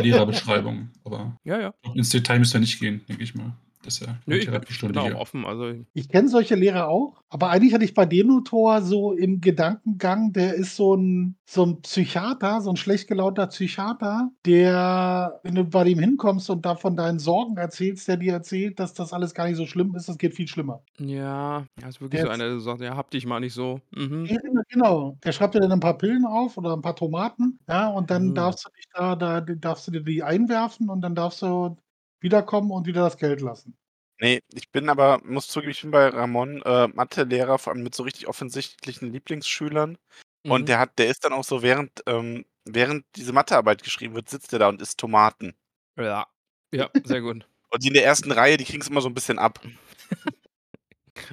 Lehrerbeschreibungen. 0.00 0.92
Aber 1.04 1.36
Ja, 1.44 1.60
ja. 1.60 1.74
ins 1.94 2.10
Detail 2.10 2.38
müsst 2.38 2.54
ihr 2.54 2.60
nicht 2.60 2.78
gehen, 2.80 3.04
denke 3.08 3.22
ich 3.24 3.34
mal. 3.34 3.56
Das 3.84 3.94
ist 4.00 4.06
ja 4.06 4.20
Nö, 4.26 4.36
eine 4.40 4.40
ich, 4.40 4.50
ich 4.68 4.86
bin 4.86 4.96
auch 4.98 5.12
hier. 5.12 5.14
offen. 5.14 5.44
Also, 5.44 5.84
Ich 5.94 6.08
kenne 6.08 6.28
solche 6.28 6.56
Lehrer 6.56 6.88
auch, 6.88 7.22
aber 7.30 7.50
eigentlich 7.50 7.74
hatte 7.74 7.84
ich 7.84 7.94
bei 7.94 8.06
Denotor 8.06 8.82
so 8.82 9.12
im 9.14 9.40
Gedankengang, 9.40 10.32
der 10.32 10.54
ist 10.54 10.76
so 10.76 10.96
ein, 10.96 11.38
so 11.46 11.64
ein 11.66 11.82
Psychiater, 11.82 12.60
so 12.62 12.70
ein 12.70 12.76
schlecht 12.76 13.08
gelaunter 13.08 13.46
Psychiater, 13.48 14.30
der, 14.46 15.40
wenn 15.44 15.54
du 15.56 15.64
bei 15.64 15.84
dem 15.84 15.98
hinkommst 16.00 16.50
und 16.50 16.66
da 16.66 16.76
von 16.76 16.96
deinen 16.96 17.20
Sorgen 17.20 17.56
erzählst, 17.58 18.08
der 18.08 18.18
dir 18.18 18.34
erzählt, 18.34 18.80
dass 18.80 18.94
das 18.94 19.12
alles 19.12 19.34
gar 19.34 19.46
nicht 19.48 19.56
so 19.56 19.66
schlimm 19.66 19.94
ist, 19.96 20.08
das 20.08 20.18
geht 20.18 20.34
viel 20.34 20.48
schlimmer. 20.48 20.82
ja, 20.98 21.66
ja, 21.80 21.88
ist 21.88 22.00
wirklich 22.00 22.20
Der 22.20 22.22
so 22.22 22.28
einer, 22.28 22.48
der 22.48 22.60
sagt, 22.60 22.80
ja, 22.80 22.96
hab 22.96 23.10
dich 23.10 23.26
mal 23.26 23.40
nicht 23.40 23.54
so. 23.54 23.80
Mhm. 23.90 24.30
Ja, 24.30 24.38
genau. 24.70 25.18
Der 25.22 25.32
schreibt 25.32 25.54
dir 25.54 25.60
dann 25.60 25.72
ein 25.72 25.80
paar 25.80 25.98
Pillen 25.98 26.24
auf 26.24 26.56
oder 26.56 26.72
ein 26.74 26.80
paar 26.80 26.96
Tomaten, 26.96 27.58
ja, 27.68 27.88
und 27.90 28.10
dann 28.10 28.32
Mhm. 28.32 28.32
darfst 28.32 28.64
du 28.64 28.70
dich 28.70 28.86
da, 28.94 29.16
da 29.16 29.40
darfst 29.42 29.86
du 29.86 29.90
dir 29.92 30.02
die 30.02 30.22
einwerfen 30.22 30.88
und 30.88 31.02
dann 31.02 31.14
darfst 31.14 31.42
du 31.42 31.76
wiederkommen 32.24 32.72
und 32.72 32.86
wieder 32.86 33.02
das 33.02 33.16
Geld 33.16 33.40
lassen. 33.40 33.76
Nee, 34.20 34.40
ich 34.52 34.70
bin 34.70 34.88
aber, 34.88 35.20
muss 35.24 35.48
zugeben, 35.48 35.72
ich 35.72 35.82
bin 35.82 35.90
bei 35.90 36.08
Ramon 36.08 36.62
äh, 36.62 36.88
Mathelehrer, 36.88 37.58
vor 37.58 37.72
allem 37.72 37.82
mit 37.82 37.94
so 37.94 38.02
richtig 38.02 38.26
offensichtlichen 38.26 39.12
Lieblingsschülern. 39.12 39.98
Und 40.46 40.62
Mhm. 40.62 40.66
der 40.66 40.78
hat, 40.78 40.98
der 40.98 41.08
ist 41.08 41.24
dann 41.24 41.32
auch 41.32 41.44
so, 41.44 41.62
während, 41.62 42.02
ähm, 42.06 42.44
während 42.64 43.04
diese 43.16 43.32
Mathearbeit 43.32 43.82
geschrieben 43.82 44.14
wird, 44.14 44.28
sitzt 44.28 44.52
er 44.52 44.58
da 44.58 44.68
und 44.68 44.80
isst 44.80 44.98
Tomaten. 44.98 45.54
Ja, 45.96 46.26
ja, 46.72 46.90
sehr 47.04 47.20
gut. 47.20 47.46
Und 47.70 47.82
die 47.82 47.88
in 47.88 47.94
der 47.94 48.04
ersten 48.04 48.30
Reihe, 48.30 48.56
die 48.56 48.64
kriegen 48.64 48.82
es 48.82 48.88
immer 48.88 49.00
so 49.00 49.08
ein 49.08 49.14
bisschen 49.14 49.36
ab. 49.36 49.60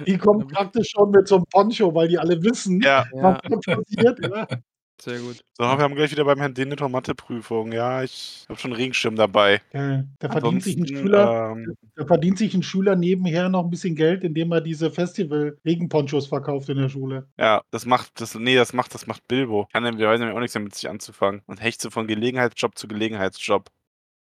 Die 0.06 0.18
kommen 0.18 0.48
praktisch 0.48 0.88
schon 0.90 1.10
mit 1.12 1.28
so 1.28 1.36
einem 1.36 1.44
Poncho, 1.46 1.94
weil 1.94 2.08
die 2.08 2.18
alle 2.18 2.42
wissen, 2.42 2.80
Ja, 2.80 3.06
Ja, 3.12 3.40
was 3.44 3.62
da 3.64 3.74
passiert. 3.76 4.18
Ja. 4.18 4.48
Sehr 5.02 5.18
gut. 5.18 5.44
So, 5.58 5.64
wir 5.64 5.78
haben 5.78 5.96
gleich 5.96 6.12
wieder 6.12 6.24
beim 6.24 6.38
Herrn 6.38 6.54
Denethor 6.54 6.88
Matheprüfung. 6.88 7.72
Ja, 7.72 8.04
ich 8.04 8.46
habe 8.48 8.60
schon 8.60 8.70
einen 8.70 8.80
Regenschirm 8.80 9.16
dabei. 9.16 9.60
Der, 9.72 10.06
der, 10.20 10.30
verdient 10.30 10.62
sich 10.62 10.76
ein 10.76 10.86
Schüler, 10.86 11.56
ähm, 11.56 11.74
der 11.98 12.06
verdient 12.06 12.38
sich 12.38 12.54
ein 12.54 12.62
Schüler 12.62 12.94
nebenher 12.94 13.48
noch 13.48 13.64
ein 13.64 13.70
bisschen 13.70 13.96
Geld, 13.96 14.22
indem 14.22 14.52
er 14.52 14.60
diese 14.60 14.92
Festival-Regenponchos 14.92 16.28
verkauft 16.28 16.68
in 16.68 16.76
der 16.76 16.88
Schule. 16.88 17.26
ja, 17.36 17.62
das 17.72 17.84
macht, 17.84 18.20
das, 18.20 18.36
nee, 18.36 18.54
das 18.54 18.74
macht, 18.74 18.94
das 18.94 19.08
macht 19.08 19.26
Bilbo. 19.26 19.66
Kann 19.72 19.82
nämlich 19.82 20.06
auch 20.06 20.38
nichts 20.38 20.52
damit 20.52 20.76
sich 20.76 20.88
anzufangen. 20.88 21.42
Und 21.46 21.60
hecht 21.60 21.82
so 21.82 21.90
von 21.90 22.06
Gelegenheitsjob 22.06 22.78
zu 22.78 22.86
Gelegenheitsjob. 22.86 23.70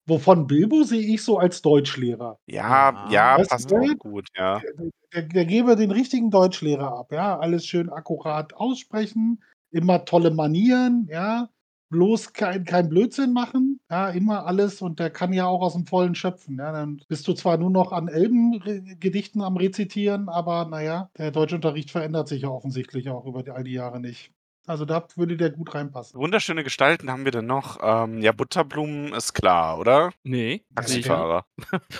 Wovon 0.08 0.48
Bilbo 0.48 0.82
sehe 0.82 1.13
ich 1.13 1.22
so 1.22 1.38
als 1.38 1.62
Deutschlehrer. 1.62 2.39
Ja, 2.48 3.08
Ja, 3.08 3.12
ja, 3.12 3.38
weißt 3.38 3.50
passt 3.52 3.72
du? 3.72 3.76
auch 3.76 3.98
gut, 4.00 4.30
ja. 4.36 4.60
Der, 4.60 4.91
der, 5.13 5.22
der 5.22 5.46
gebe 5.46 5.76
den 5.76 5.91
richtigen 5.91 6.32
Deutschlehrer 6.32 6.98
ab, 6.98 7.12
ja. 7.12 7.38
Alles 7.38 7.67
schön 7.67 7.89
akkurat 7.89 8.56
aussprechen, 8.56 9.44
immer 9.72 10.06
tolle 10.06 10.32
Manieren, 10.32 11.08
ja. 11.10 11.50
Bloß 11.90 12.32
kein, 12.32 12.64
kein 12.64 12.88
Blödsinn 12.88 13.34
machen, 13.34 13.82
ja, 13.90 14.10
immer 14.12 14.46
alles 14.46 14.82
und 14.82 14.98
der 15.00 15.10
kann 15.10 15.34
ja 15.34 15.46
auch 15.48 15.62
aus 15.62 15.74
dem 15.74 15.86
Vollen 15.86 16.16
schöpfen. 16.16 16.58
Ja. 16.58 16.72
Dann 16.72 17.02
bist 17.10 17.28
du 17.28 17.34
zwar 17.34 17.58
nur 17.58 17.70
noch 17.70 17.92
an 17.92 18.08
Elbengedichten 18.08 19.42
am 19.42 19.58
Rezitieren, 19.58 20.30
aber 20.30 20.66
naja, 20.70 21.10
der 21.18 21.32
Deutschunterricht 21.32 21.92
verändert 21.92 22.30
sich 22.30 22.44
ja 22.44 22.50
offensichtlich 22.50 23.10
auch 23.10 23.26
über 23.26 23.44
die, 23.44 23.52
all 23.52 23.66
die 23.66 23.74
Jahre 23.74 24.00
nicht. 24.00 24.32
Also 24.68 24.86
da 24.86 25.06
würde 25.16 25.36
der 25.36 25.50
gut 25.50 25.74
reinpassen. 25.76 26.18
Wunderschöne 26.20 26.64
Gestalten 26.64 27.12
haben 27.12 27.26
wir 27.26 27.32
denn 27.32 27.48
noch. 27.48 27.80
Ähm, 27.82 28.22
ja, 28.22 28.32
Butterblumen 28.32 29.12
ist 29.14 29.34
klar, 29.34 29.78
oder? 29.80 30.12
Nee. 30.24 30.64
Taxifahrer. 30.76 31.46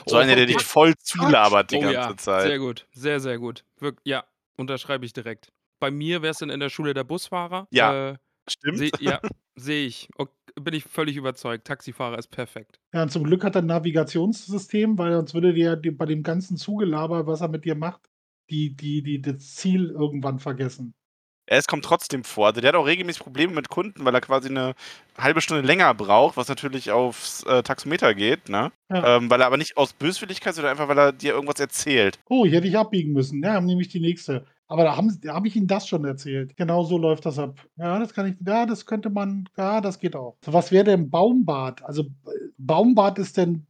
So 0.06 0.16
Oh, 0.16 0.20
einer, 0.20 0.36
der 0.36 0.46
dich 0.46 0.62
voll 0.62 0.96
zulabert 1.00 1.72
die 1.72 1.78
oh 1.78 1.82
ganze 1.82 1.94
ja, 1.96 2.18
Zeit. 2.18 2.44
sehr 2.44 2.60
gut. 2.60 2.88
Sehr, 2.94 3.20
sehr 3.20 3.40
gut. 3.40 3.66
Wirk 3.80 4.00
ja, 4.06 4.24
unterschreibe 4.56 5.06
ich 5.06 5.12
direkt. 5.12 5.52
Bei 5.82 5.92
mir 5.92 6.22
wäre 6.22 6.32
es 6.32 6.38
dann 6.38 6.50
in 6.52 6.60
der 6.62 6.70
Schule 6.70 6.94
der 6.94 7.04
Busfahrer. 7.04 7.68
Ja. 7.72 8.12
Äh, 8.12 8.18
Stimmt? 8.50 8.78
seh, 8.78 8.92
ja, 9.00 9.20
sehe 9.56 9.86
ich. 9.86 10.08
Ok, 10.18 10.30
bin 10.56 10.74
ich 10.74 10.84
völlig 10.84 11.18
überzeugt. 11.18 11.66
Taxifahrer 11.68 12.18
ist 12.20 12.30
perfekt. 12.30 12.80
Ja, 12.94 13.04
und 13.04 13.12
zum 13.12 13.24
Glück 13.24 13.44
hat 13.44 13.56
er 13.56 13.62
ein 13.62 13.66
Navigationssystem, 13.68 14.98
weil 14.98 15.14
sonst 15.14 15.34
würde 15.34 15.54
der 15.54 15.76
die- 15.76 15.92
bei 15.92 16.06
dem 16.06 16.24
ganzen 16.24 16.56
Zugelaber, 16.58 17.26
was 17.28 17.42
er 17.42 17.48
mit 17.50 17.66
dir 17.66 17.76
macht, 17.76 18.02
die, 18.50 18.76
die, 18.76 19.02
die, 19.02 19.22
das 19.22 19.56
Ziel 19.56 19.90
irgendwann 19.90 20.40
vergessen. 20.40 20.94
Es 21.48 21.68
kommt 21.68 21.84
trotzdem 21.84 22.24
vor. 22.24 22.48
Also 22.48 22.62
der 22.62 22.70
hat 22.70 22.76
auch 22.76 22.86
regelmäßig 22.86 23.24
Probleme 23.24 23.54
mit 23.54 23.68
Kunden, 23.70 24.06
weil 24.06 24.14
er 24.14 24.22
quasi 24.22 24.48
eine 24.48 24.74
halbe 25.18 25.42
Stunde 25.42 25.66
länger 25.68 25.94
braucht, 25.94 26.38
was 26.38 26.48
natürlich 26.48 26.92
aufs 26.92 27.44
äh, 27.44 27.62
Taxometer 27.64 28.14
geht, 28.14 28.48
ne? 28.48 28.72
Ja. 28.90 29.18
Ähm, 29.18 29.30
weil 29.30 29.42
er 29.42 29.48
aber 29.48 29.58
nicht 29.58 29.76
aus 29.76 29.92
Böswilligkeit, 29.94 30.54
sondern 30.56 30.72
einfach, 30.72 30.88
weil 30.88 30.98
er 31.00 31.12
dir 31.12 31.34
irgendwas 31.34 31.60
erzählt. 31.60 32.20
Oh, 32.30 32.46
hier 32.46 32.58
hätte 32.58 32.68
ich 32.68 32.78
abbiegen 32.78 33.12
müssen. 33.12 33.44
Ja, 33.44 33.60
nämlich 33.60 33.90
die 33.90 34.00
nächste. 34.00 34.46
Aber 34.72 34.86
da 34.86 34.96
habe 34.96 35.10
da 35.22 35.34
hab 35.34 35.46
ich 35.46 35.58
Ihnen 35.58 35.68
das 35.68 35.86
schon 35.86 36.06
erzählt. 36.06 36.56
Genau 36.56 36.84
so 36.86 36.98
läuft 36.98 37.26
das 37.26 37.38
ab. 37.38 37.60
Ja, 37.76 38.00
das 38.00 38.14
kann 38.14 38.28
ich, 38.28 38.36
ja, 38.48 38.66
das 38.66 38.86
könnte 38.86 39.10
man, 39.10 39.50
ja, 39.58 39.82
das 39.82 40.00
geht 40.00 40.16
auch. 40.16 40.38
So, 40.46 40.54
was 40.54 40.72
wäre 40.72 40.86
denn 40.86 41.10
Baumbad? 41.10 41.84
Also, 41.84 42.04
äh, 42.04 42.30
Baumbad 42.58 43.20
ist 43.20 43.36
denn, 43.36 43.68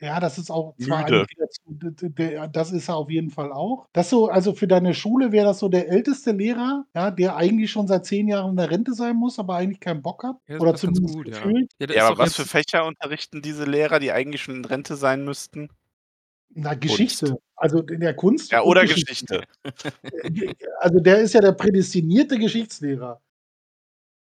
ja, 0.00 0.18
das 0.20 0.38
ist 0.38 0.50
auch 0.50 0.74
zwar 0.78 1.04
das 1.04 2.72
ist 2.72 2.88
er 2.88 2.96
auf 2.96 3.10
jeden 3.10 3.28
Fall 3.28 3.52
auch. 3.52 3.88
Das 3.92 4.08
so, 4.08 4.28
also 4.28 4.54
für 4.54 4.66
deine 4.66 4.94
Schule 4.94 5.32
wäre 5.32 5.44
das 5.44 5.58
so 5.58 5.68
der 5.68 5.90
älteste 5.90 6.32
Lehrer, 6.32 6.86
ja, 6.94 7.10
der 7.10 7.36
eigentlich 7.36 7.70
schon 7.70 7.86
seit 7.86 8.06
zehn 8.06 8.26
Jahren 8.26 8.52
in 8.52 8.56
der 8.56 8.70
Rente 8.70 8.94
sein 8.94 9.16
muss, 9.16 9.38
aber 9.38 9.56
eigentlich 9.56 9.80
keinen 9.80 10.00
Bock 10.00 10.24
hat. 10.24 10.36
Ja, 10.46 10.54
das 10.54 10.62
Oder 10.62 10.74
zumindest 10.76 11.14
gut, 11.14 11.28
ja. 11.28 11.34
gefühlt. 11.34 11.70
Ja, 11.78 11.94
Ja, 11.94 12.08
aber 12.08 12.16
was 12.16 12.34
für 12.34 12.46
Fächer 12.46 12.86
unterrichten 12.86 13.42
diese 13.42 13.64
Lehrer, 13.64 13.98
die 13.98 14.12
eigentlich 14.12 14.42
schon 14.42 14.56
in 14.56 14.64
Rente 14.64 14.96
sein 14.96 15.26
müssten? 15.26 15.68
Na, 16.54 16.74
Geschichte. 16.74 17.36
Also 17.56 17.82
in 17.82 18.00
der 18.00 18.14
Kunst. 18.14 18.52
Ja, 18.52 18.62
oder 18.62 18.82
Geschichte. 18.84 19.42
Äh, 20.02 20.54
Also 20.80 21.00
der 21.00 21.18
ist 21.20 21.34
ja 21.34 21.40
der 21.40 21.52
prädestinierte 21.52 22.38
Geschichtslehrer. 22.38 23.20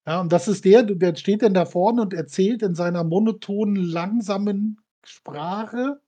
Ja, 0.07 0.21
und 0.21 0.33
das 0.33 0.49
ist 0.49 0.64
der, 0.64 0.83
der 0.85 1.14
steht 1.16 1.42
dann 1.42 1.55
da 1.55 1.66
vorne 1.66 2.03
und 2.03 2.14
erzählt 2.14 2.62
in 2.62 2.75
seiner 2.75 3.05
monotonen, 3.05 3.77
langsamen 3.77 4.81
Sprache. 5.05 6.01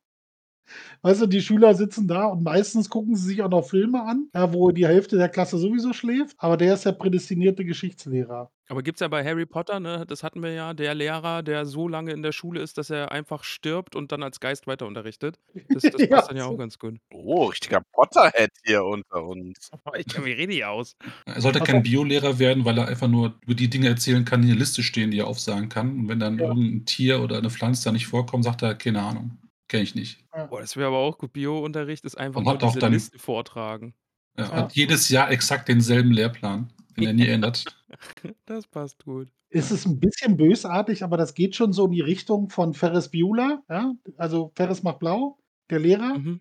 Weißt 1.02 1.20
du, 1.22 1.26
die 1.26 1.40
Schüler 1.40 1.74
sitzen 1.74 2.06
da 2.08 2.26
und 2.26 2.42
meistens 2.42 2.88
gucken 2.90 3.14
sie 3.16 3.26
sich 3.28 3.42
auch 3.42 3.48
noch 3.50 3.68
Filme 3.68 4.02
an, 4.02 4.28
ja, 4.34 4.52
wo 4.52 4.70
die 4.70 4.86
Hälfte 4.86 5.16
der 5.16 5.28
Klasse 5.28 5.58
sowieso 5.58 5.92
schläft, 5.92 6.36
aber 6.38 6.56
der 6.56 6.74
ist 6.74 6.84
der 6.86 6.92
prädestinierte 6.92 7.64
Geschichtslehrer. 7.64 8.50
aber 8.68 8.82
gibt 8.82 8.96
es 8.96 9.00
ja 9.00 9.08
bei 9.08 9.24
Harry 9.24 9.46
Potter, 9.46 9.80
ne, 9.80 10.04
das 10.06 10.22
hatten 10.22 10.42
wir 10.42 10.52
ja, 10.52 10.74
der 10.74 10.94
Lehrer, 10.94 11.42
der 11.42 11.66
so 11.66 11.88
lange 11.88 12.12
in 12.12 12.22
der 12.22 12.32
Schule 12.32 12.60
ist, 12.60 12.78
dass 12.78 12.90
er 12.90 13.10
einfach 13.12 13.42
stirbt 13.44 13.96
und 13.96 14.12
dann 14.12 14.22
als 14.22 14.38
Geist 14.40 14.66
weiter 14.66 14.86
unterrichtet. 14.86 15.38
Das, 15.72 15.88
das 15.90 16.00
Ja, 16.08 16.08
passt 16.08 16.30
dann 16.30 16.36
ja 16.36 16.44
auch 16.46 16.56
ganz 16.56 16.78
gut. 16.78 16.98
Oh, 17.12 17.46
richtiger 17.46 17.82
Potterhead 17.92 18.50
hier 18.64 18.84
unter 18.84 19.24
uns. 19.24 19.70
Ich 19.96 20.06
kenne 20.06 20.26
mich 20.26 20.38
richtig 20.38 20.64
aus. 20.64 20.94
Er 21.26 21.40
sollte 21.40 21.60
kein. 21.62 21.82
Biolehrer 21.82 22.38
werden, 22.38 22.64
weil 22.64 22.78
er 22.78 22.86
einfach 22.88 23.08
nur 23.08 23.38
über 23.42 23.54
die 23.54 23.68
Dinge 23.70 23.88
erzählen 23.88 24.24
kann, 24.24 24.42
die 24.42 24.48
in 24.48 24.54
der 24.54 24.60
Liste 24.60 24.82
stehen, 24.82 25.10
die 25.10 25.18
er 25.18 25.26
aufsagen 25.26 25.68
kann. 25.68 25.90
Und 26.00 26.08
wenn 26.08 26.20
dann 26.20 26.38
Ja. 26.38 26.46
irgendein 26.48 26.84
Tier 26.86 27.20
oder 27.22 27.38
eine 27.38 27.50
Pflanze 27.50 27.84
da 27.84 27.92
nicht 27.92 28.06
vorkommt, 28.06 28.44
sagt 28.44 28.62
er, 28.62 28.74
keine 28.74 29.02
Ahnung. 29.02 29.38
Kenne 29.70 29.84
ich 29.84 29.94
nicht. 29.94 30.18
Boah, 30.48 30.60
das 30.60 30.76
wäre 30.76 30.88
aber 30.88 30.98
auch 30.98 31.16
gut. 31.16 31.32
Bio-Unterricht 31.32 32.04
ist 32.04 32.18
einfach 32.18 32.40
Und 32.40 32.46
nur 32.46 32.58
diese 32.58 32.80
dann- 32.80 32.92
Liste 32.92 33.20
vortragen. 33.20 33.94
Er 34.34 34.46
Ja. 34.46 34.52
hat 34.52 34.72
jedes 34.72 35.08
Jahr 35.10 35.30
exakt 35.30 35.68
denselben 35.68 36.10
Lehrplan, 36.10 36.72
den 36.96 37.04
er 37.06 37.12
nie 37.12 37.28
ändert. 37.28 37.64
Das 38.46 38.66
passt 38.66 39.04
gut. 39.04 39.28
Es 39.48 39.70
ist 39.70 39.86
ein 39.86 40.00
bisschen 40.00 40.36
bösartig, 40.36 41.04
aber 41.04 41.16
das 41.16 41.34
geht 41.34 41.54
schon 41.54 41.72
so 41.72 41.84
in 41.86 41.92
die 41.92 42.00
Richtung 42.00 42.48
von 42.50 42.74
Ferris 42.74 43.10
Bueller. 43.10 43.62
Ja? 43.68 43.94
Also 44.16 44.50
Ferris 44.56 44.82
macht 44.82 44.98
blau, 44.98 45.38
der 45.70 45.78
Lehrer. 45.78 46.18
Mhm. 46.18 46.40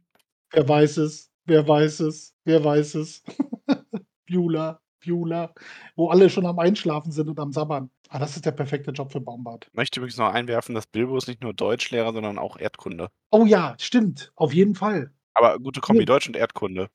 Wer 0.51 0.67
weiß 0.67 0.97
es? 0.97 1.31
Wer 1.45 1.67
weiß 1.67 1.99
es? 2.01 2.35
Wer 2.45 2.63
weiß 2.63 2.95
es? 2.95 3.23
Bueller, 4.27 4.81
Bueller, 5.05 5.53
wo 5.95 6.09
alle 6.09 6.29
schon 6.31 6.45
am 6.47 6.57
Einschlafen 6.59 7.11
sind 7.11 7.29
und 7.29 7.39
am 7.39 7.51
Sabbern. 7.51 7.91
Ah, 8.11 8.17
das 8.19 8.35
ist 8.35 8.45
der 8.45 8.51
perfekte 8.51 8.89
Job 8.91 9.11
für 9.11 9.21
Baumbart. 9.21 9.67
Ich 9.69 9.73
möchte 9.75 9.99
übrigens 9.99 10.17
noch 10.17 10.33
einwerfen, 10.33 10.73
dass 10.73 10.87
Bilbo 10.87 11.15
ist 11.17 11.27
nicht 11.27 11.41
nur 11.43 11.53
Deutschlehrer, 11.53 12.11
sondern 12.11 12.39
auch 12.39 12.57
Erdkunde. 12.57 13.09
Oh 13.31 13.45
ja, 13.45 13.75
stimmt, 13.79 14.31
auf 14.35 14.51
jeden 14.51 14.73
Fall. 14.75 15.11
Aber 15.35 15.59
gute 15.59 15.79
Kombi, 15.79 16.01
Ja. 16.01 16.05
Deutsch 16.05 16.27
und 16.27 16.35
Erdkunde. 16.35 16.89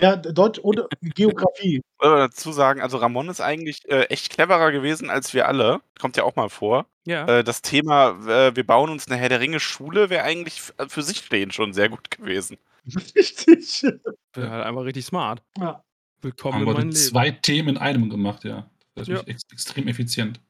Ja, 0.00 0.16
Deutsch 0.16 0.58
oder 0.60 0.88
Geografie. 1.02 1.82
Man 2.00 2.16
dazu 2.18 2.52
sagen, 2.52 2.80
also 2.80 2.96
Ramon 2.98 3.28
ist 3.28 3.40
eigentlich 3.42 3.86
äh, 3.90 4.04
echt 4.04 4.30
cleverer 4.30 4.72
gewesen 4.72 5.10
als 5.10 5.34
wir 5.34 5.48
alle. 5.48 5.80
Kommt 6.00 6.16
ja 6.16 6.22
auch 6.24 6.36
mal 6.36 6.48
vor. 6.48 6.86
Ja. 7.06 7.26
Äh, 7.26 7.44
das 7.44 7.60
Thema, 7.62 8.10
äh, 8.26 8.56
wir 8.56 8.64
bauen 8.66 8.90
uns 8.90 9.06
eine 9.06 9.16
Herr 9.16 9.28
der 9.28 9.40
Ringe 9.40 9.60
Schule, 9.60 10.08
wäre 10.08 10.22
eigentlich 10.24 10.56
f- 10.58 10.74
für 10.90 11.02
sich 11.02 11.18
stehend 11.18 11.52
schon 11.52 11.72
sehr 11.74 11.88
gut 11.90 12.10
gewesen. 12.10 12.56
Richtig. 13.16 13.82
Wäre 14.32 14.50
halt 14.50 14.64
einfach 14.66 14.84
richtig 14.84 15.04
smart. 15.04 15.42
Ja. 15.58 15.84
Willkommen 16.22 16.54
Haben 16.54 16.62
in 16.62 16.66
wir 16.68 16.72
meinem 16.74 16.88
Leben. 16.90 16.96
zwei 16.96 17.30
Themen 17.32 17.68
in 17.70 17.78
einem 17.78 18.08
gemacht, 18.08 18.44
ja. 18.44 18.70
Das 18.98 19.08
ist 19.08 19.14
Ja. 19.14 19.20
ex 19.26 19.42
extrem 19.52 19.88
effizient. 19.88 20.40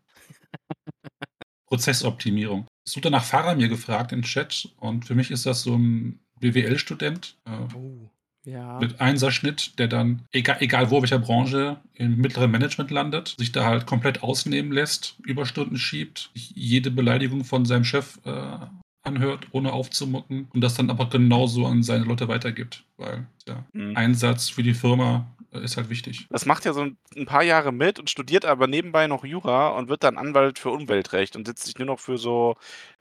Prozessoptimierung. 1.67 2.67
Es 2.87 2.97
wurde 2.97 3.11
nach 3.11 3.25
Fahrer 3.25 3.55
mir 3.55 3.69
gefragt 3.69 4.13
im 4.13 4.23
Chat 4.23 4.69
und 4.79 5.05
für 5.05 5.15
mich 5.15 5.31
ist 5.31 5.45
das 5.47 5.63
so 5.63 5.77
ein 5.77 6.21
BWL-Student 6.41 7.37
äh, 7.45 7.75
Oh, 7.75 8.09
ja. 8.45 8.79
mit 8.81 9.01
Einserschnitt, 9.01 9.79
der 9.79 9.89
dann, 9.89 10.23
egal, 10.33 10.57
egal 10.61 10.91
wo, 10.91 11.03
welcher 11.03 11.19
Branche, 11.19 11.79
im 11.95 12.17
mittleren 12.17 12.51
Management 12.51 12.91
landet, 12.91 13.35
sich 13.39 13.53
da 13.53 13.65
halt 13.67 13.87
komplett 13.87 14.23
ausnehmen 14.23 14.73
lässt, 14.73 15.17
Überstunden 15.25 15.77
schiebt, 15.77 16.31
jede 16.35 16.91
Beleidigung 16.91 17.45
von 17.45 17.67
seinem 17.67 17.85
Chef 17.85 18.19
äh, 18.25 18.57
anhört, 19.03 19.49
ohne 19.51 19.73
aufzumucken 19.73 20.49
und 20.55 20.61
das 20.63 20.75
dann 20.75 20.89
aber 20.91 21.09
genauso 21.11 21.67
an 21.67 21.83
seine 21.83 22.05
Leute 22.05 22.29
weitergibt, 22.29 22.85
weil 22.97 23.27
ja, 23.47 23.65
Mhm. 23.75 23.97
Einsatz 23.97 24.49
für 24.49 24.63
die 24.63 24.75
Firma 24.75 25.27
ist 25.53 25.77
halt 25.77 25.89
wichtig. 25.89 26.27
Das 26.31 26.47
macht 26.47 26.65
ja 26.65 26.73
so 26.73 26.83
ein 26.83 26.99
ein 27.17 27.27
paar 27.27 27.43
Jahre 27.43 27.73
mit 27.73 27.99
und 27.99 28.11
studiert 28.11 28.45
aber 28.45 28.67
nebenbei 28.67 29.07
noch 29.07 29.25
Jura 29.25 29.69
und 29.71 29.89
wird 29.89 30.05
dann 30.05 30.19
Anwalt 30.19 30.59
für 30.59 30.71
Umweltrecht 30.71 31.37
und 31.37 31.47
setzt 31.47 31.65
sich 31.65 31.79
nur 31.79 31.87
noch 31.87 32.01
für 32.01 32.19
so, 32.19 32.57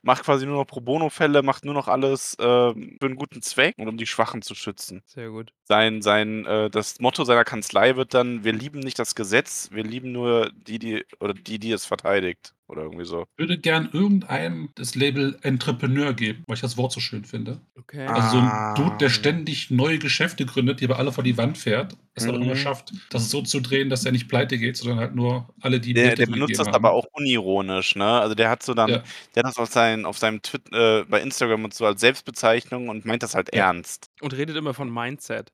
macht 0.08 0.24
quasi 0.24 0.46
nur 0.48 0.56
noch 0.58 0.66
Pro 0.66 0.80
Bono-Fälle, 0.82 1.44
macht 1.44 1.66
nur 1.66 1.76
noch 1.76 1.88
alles 1.88 2.36
ähm, 2.40 2.98
für 3.00 3.06
einen 3.06 3.16
guten 3.18 3.42
Zweck 3.44 3.76
und 3.78 3.88
um 3.88 3.98
die 3.98 4.08
Schwachen 4.08 4.42
zu 4.42 4.56
schützen. 4.56 5.04
Sehr 5.06 5.30
gut. 5.30 5.52
Sein, 5.66 6.02
sein, 6.02 6.46
äh, 6.46 6.70
das 6.72 7.00
Motto 7.00 7.24
seiner 7.26 7.44
Kanzlei 7.44 7.96
wird 7.98 8.14
dann, 8.16 8.44
wir 8.44 8.54
lieben 8.54 8.80
nicht 8.80 8.98
das 8.98 9.14
Gesetz, 9.16 9.70
wir 9.72 9.84
lieben 9.84 10.12
nur 10.14 10.50
die, 10.56 10.80
die, 10.80 11.06
oder 11.20 11.34
die, 11.36 11.60
die 11.60 11.72
es 11.72 11.86
verteidigt. 11.86 12.54
Oder 12.70 12.82
irgendwie 12.82 13.06
so. 13.06 13.24
Ich 13.38 13.40
würde 13.44 13.58
gern 13.58 13.90
irgendeinem 13.94 14.70
das 14.76 14.94
Label 14.96 15.38
Entrepreneur 15.42 16.14
geben, 16.14 16.44
weil 16.48 16.56
ich 16.56 16.62
das 16.62 16.76
Wort 16.76 16.92
so 16.92 17.00
schön 17.00 17.24
finde. 17.24 17.62
Okay. 17.78 18.06
Also 18.08 18.30
so 18.32 18.38
ein 18.40 18.44
Ah. 18.52 18.74
Dude, 18.74 18.98
der 18.98 19.10
ständig 19.10 19.72
neue 19.72 20.00
Geschäfte 20.00 20.46
gründet, 20.46 20.82
die 20.82 20.86
aber 20.86 21.00
alle 21.00 21.14
vor 21.14 21.24
die 21.24 21.38
Wand 21.38 21.58
fährt, 21.58 21.96
es 22.14 22.28
aber 22.28 22.38
Mhm. 22.40 22.44
immer 22.44 22.56
schafft, 22.58 22.92
das 23.10 23.30
so 23.30 23.42
zu 23.42 23.62
drehen, 23.62 23.90
dass 23.90 24.06
er 24.06 24.12
nicht 24.12 24.28
pleite 24.28 24.58
geht, 24.58 24.76
sondern 24.76 25.00
halt 25.00 25.16
nur 25.16 25.48
alle, 25.62 25.80
die 25.80 25.94
Der, 25.94 26.16
der 26.16 26.26
benutzt 26.26 26.60
das 26.60 26.66
gegeben 26.68 26.76
aber 26.76 26.90
haben. 26.90 26.96
auch 26.98 27.06
unironisch, 27.14 27.96
ne? 27.96 28.06
Also 28.20 28.36
der 28.36 28.50
hat 28.50 28.64
so 28.64 28.74
dann, 28.74 28.90
Ja. 28.90 29.04
der 29.36 29.44
hat 29.44 29.50
das 29.52 29.58
auf, 29.58 29.70
sein, 29.70 29.97
auf 30.06 30.18
seinem 30.18 30.42
Tweet, 30.42 30.72
äh, 30.74 31.04
bei 31.06 31.22
Instagram 31.22 31.64
und 31.66 31.74
so 31.74 31.86
als 31.86 32.02
Selbstbezeichnung 32.02 32.90
und 32.90 33.06
meint 33.06 33.24
das 33.24 33.36
halt 33.36 33.54
Ja. 33.56 33.66
ernst. 33.68 34.10
Und 34.22 34.34
redet 34.34 34.56
immer 34.56 34.74
von 34.74 34.94
Mindset. 34.94 35.52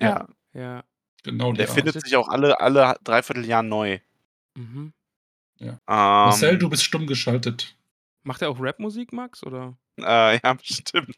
Ja. 0.00 0.26
Ja. 0.52 0.82
Genau 1.22 1.52
Der 1.52 1.66
findet 1.68 2.00
sich 2.00 2.16
auch 2.16 2.28
alle, 2.28 2.60
alle 2.60 2.96
Dreivierteljahr 3.02 3.62
neu. 3.62 3.98
Mhm. 4.56 4.92
Ähm, 5.60 5.78
Marcel, 5.86 6.58
du 6.58 6.68
bist 6.68 6.84
stumm 6.84 7.06
geschaltet. 7.06 7.74
Macht 8.22 8.42
er 8.42 8.50
auch 8.50 8.58
Rapmusik, 8.60 9.12
Max? 9.12 9.42
Oder? 9.42 9.76
Äh, 9.98 10.38
ja, 10.42 10.52
bestimmt. 10.54 11.16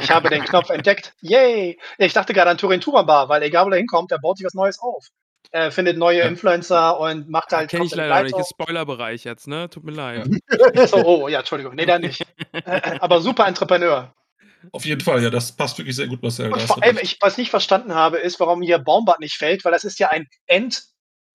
Ich 0.00 0.10
habe 0.10 0.28
den 0.30 0.44
Knopf 0.44 0.70
entdeckt. 0.70 1.14
Yay! 1.20 1.78
Ich 1.98 2.12
dachte 2.12 2.32
gerade 2.32 2.50
an 2.50 2.58
Turin 2.58 2.80
Turan 2.80 3.06
Bar, 3.06 3.28
weil 3.28 3.42
egal 3.42 3.66
wo 3.66 3.70
er 3.70 3.78
hinkommt, 3.78 4.10
der 4.10 4.18
baut 4.18 4.38
sich 4.38 4.46
was 4.46 4.54
Neues 4.54 4.78
auf. 4.78 5.08
Er 5.50 5.72
findet 5.72 5.96
neue 5.96 6.18
Ja. 6.18 6.26
Influencer 6.26 7.00
und 7.00 7.28
macht 7.30 7.52
halt 7.52 7.70
Kenne 7.70 7.84
ich 7.86 7.94
leider 7.94 8.22
nicht. 8.22 8.36
Ist 8.36 8.50
Spoilerbereich 8.50 9.24
jetzt, 9.24 9.48
ne? 9.48 9.70
Tut 9.70 9.84
mir 9.84 9.92
leid. 9.92 10.28
So, 10.88 10.96
oh, 11.04 11.28
ja, 11.28 11.38
Entschuldigung. 11.38 11.74
Nee, 11.74 11.86
dann 11.86 12.02
nicht. 12.02 12.26
Äh, 12.52 12.98
Aber 13.00 13.20
super 13.22 13.46
Entrepreneur. 13.46 14.12
Auf 14.72 14.84
jeden 14.84 15.00
Fall, 15.00 15.22
ja, 15.22 15.30
das 15.30 15.52
passt 15.52 15.78
wirklich 15.78 15.96
sehr 15.96 16.06
gut, 16.08 16.20
Marcel. 16.22 16.46
Und 16.46 16.56
da 16.56 16.62
hast 16.62 16.66
vor 16.74 16.82
allem, 16.82 16.98
ich, 17.00 17.16
was 17.20 17.34
ich 17.34 17.38
nicht 17.38 17.50
verstanden 17.50 17.94
habe, 17.94 18.18
ist, 18.18 18.40
warum 18.40 18.60
hier 18.60 18.78
Baumbart 18.78 19.20
nicht 19.20 19.36
fällt, 19.36 19.64
weil 19.64 19.72
das 19.72 19.84
ist 19.84 19.98
ja 20.00 20.08
ein 20.10 20.26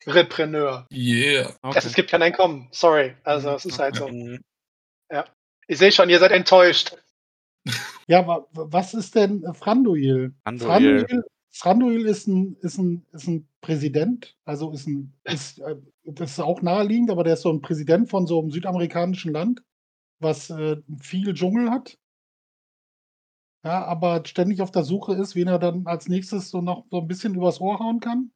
Entrepreneur. 0.05 0.85
Yeah. 0.91 1.53
Also, 1.61 1.79
es 1.79 1.85
Okay. 1.85 1.93
gibt 1.95 2.11
kein 2.11 2.21
Einkommen. 2.21 2.67
Sorry. 2.71 3.15
Also, 3.23 3.51
es 3.51 3.65
ist 3.65 3.79
halt 3.79 3.95
Ja. 3.95 4.01
so. 4.01 4.07
Mhm. 4.09 4.39
Ich 5.67 5.77
sehe 5.77 5.91
schon, 5.91 6.09
ihr 6.09 6.19
seid 6.19 6.31
enttäuscht. 6.31 6.95
Ja, 8.07 8.27
wa- 8.27 8.45
was 8.51 8.93
ist 8.93 9.15
denn 9.15 9.45
äh, 9.45 9.53
Franduil? 9.53 10.33
Franduil. 10.43 10.67
Franduil, 10.67 11.23
Franduil 11.55 12.07
ist, 12.07 12.27
ein, 12.27 12.57
ist, 12.61 12.79
ein, 12.79 13.05
ist 13.11 13.27
ein 13.27 13.47
Präsident, 13.61 14.35
also 14.43 14.71
ist 14.71 14.87
ein, 14.87 15.13
ist, 15.23 15.59
äh, 15.59 15.75
das 16.03 16.31
ist 16.31 16.39
auch 16.39 16.61
naheliegend, 16.63 17.11
aber 17.11 17.23
der 17.23 17.35
ist 17.35 17.43
so 17.43 17.51
ein 17.51 17.61
Präsident 17.61 18.09
von 18.09 18.25
so 18.25 18.39
einem 18.39 18.49
südamerikanischen 18.49 19.31
Land, 19.31 19.63
was 20.19 20.49
äh, 20.49 20.77
viel 20.99 21.33
Dschungel 21.33 21.69
hat. 21.69 21.99
Ja, 23.63 23.85
aber 23.85 24.23
ständig 24.25 24.61
auf 24.61 24.71
der 24.71 24.83
Suche 24.83 25.13
ist, 25.13 25.35
wen 25.35 25.47
er 25.47 25.59
dann 25.59 25.85
als 25.85 26.09
nächstes 26.09 26.49
so 26.49 26.61
noch 26.61 26.85
so 26.89 26.99
ein 26.99 27.07
bisschen 27.07 27.35
übers 27.35 27.61
Ohr 27.61 27.79
hauen 27.79 27.99
kann. 27.99 28.31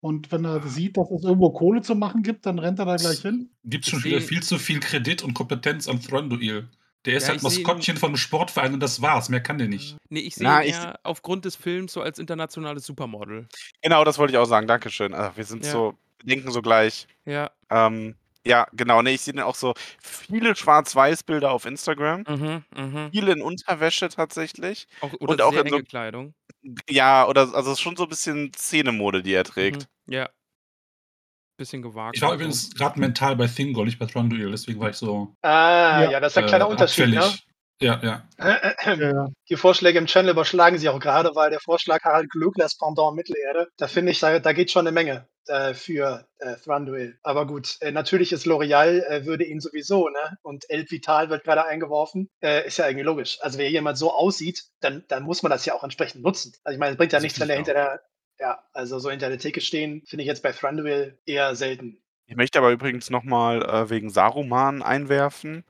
Und 0.00 0.30
wenn 0.30 0.44
er 0.44 0.62
sieht, 0.66 0.96
dass 0.96 1.10
es 1.10 1.24
irgendwo 1.24 1.50
Kohle 1.50 1.80
zu 1.80 1.94
machen 1.94 2.22
gibt, 2.22 2.46
dann 2.46 2.58
rennt 2.58 2.78
er 2.78 2.84
da 2.84 2.96
gleich 2.96 3.20
hin. 3.20 3.50
Gibt 3.64 3.86
schon 3.86 4.04
wieder 4.04 4.20
viel 4.20 4.42
zu 4.42 4.58
viel 4.58 4.80
Kredit 4.80 5.22
und 5.22 5.34
Kompetenz 5.34 5.88
an 5.88 6.00
Thronduil. 6.00 6.68
Der 7.06 7.14
ist 7.16 7.24
Ja, 7.24 7.30
halt 7.30 7.42
Maskottchen 7.42 7.96
von 7.96 8.08
einem 8.10 8.16
Sportverein 8.16 8.74
und 8.74 8.80
das 8.80 9.00
war's. 9.00 9.28
Mehr 9.30 9.40
kann 9.42 9.56
der 9.58 9.68
nicht. 9.68 9.96
Nee, 10.10 10.20
ich 10.20 10.34
sehe 10.34 10.46
Na, 10.46 10.62
ihn 10.62 10.74
eher 10.74 11.00
aufgrund 11.02 11.44
des 11.46 11.56
Films 11.56 11.92
so 11.94 12.02
als 12.02 12.18
internationales 12.18 12.84
Supermodel. 12.84 13.48
Genau, 13.82 14.04
das 14.04 14.18
wollte 14.18 14.32
ich 14.32 14.38
auch 14.38 14.44
sagen. 14.44 14.66
Dankeschön. 14.66 15.14
Also, 15.14 15.36
wir 15.36 15.44
sind 15.44 15.64
Ja. 15.64 15.72
so, 15.72 15.94
wir 16.22 16.34
denken 16.34 16.50
so 16.50 16.60
gleich. 16.60 17.06
Ja. 17.24 17.50
Ähm, 17.70 18.16
ja, 18.46 18.66
genau. 18.72 19.00
Nee, 19.02 19.14
ich 19.14 19.20
sehe 19.22 19.32
dann 19.34 19.44
auch 19.44 19.54
so 19.54 19.74
viele 20.02 20.54
Schwarz-Weiß-Bilder 20.56 21.50
auf 21.50 21.64
Instagram. 21.66 22.24
Mhm, 22.28 22.64
mhm. 22.76 23.08
Viele 23.12 23.32
in 23.32 23.42
Unterwäsche 23.42 24.08
tatsächlich. 24.08 24.86
Auch, 25.00 25.12
oder 25.20 25.30
Und 25.32 25.42
auch 25.42 25.52
in 25.54 25.68
so- 25.68 25.82
Kleidung. 25.82 26.34
Ja, 26.88 27.26
oder 27.26 27.42
also 27.54 27.70
es 27.72 27.78
ist 27.78 27.80
schon 27.80 27.96
so 27.96 28.02
ein 28.02 28.08
bisschen 28.10 28.52
Szenemode, 28.54 29.22
die 29.22 29.32
er 29.32 29.44
trägt. 29.44 29.88
Mhm. 30.06 30.12
Ja. 30.14 30.28
Bisschen 31.60 31.82
gewagt. 31.82 32.16
Ich 32.16 32.22
war 32.22 32.32
übrigens 32.32 32.74
gerade 32.74 32.98
mental 32.98 33.36
bei 33.36 33.46
Thingol, 33.46 33.84
nicht 33.84 33.98
bei 33.98 34.06
Thronduil, 34.06 34.50
deswegen 34.50 34.80
war 34.80 34.88
ich 34.88 34.96
so. 34.96 35.34
Ah, 35.42 36.04
Ja. 36.04 36.10
ja, 36.12 36.20
das 36.20 36.32
ist 36.32 36.38
ein 36.38 36.46
kleiner 36.46 36.64
äh, 36.64 36.68
Unterschied, 36.68 37.08
ne? 37.10 37.18
abfällig. 37.18 37.46
Ja, 37.82 38.00
ja. 38.02 38.28
Ja. 38.98 39.28
Die 39.50 39.56
Vorschläge 39.56 39.98
im 39.98 40.06
Channel 40.06 40.30
überschlagen 40.32 40.78
sich 40.78 40.88
auch 40.88 40.98
gerade, 40.98 41.32
weil 41.34 41.50
der 41.50 41.60
Vorschlag 41.60 42.02
Harald 42.02 42.30
Glöcklers 42.30 42.78
Pendant 42.78 43.14
Mittelerde, 43.14 43.68
da 43.76 43.88
finde 43.88 44.12
ich, 44.12 44.20
da, 44.20 44.38
da 44.38 44.54
geht 44.54 44.70
schon 44.70 44.86
eine 44.86 44.92
Menge 44.92 45.28
äh, 45.48 45.74
für 45.74 46.26
äh, 46.38 46.56
Thranduil. 46.56 47.18
Aber 47.22 47.46
gut, 47.46 47.76
äh, 47.80 47.92
natürlich 47.92 48.32
ist 48.32 48.46
L'Oreal, 48.46 49.02
äh, 49.02 49.26
würde 49.26 49.44
ihn 49.44 49.60
sowieso, 49.60 50.08
ne? 50.08 50.38
Und 50.40 50.64
El 50.70 50.90
Vital 50.90 51.28
wird 51.28 51.44
gerade 51.44 51.66
eingeworfen. 51.66 52.30
Äh, 52.42 52.66
ist 52.66 52.78
ja 52.78 52.86
irgendwie 52.86 53.04
logisch. 53.04 53.36
Also, 53.42 53.58
wenn 53.58 53.70
jemand 53.70 53.98
so 53.98 54.14
aussieht, 54.14 54.62
dann, 54.80 55.04
dann 55.08 55.24
muss 55.24 55.42
man 55.42 55.50
das 55.50 55.66
ja 55.66 55.74
auch 55.74 55.84
entsprechend 55.84 56.22
nutzen. 56.22 56.54
Also, 56.64 56.74
ich 56.74 56.80
meine, 56.80 56.92
es 56.92 56.96
bringt 56.96 57.12
ja 57.12 57.18
Das 57.18 57.22
nichts, 57.24 57.38
wenn 57.38 57.50
ich 57.50 57.56
hinter 57.56 57.74
der, 57.74 58.00
ja, 58.40 58.64
also 58.72 58.98
so 58.98 59.10
hinter 59.10 59.28
der 59.28 59.38
Theke 59.38 59.60
stehen, 59.60 60.02
finde 60.06 60.22
ich 60.22 60.28
jetzt 60.28 60.42
bei 60.42 60.52
Thranduil 60.52 61.18
eher 61.26 61.54
selten. 61.54 61.98
Ich 62.26 62.36
möchte 62.36 62.58
aber 62.58 62.70
übrigens 62.70 63.10
nochmal 63.10 63.62
äh, 63.62 63.90
wegen 63.90 64.10
Saruman 64.10 64.82
einwerfen. 64.82 65.64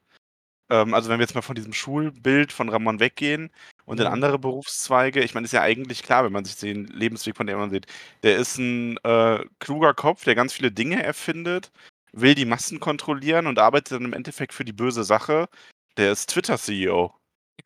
Ähm, 0.71 0.95
also 0.95 1.11
wenn 1.11 1.19
wir 1.19 1.25
jetzt 1.25 1.35
mal 1.35 1.43
von 1.43 1.57
diesem 1.57 1.73
Schulbild 1.73 2.53
von 2.53 2.69
Ramon 2.69 3.01
weggehen 3.01 3.51
und 3.87 4.01
in 4.01 4.07
Mhm. 4.07 4.13
andere 4.13 4.39
Berufszweige, 4.39 5.23
ich 5.23 5.35
meine, 5.35 5.47
ist 5.47 5.53
ja 5.53 5.63
eigentlich 5.63 6.03
klar, 6.03 6.25
wenn 6.25 6.33
man 6.33 6.45
sich 6.45 6.57
den 6.57 6.87
Lebensweg 6.87 7.37
von 7.37 7.47
dem 7.47 7.59
man 7.59 7.71
sieht, 7.71 7.87
der 8.23 8.37
ist 8.39 8.59
ein 8.59 8.99
äh, 9.05 9.45
kluger 9.59 9.95
Kopf, 9.95 10.25
der 10.25 10.35
ganz 10.35 10.53
viele 10.53 10.73
Dinge 10.73 11.03
erfindet, 11.03 11.73
will 12.13 12.35
die 12.35 12.45
Massen 12.45 12.81
kontrollieren 12.81 13.47
und 13.47 13.59
arbeitet 13.59 13.93
dann 13.93 14.05
im 14.05 14.13
Endeffekt 14.13 14.55
für 14.55 14.65
die 14.65 14.73
böse 14.73 15.05
Sache. 15.05 15.49
Der 15.97 16.13
ist 16.13 16.31
Twitter-CEO. 16.31 17.15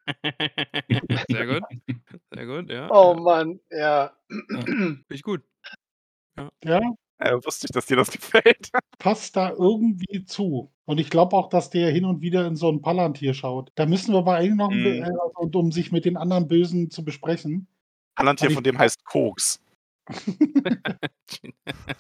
Sehr 1.31 1.47
gut. 1.47 1.63
Sehr 2.35 2.47
gut, 2.47 2.71
ja. 2.71 2.89
Oh 2.91 3.15
ja. 3.17 3.21
Mann, 3.21 3.61
ja. 3.71 4.13
Finde 4.29 5.05
ich 5.11 5.23
gut. 5.23 5.43
ja, 6.65 6.81
Äh, 7.19 7.35
wusste 7.45 7.67
ich, 7.67 7.73
dass 7.73 7.87
dir 7.87 7.97
das 7.97 8.11
gefällt. 8.13 8.71
passt 8.99 9.37
da 9.37 9.51
irgendwie 9.51 10.25
zu. 10.25 10.71
Und 10.87 10.99
ich 11.01 11.11
glaube 11.11 11.37
auch, 11.37 11.49
dass 11.49 11.71
der 11.71 11.91
hin 11.91 12.05
und 12.05 12.21
wieder 12.21 12.47
in 12.47 12.57
so 12.57 12.71
ein 12.71 12.83
Palantir 12.83 13.35
schaut. 13.35 13.71
Da 13.77 13.87
müssen 13.87 14.13
wir 14.13 14.19
aber 14.19 14.35
eigentlich 14.37 14.57
noch, 14.57 14.71
Mhm. 14.71 14.87
äh, 14.87 15.03
also, 15.03 15.59
um 15.59 15.73
sich 15.73 15.93
mit 15.93 16.05
den 16.05 16.17
anderen 16.17 16.49
Bösen 16.49 16.91
zu 16.91 17.05
besprechen. 17.05 17.67
Palantir 18.17 18.51
von 18.51 18.63
dem 18.65 18.79
heißt 18.79 19.05
Koks. 19.05 19.61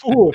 Oh, 0.03 0.32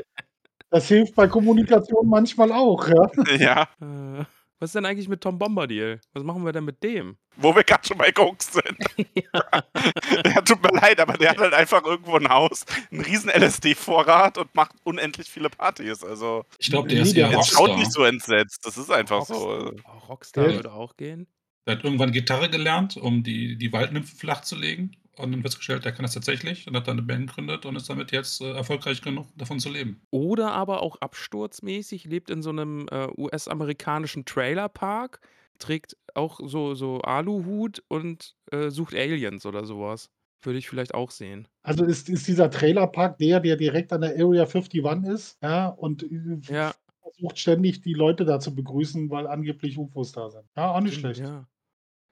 das 0.69 0.87
hilft 0.87 1.15
bei 1.15 1.27
Kommunikation 1.27 2.07
manchmal 2.07 2.51
auch, 2.51 2.87
ja. 2.87 3.07
ja, 3.37 3.69
Äh, 3.81 4.25
was 4.59 4.69
ist 4.69 4.75
denn 4.75 4.85
eigentlich 4.85 5.07
mit 5.07 5.21
Tom 5.21 5.39
Bombadil? 5.39 5.99
Was 6.13 6.23
machen 6.23 6.43
wir 6.45 6.51
denn 6.51 6.65
mit 6.65 6.83
dem? 6.83 7.17
wo 7.41 7.55
wir 7.55 7.63
gerade 7.63 7.87
schon 7.87 7.97
bei 7.97 8.11
Koks 8.11 8.51
sind. 8.51 8.77
ja, 9.31 10.41
tut 10.41 10.61
mir 10.61 10.77
leid, 10.77 10.99
aber 10.99 11.13
der 11.13 11.29
hat 11.29 11.37
halt 11.37 11.53
einfach 11.53 11.83
irgendwo 11.85 12.15
ein 12.17 12.27
Haus, 12.27 12.65
einen 12.91 12.99
riesen 13.01 13.29
LSD-Vorrat 13.29 14.37
und 14.37 14.53
macht 14.55 14.73
unendlich 14.83 15.29
viele 15.29 15.49
Partys. 15.49 16.03
Also, 16.03 16.43
Ich 16.57 16.69
glaube, 16.69 16.89
der 16.89 17.01
ist 17.01 17.15
jetzt 17.15 17.33
Rockstar. 17.33 17.67
schaut 17.67 17.77
nicht 17.77 17.93
so 17.93 18.03
entsetzt. 18.03 18.65
Das 18.65 18.77
ist 18.77 18.91
einfach 18.91 19.25
so. 19.25 19.35
Rockst- 19.35 19.85
Auch 19.85 20.09
Rockstar 20.09 20.47
Ja. 20.49 20.55
würde 20.55 20.73
auch 20.73 20.97
gehen. 20.97 21.27
Der 21.65 21.77
hat 21.77 21.83
irgendwann 21.85 22.11
Gitarre 22.11 22.49
gelernt, 22.49 22.97
um 22.97 23.23
die, 23.23 23.55
die 23.55 23.71
Waldnymphen 23.71 24.17
flach 24.17 24.41
zu 24.41 24.57
legen. 24.57 24.91
Und 25.19 25.31
dann 25.31 25.41
festgestellt, 25.41 25.85
der 25.85 25.91
kann 25.91 26.03
das 26.03 26.13
tatsächlich 26.13 26.67
und 26.67 26.75
hat 26.75 26.87
dann 26.87 26.97
eine 26.97 27.05
Band 27.07 27.27
gegründet 27.27 27.65
und 27.65 27.75
ist 27.75 27.89
damit 27.89 28.11
jetzt 28.11 28.41
äh, 28.41 28.51
erfolgreich 28.53 29.01
genug, 29.01 29.27
davon 29.35 29.59
zu 29.59 29.69
leben. 29.69 30.01
Oder 30.11 30.51
aber 30.53 30.81
auch 30.81 30.97
absturzmäßig, 31.01 32.05
lebt 32.05 32.29
in 32.31 32.41
so 32.41 32.49
einem 32.49 32.87
äh, 32.91 33.07
US-amerikanischen 33.17 34.25
Trailerpark, 34.25 35.19
trägt 35.59 35.97
auch 36.15 36.39
so, 36.43 36.73
so 36.73 37.01
Aluhut 37.01 37.83
und 37.89 38.35
äh, 38.51 38.69
sucht 38.71 38.95
Aliens 38.95 39.45
oder 39.45 39.65
sowas. 39.65 40.09
Würde 40.41 40.57
ich 40.59 40.69
vielleicht 40.69 40.93
auch 40.95 41.11
sehen. 41.11 41.47
Also 41.63 41.83
ist, 41.85 42.09
ist 42.09 42.27
dieser 42.27 42.49
Trailerpark 42.49 43.17
der, 43.17 43.39
der 43.39 43.55
direkt 43.57 43.91
an 43.93 44.01
der 44.01 44.11
Area 44.17 44.45
51 44.45 45.03
ist, 45.05 45.37
ja, 45.43 45.67
und 45.67 46.03
äh, 46.03 46.41
Ja, 46.47 46.73
versucht 47.01 47.39
ständig 47.39 47.81
die 47.81 47.93
Leute 47.93 48.25
da 48.25 48.39
zu 48.39 48.55
begrüßen, 48.55 49.09
weil 49.09 49.27
angeblich 49.27 49.77
UFOs 49.77 50.11
da 50.13 50.29
sind. 50.29 50.45
Ja, 50.55 50.71
auch 50.73 50.81
nicht 50.81 50.95
stimmt, 50.95 50.97
schlecht. 50.97 51.17
ja. 51.17 51.47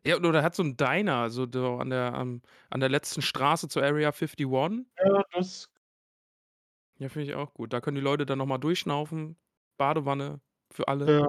Ja, 0.07 0.15
oder 0.17 0.41
hat 0.43 0.55
so 0.55 0.63
ein 0.63 0.77
Diner, 0.77 1.29
so 1.29 1.45
da 1.45 1.77
an 1.79 1.89
der, 1.89 2.13
am- 2.13 2.41
an 2.69 2.79
der 2.79 2.89
letzten 2.89 3.21
Straße 3.21 3.67
zur 3.67 3.83
Area 3.83 4.11
51. 4.11 4.85
Ja, 5.03 5.23
das, 5.33 5.69
Ja, 6.99 7.09
finde 7.09 7.27
ich 7.29 7.35
auch 7.35 7.53
gut. 7.53 7.73
Da 7.73 7.81
können 7.81 7.95
die 7.95 8.01
Leute 8.01 8.25
dann 8.25 8.37
nochmal 8.39 8.59
durchschnaufen. 8.59 9.37
Badewanne 9.77 10.41
für 10.71 10.87
alle. 10.87 11.05
äh, 11.05 11.27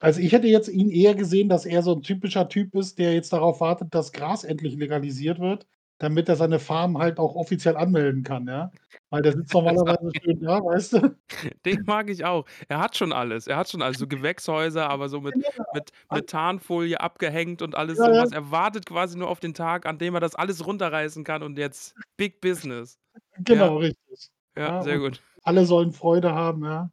also 0.00 0.20
ich 0.20 0.32
hätte 0.32 0.48
jetzt 0.48 0.68
ihn 0.68 0.90
eher 0.90 1.14
gesehen, 1.14 1.48
dass 1.48 1.66
er 1.66 1.82
so 1.82 1.94
ein 1.94 2.02
typischer 2.02 2.48
Typ 2.48 2.74
ist, 2.74 2.98
der 2.98 3.14
jetzt 3.14 3.32
darauf 3.32 3.60
wartet, 3.60 3.94
dass 3.94 4.12
Gras 4.12 4.44
endlich 4.44 4.76
legalisiert 4.76 5.40
wird, 5.40 5.66
damit 5.98 6.28
er 6.28 6.36
seine 6.36 6.58
Farm 6.58 6.98
halt 6.98 7.18
auch 7.18 7.34
offiziell 7.34 7.76
anmelden 7.76 8.22
kann, 8.22 8.46
ja. 8.46 8.70
Weil 9.10 9.22
der 9.22 9.32
sitzt 9.32 9.54
normalerweise 9.54 10.10
schön 10.22 10.40
da, 10.40 10.62
weißt 10.64 10.92
du? 10.94 11.16
Den 11.64 11.84
mag 11.86 12.10
ich 12.10 12.24
auch. 12.24 12.44
Er 12.68 12.78
hat 12.80 12.96
schon 12.96 13.12
alles. 13.12 13.46
Er 13.46 13.56
hat 13.56 13.70
schon 13.70 13.82
also 13.82 14.06
Gewächshäuser, 14.08 14.88
aber 14.90 15.08
so 15.08 15.20
mit, 15.20 15.34
mit, 15.74 15.90
mit 16.12 16.26
Tarnfolie 16.28 17.00
abgehängt 17.00 17.62
und 17.62 17.74
alles 17.74 17.98
Ja, 17.98 18.08
ja. 18.08 18.14
sowas. 18.16 18.32
Er 18.32 18.50
wartet 18.50 18.86
quasi 18.86 19.16
nur 19.16 19.28
auf 19.28 19.40
den 19.40 19.54
Tag, 19.54 19.86
an 19.86 19.98
dem 19.98 20.14
er 20.14 20.20
das 20.20 20.34
alles 20.34 20.66
runterreißen 20.66 21.24
kann 21.24 21.42
und 21.42 21.56
jetzt 21.58 21.94
Big 22.16 22.40
Business. 22.40 22.98
Genau, 23.38 23.78
richtig. 23.78 24.30
Ja, 24.56 24.68
Ja, 24.68 24.82
sehr 24.82 24.96
und- 24.96 25.02
gut. 25.02 25.22
Alle 25.44 25.64
sollen 25.64 25.92
Freude 25.92 26.34
haben, 26.34 26.64
ja. 26.64 26.90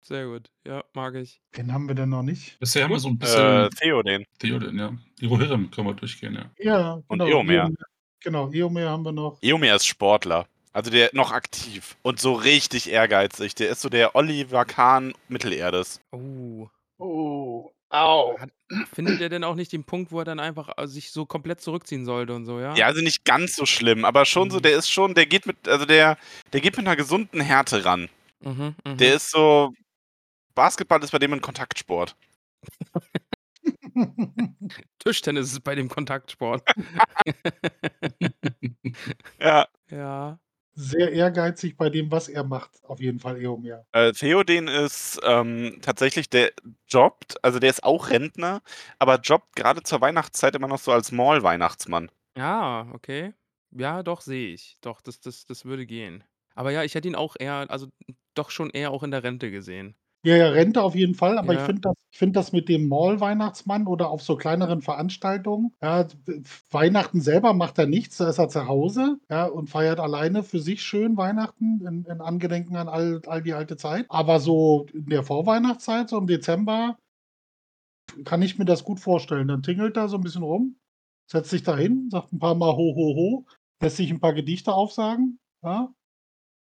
Sehr 0.00 0.26
gut. 0.26 0.50
Ja, 0.66 0.82
mag 0.94 1.14
ich. 1.14 1.40
Den 1.56 1.72
haben 1.72 1.86
wir 1.86 1.94
denn 1.94 2.08
noch 2.08 2.24
nicht. 2.24 2.58
Bisher 2.58 2.82
haben 2.82 2.90
wir 2.90 2.98
so 2.98 3.08
ein 3.08 3.14
Äh, 3.14 3.18
bisschen 3.18 3.70
Theoden. 3.80 4.24
Theoden, 4.40 4.76
ja. 4.78 4.92
Irohirim 5.20 5.70
können 5.70 5.86
wir 5.86 5.94
durchgehen, 5.94 6.34
ja. 6.34 6.50
Ja, 6.58 6.92
Und 7.06 7.20
genau. 7.20 7.26
Eomer. 7.30 7.70
Genau, 8.24 8.50
Eomer 8.52 8.88
haben 8.88 9.04
wir 9.04 9.12
noch. 9.12 9.38
Eomer 9.42 9.74
ist 9.76 9.86
Sportler. 9.86 10.46
Also 10.72 10.90
der 10.90 11.10
noch 11.12 11.32
aktiv 11.32 11.96
und 12.02 12.18
so 12.20 12.32
richtig 12.32 12.90
ehrgeizig. 12.90 13.54
Der 13.56 13.68
ist 13.68 13.82
so 13.82 13.88
der 13.90 14.14
Oliver 14.16 14.64
Kahn 14.64 15.12
Mittelerdes. 15.28 16.00
Oh. 16.12 16.68
Oh, 16.98 17.72
au. 17.90 18.38
Hat, 18.38 18.50
findet 18.94 19.20
er 19.20 19.28
denn 19.28 19.44
auch 19.44 19.54
nicht 19.56 19.72
den 19.72 19.84
Punkt, 19.84 20.12
wo 20.12 20.20
er 20.20 20.24
dann 20.24 20.40
einfach 20.40 20.70
äh, 20.78 20.86
sich 20.86 21.10
so 21.10 21.26
komplett 21.26 21.60
zurückziehen 21.60 22.04
sollte 22.06 22.32
und 22.34 22.46
so, 22.46 22.58
ja? 22.60 22.74
Ja, 22.74 22.86
also 22.86 23.02
nicht 23.02 23.24
ganz 23.24 23.54
so 23.56 23.66
schlimm, 23.66 24.04
aber 24.04 24.24
schon 24.24 24.50
so, 24.50 24.58
Mhm. 24.58 24.62
der 24.62 24.76
ist 24.78 24.88
schon, 24.90 25.14
der 25.14 25.26
geht 25.26 25.46
mit, 25.46 25.68
also 25.68 25.84
der, 25.84 26.16
der 26.52 26.60
geht 26.60 26.76
mit 26.76 26.86
einer 26.86 26.96
gesunden 26.96 27.40
Härte 27.40 27.84
ran. 27.84 28.08
Mhm, 28.40 28.74
mhm. 28.86 28.96
Der 28.96 29.14
ist 29.14 29.30
so, 29.30 29.74
Basketball 30.54 31.02
ist 31.02 31.10
bei 31.10 31.18
dem 31.18 31.32
ein 31.34 31.40
Kontaktsport. 31.42 32.16
Tischtennis 34.98 35.52
ist 35.52 35.64
bei 35.64 35.74
dem 35.74 35.88
Kontaktsport. 35.88 36.62
Ja. 39.40 39.66
ja. 39.90 40.38
Sehr 40.74 41.12
ehrgeizig 41.12 41.76
bei 41.76 41.90
dem, 41.90 42.10
was 42.10 42.28
er 42.28 42.44
macht. 42.44 42.82
Auf 42.84 43.00
jeden 43.00 43.18
Fall 43.18 43.38
Eomer. 43.40 43.84
Äh, 43.92 44.12
Theoden 44.12 44.68
ist 44.68 45.20
ähm, 45.22 45.78
tatsächlich, 45.82 46.30
der 46.30 46.52
jobbt, 46.88 47.42
also 47.44 47.58
der 47.58 47.70
ist 47.70 47.84
auch 47.84 48.08
Rentner, 48.08 48.62
aber 48.98 49.20
jobbt 49.20 49.54
gerade 49.54 49.82
zur 49.82 50.00
Weihnachtszeit 50.00 50.54
immer 50.54 50.68
noch 50.68 50.78
so 50.78 50.92
als 50.92 51.12
Mall-Weihnachtsmann. 51.12 52.10
Ja, 52.36 52.86
okay. 52.92 53.34
Ja, 53.70 54.02
doch, 54.02 54.20
sehe 54.22 54.52
ich. 54.54 54.78
Doch, 54.80 55.00
das, 55.02 55.20
das, 55.20 55.44
das 55.44 55.64
würde 55.64 55.86
gehen. 55.86 56.24
Aber 56.54 56.70
ja, 56.70 56.82
ich 56.82 56.94
hätte 56.94 57.08
ihn 57.08 57.14
auch 57.14 57.36
eher 57.38 57.66
also, 57.70 57.88
doch 58.34 58.50
schon 58.50 58.70
eher 58.70 58.90
auch 58.90 59.02
in 59.02 59.10
der 59.10 59.22
Rente 59.22 59.50
gesehen. 59.50 59.94
Ja, 60.24 60.36
ja, 60.36 60.48
Rente 60.50 60.80
auf 60.82 60.94
jeden 60.94 61.16
Fall, 61.16 61.36
aber 61.36 61.52
ich 61.52 61.62
Ja. 61.62 61.66
finde 61.66 61.80
das 61.82 61.94
ich 62.12 62.18
finde 62.18 62.34
das 62.38 62.52
mit 62.52 62.68
dem 62.68 62.86
Mall-Weihnachtsmann 62.88 63.86
oder 63.88 64.10
auf 64.10 64.22
so 64.22 64.36
kleineren 64.36 64.80
Veranstaltungen, 64.82 65.72
ja, 65.82 66.06
Weihnachten 66.70 67.20
selber 67.22 67.54
macht 67.54 67.78
er 67.78 67.86
nichts, 67.86 68.18
da 68.18 68.28
ist 68.28 68.38
er 68.38 68.48
zu 68.48 68.68
Hause, 68.68 69.16
ja, 69.30 69.46
und 69.46 69.68
feiert 69.70 69.98
alleine 69.98 70.44
für 70.44 70.60
sich 70.60 70.82
schön 70.82 71.16
Weihnachten 71.16 71.80
in 71.84 72.04
in 72.04 72.20
Angedenken 72.20 72.76
an 72.76 72.88
all 72.88 73.20
all 73.26 73.42
die 73.42 73.54
alte 73.54 73.76
Zeit. 73.76 74.06
Aber 74.10 74.38
so 74.38 74.86
in 74.92 75.06
der 75.06 75.24
Vorweihnachtszeit, 75.24 76.08
so 76.10 76.18
im 76.18 76.26
Dezember 76.28 76.96
kann 78.24 78.42
ich 78.42 78.58
mir 78.58 78.64
das 78.64 78.84
gut 78.84 79.00
vorstellen. 79.00 79.48
Dann 79.48 79.62
tingelt 79.62 79.96
er 79.96 80.08
so 80.08 80.16
'n 80.16 80.22
bisschen 80.22 80.42
rum, 80.42 80.76
setzt 81.30 81.50
sich 81.50 81.62
da 81.62 81.76
hin, 81.76 82.08
sagt 82.10 82.32
'n 82.32 82.38
paar 82.38 82.54
Mal 82.54 82.72
„Ho, 82.72 82.94
ho, 82.94 83.14
ho“, 83.16 83.46
lässt 83.82 83.96
sich 83.96 84.10
'n 84.10 84.20
paar 84.20 84.34
Gedichte 84.34 84.72
aufsagen, 84.72 85.38
ja. 85.62 85.92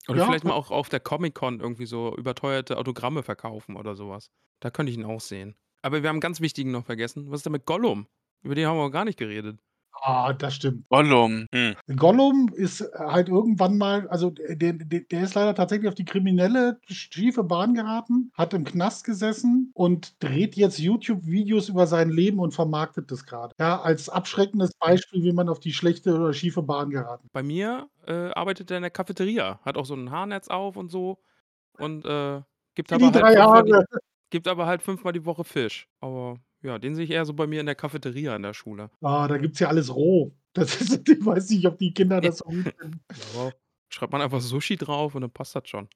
Oder 0.08 0.20
Ja, 0.20 0.26
vielleicht 0.26 0.44
mal 0.44 0.54
auch 0.54 0.70
auf 0.70 0.88
der 0.88 1.00
Comic-Con 1.00 1.60
irgendwie 1.60 1.84
so 1.86 2.16
überteuerte 2.16 2.78
Autogramme 2.78 3.22
verkaufen 3.22 3.76
oder 3.76 3.94
so 3.94 4.08
was. 4.08 4.30
Da 4.62 4.70
könnte 4.70 4.90
ich 4.90 4.98
ihn 4.98 5.04
auch 5.04 5.20
sehen. 5.20 5.56
Aber 5.82 6.02
wir 6.02 6.08
haben 6.08 6.16
'n 6.18 6.20
ganz 6.20 6.40
wichtigen 6.40 6.70
noch 6.72 6.84
vergessen. 6.86 7.30
Was 7.30 7.40
ist 7.40 7.44
denn 7.46 7.52
mit 7.52 7.64
Gollum? 7.66 8.08
Über 8.42 8.54
den 8.54 8.66
haben 8.66 8.76
wir 8.76 8.84
noch 8.84 8.90
gar 8.90 9.04
nicht 9.04 9.18
geredet. 9.18 9.58
Ah, 9.92 10.32
das 10.32 10.54
stimmt. 10.54 10.84
Gollum. 10.90 11.46
Hm. 11.52 11.74
Gollum 11.96 12.48
ist 12.54 12.84
halt 12.94 13.28
irgendwann 13.28 13.78
mal 13.78 14.08
also, 14.08 14.30
der 14.30 14.74
der 14.74 15.00
der 15.00 15.22
ist 15.22 15.34
leider 15.34 15.54
tatsächlich 15.54 15.88
auf 15.88 15.94
die 15.94 16.04
kriminelle, 16.04 16.78
schiefe 16.88 17.44
Bahn 17.44 17.74
geraten, 17.74 18.30
hat 18.34 18.54
im 18.54 18.64
Knast 18.64 19.04
gesessen 19.04 19.70
und 19.74 20.22
dreht 20.22 20.54
jetzt 20.56 20.78
YouTube-Videos 20.78 21.68
über 21.70 21.86
sein 21.86 22.10
Leben 22.10 22.38
und 22.38 22.52
vermarktet 22.54 23.10
das 23.10 23.24
grade. 23.26 23.54
Ja, 23.58 23.80
als 23.80 24.08
abschreckendes 24.08 24.72
Beispiel, 24.78 25.22
wie 25.24 25.32
man 25.32 25.48
auf 25.48 25.60
die 25.60 25.72
schlechte 25.72 26.14
oder 26.14 26.32
schiefe 26.32 26.62
Bahn 26.62 26.90
geraten 26.90 27.28
Bei 27.34 27.42
mir, 27.42 27.88
äh, 28.06 28.30
arbeitet 28.32 28.70
er 28.70 28.78
in 28.78 28.82
der 28.82 28.90
Cafeteria, 28.90 29.60
hat 29.62 29.76
auch 29.76 29.84
so 29.84 29.94
'n 29.94 30.10
Haarnetz 30.10 30.48
auf 30.48 30.76
und 30.76 30.88
so 30.90 31.18
und, 31.78 32.04
äh, 32.06 32.42
gibt 32.74 32.92
aber 32.92 33.08
die 33.08 33.12
halt 33.12 33.28
3 33.28 33.34
fünfmal 33.34 33.64
gibt 34.30 34.48
aber 34.48 34.66
halt 34.66 34.82
fünfmal 34.82 35.12
die 35.14 35.24
Woche 35.26 35.44
Fisch. 35.44 35.88
Aber 36.00 36.38
ja, 36.62 36.78
den 36.78 36.94
sehe 36.94 37.04
ich 37.04 37.10
eher 37.10 37.24
so 37.24 37.34
bei 37.34 37.46
mir 37.46 37.60
in 37.60 37.66
der 37.66 37.74
Cafeteria 37.74 38.36
in 38.36 38.42
der 38.42 38.54
Schule. 38.54 38.90
Ah, 39.02 39.28
da 39.28 39.36
gibt's 39.38 39.60
ja 39.60 39.68
alles 39.68 39.94
roh. 39.94 40.32
Das 40.54 40.80
ist 40.80 41.08
ich 41.08 41.24
weiß 41.24 41.50
nicht, 41.50 41.66
ob 41.66 41.78
die 41.78 41.92
Kinder 41.94 42.20
das 42.20 42.38
so 42.38 42.44
gut 42.50 42.68
finden. 42.80 43.00
Ja, 43.32 43.52
schreibt 43.90 44.12
man 44.12 44.22
einfach 44.22 44.40
Sushi 44.40 44.76
drauf 44.76 45.14
und 45.14 45.22
dann 45.22 45.30
passt 45.32 45.54
das 45.54 45.68
schon. 45.68 45.88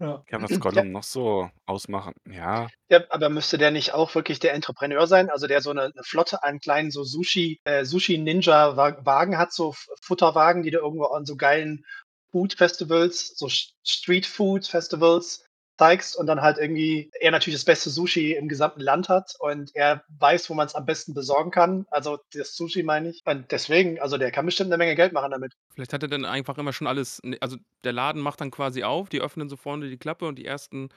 Ja. 0.00 0.24
Ja, 0.30 0.42
was 0.42 0.58
Ja. 0.58 0.58
Gollum 0.60 0.92
noch 0.92 1.04
so 1.04 1.50
ausmachen 1.66 2.14
ja. 2.28 2.70
Ja, 2.90 3.02
aber 3.08 3.30
müsste 3.30 3.56
der 3.56 3.70
nicht 3.70 3.94
auch 3.94 4.14
wirklich 4.14 4.40
der 4.40 4.52
Entrepreneur 4.52 5.06
sein, 5.06 5.30
also 5.30 5.46
der 5.46 5.62
so 5.62 5.72
'ne 5.72 5.90
'ne 5.94 6.02
Flotte 6.04 6.42
an 6.42 6.60
kleinen 6.60 6.90
so 6.90 7.02
Sushi 7.02 7.58
äh, 7.64 7.84
Sushi-Ninja-Wa 7.84 8.98
Wagen 9.06 9.38
hat, 9.38 9.52
so 9.54 9.70
F 9.70 9.86
Futterwagen, 10.02 10.62
die 10.62 10.70
du 10.70 10.78
irgendwo 10.78 11.04
an 11.06 11.24
so 11.24 11.36
geilen 11.36 11.84
Food-Festivals, 12.30 13.38
so 13.38 13.48
St 13.48 13.74
Street-Food-Festivals 13.86 15.44
zeigst 15.78 16.16
und 16.16 16.26
dann 16.26 16.40
halt 16.42 16.58
irgendwie 16.58 17.10
er 17.20 17.30
natürlich 17.32 17.58
das 17.58 17.64
beste 17.64 17.90
Sushi 17.90 18.32
im 18.34 18.48
gesamten 18.48 18.80
Land 18.80 19.08
hat 19.08 19.34
und 19.40 19.70
er 19.74 20.04
weiß, 20.20 20.50
wo 20.50 20.54
man's 20.54 20.74
am 20.74 20.86
besten 20.86 21.14
besorgen 21.14 21.50
kann. 21.50 21.86
Also, 21.90 22.18
das 22.32 22.56
Sushi 22.56 22.82
meine 22.84 23.10
ich. 23.10 23.22
Und 23.26 23.50
deswegen 23.52 24.00
also, 24.00 24.18
der 24.18 24.30
kann 24.32 24.46
bestimmt 24.46 24.70
'ne 24.70 24.78
Menge 24.78 24.94
Geld 24.96 25.12
machen 25.12 25.30
damit. 25.32 25.54
Vielleicht 25.76 25.92
hat 25.92 26.02
er 26.02 26.08
dann 26.08 26.24
einfach 26.24 26.56
immer 26.58 26.72
schon 26.72 26.86
alles 26.86 27.20
ne, 27.24 27.36
also, 27.40 27.56
der 27.82 27.92
Laden 27.92 28.22
macht 28.22 28.40
dann 28.40 28.50
quasi 28.50 28.84
auf, 28.84 29.08
die 29.08 29.20
öffnen 29.20 29.48
so 29.48 29.56
vorne 29.56 29.88
die 29.88 29.96
Klappe 29.96 30.26
und 30.26 30.36
die 30.38 30.44
ersten, 30.44 30.88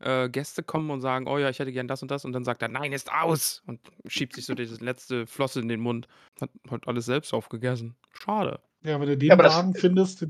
äh, 0.00 0.28
Gäste 0.28 0.62
kommen 0.62 0.90
und 0.90 1.00
sagen: 1.00 1.28
„Oh 1.28 1.38
ja, 1.38 1.50
ich 1.50 1.58
hätte 1.60 1.72
gern 1.72 1.88
das 1.88 2.02
und 2.02 2.10
das.“ 2.10 2.26
Und 2.26 2.34
dann 2.34 2.44
sagt 2.44 2.62
er: 2.62 2.68
„Nein, 2.68 2.92
ist 2.92 3.12
aus!“ 3.12 3.62
und 3.66 3.80
schiebt 4.06 4.34
sich 4.34 4.46
so 4.46 4.54
dieses 4.54 4.80
letzte 4.82 5.26
Flosse 5.26 5.60
in 5.62 5.68
den 5.68 5.80
Mund. 5.80 6.08
Hat 6.42 6.50
hat 6.70 6.88
alles 6.88 7.06
selbst 7.06 7.34
aufgegessen. 7.34 7.96
Schade. 8.12 8.62
Ja, 8.84 9.00
wenn 9.00 9.06
du 9.08 9.16
Ja, 9.28 9.36
den 9.36 9.42
das 9.42 9.64
Wagen 9.64 9.74
findest, 9.76 10.26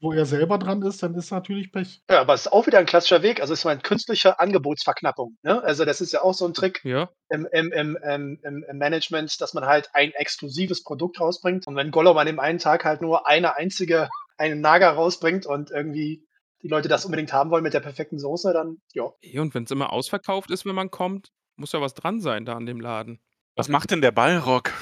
wo 0.00 0.12
er 0.12 0.26
selber 0.26 0.58
dran 0.58 0.82
ist, 0.82 1.02
dann 1.02 1.14
ist 1.14 1.30
natürlich 1.30 1.72
Pech. 1.72 2.02
Ja, 2.10 2.20
aber 2.22 2.34
ist 2.34 2.52
auch 2.52 2.66
wieder 2.66 2.78
'n 2.80 2.86
klassischer 2.86 3.22
Weg. 3.22 3.40
Also, 3.40 3.54
ich 3.54 3.64
meine, 3.64 3.80
künstliche 3.80 4.40
Angebotsverknappung, 4.40 5.36
ne? 5.42 5.62
Also, 5.62 5.84
das 5.84 6.00
ist 6.00 6.12
ja 6.12 6.22
auch 6.22 6.34
so 6.34 6.44
'n 6.46 6.54
Trick 6.54 6.84
Ja. 6.84 7.10
im 7.28 7.46
im 7.52 7.70
im 7.72 7.96
im 8.02 8.64
im 8.68 8.78
Management, 8.78 9.40
dass 9.40 9.54
man 9.54 9.64
halt 9.66 9.90
ein 9.92 10.10
exklusives 10.12 10.82
Produkt 10.82 11.20
rausbringt. 11.20 11.66
Und 11.68 11.76
wenn 11.76 11.90
Gollum 11.92 12.16
an 12.18 12.26
dem 12.26 12.40
einen 12.40 12.58
Tag 12.58 12.84
halt 12.84 13.00
nur 13.00 13.28
eine 13.28 13.56
einzige 13.56 14.08
einen 14.38 14.60
Nager 14.60 14.90
rausbringt 14.90 15.46
und 15.46 15.70
irgendwie 15.70 16.26
die 16.62 16.68
Leute 16.68 16.88
das 16.88 17.04
unbedingt 17.04 17.32
haben 17.32 17.50
wollen 17.50 17.62
mit 17.62 17.74
der 17.74 17.80
perfekten 17.80 18.18
Soße, 18.18 18.52
dann 18.52 18.78
ja. 18.94 19.10
Und 19.38 19.54
wenn's 19.54 19.70
immer 19.70 19.92
ausverkauft 19.92 20.50
ist, 20.50 20.64
wenn 20.64 20.74
man 20.74 20.90
kommt, 20.90 21.32
muss 21.56 21.72
ja 21.72 21.80
was 21.80 21.94
dran 21.94 22.20
sein 22.20 22.44
da 22.44 22.54
an 22.56 22.66
dem 22.66 22.80
Laden. 22.80 23.20
Was 23.56 23.68
macht 23.68 23.90
denn 23.90 24.00
der 24.00 24.12
Balrog? 24.12 24.72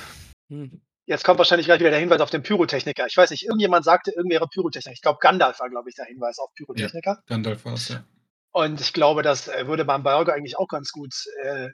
Hm. 0.51 0.81
Jetzt 1.09 1.25
kommt 1.25 1.39
wahrscheinlich 1.39 1.67
gleich 1.67 1.81
wieder 1.81 1.89
der 1.89 2.01
Hinweis 2.01 2.21
auf 2.21 2.29
den 2.29 2.43
Pyrotechniker. 2.43 3.07
Ich 3.07 3.17
weiß 3.17 3.31
nicht, 3.31 3.45
irgendjemand 3.45 3.83
sagte, 3.83 4.11
irgendwer 4.11 4.41
wäre 4.41 4.49
Pyrotechniker. 4.49 4.93
Ich 4.93 5.01
glaube, 5.01 5.21
Gandalf 5.23 5.59
war, 5.59 5.71
glaube 5.71 5.89
ich, 5.89 5.95
der 5.95 6.05
Hinweis 6.05 6.39
auf 6.39 6.51
Ja, 6.51 6.67
Pyrotechniker. 6.67 7.23
Gandalf 7.27 7.65
war's, 7.65 7.89
ja. 7.89 8.05
Und 8.53 8.79
ich 8.79 8.93
glaube, 8.93 9.23
das, 9.23 9.49
äh, 9.49 9.67
würde 9.67 9.87
beim 9.87 10.03
Balrog 10.03 10.29
eigentlich 10.29 10.59
auch 10.59 10.69
ganz 10.69 10.93
gut, 10.93 11.15
äh 11.43 11.71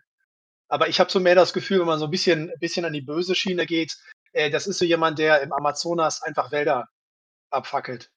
aber 0.68 0.88
ich 0.88 0.98
habe 0.98 1.10
so 1.10 1.20
mehr 1.20 1.34
das 1.34 1.52
Gefühl, 1.52 1.80
wenn 1.80 1.86
man 1.86 1.98
so 1.98 2.06
'n 2.06 2.10
bisschen 2.10 2.50
bisschen 2.60 2.84
an 2.84 2.92
die 2.92 3.02
böse 3.02 3.34
Schiene 3.34 3.66
geht, 3.66 3.96
äh, 4.32 4.50
das 4.50 4.66
ist 4.66 4.78
so 4.78 4.84
jemand, 4.84 5.18
der 5.18 5.42
im 5.42 5.52
Amazonas 5.52 6.22
einfach 6.22 6.52
Wälder 6.52 6.88
abfackelt. 7.50 8.10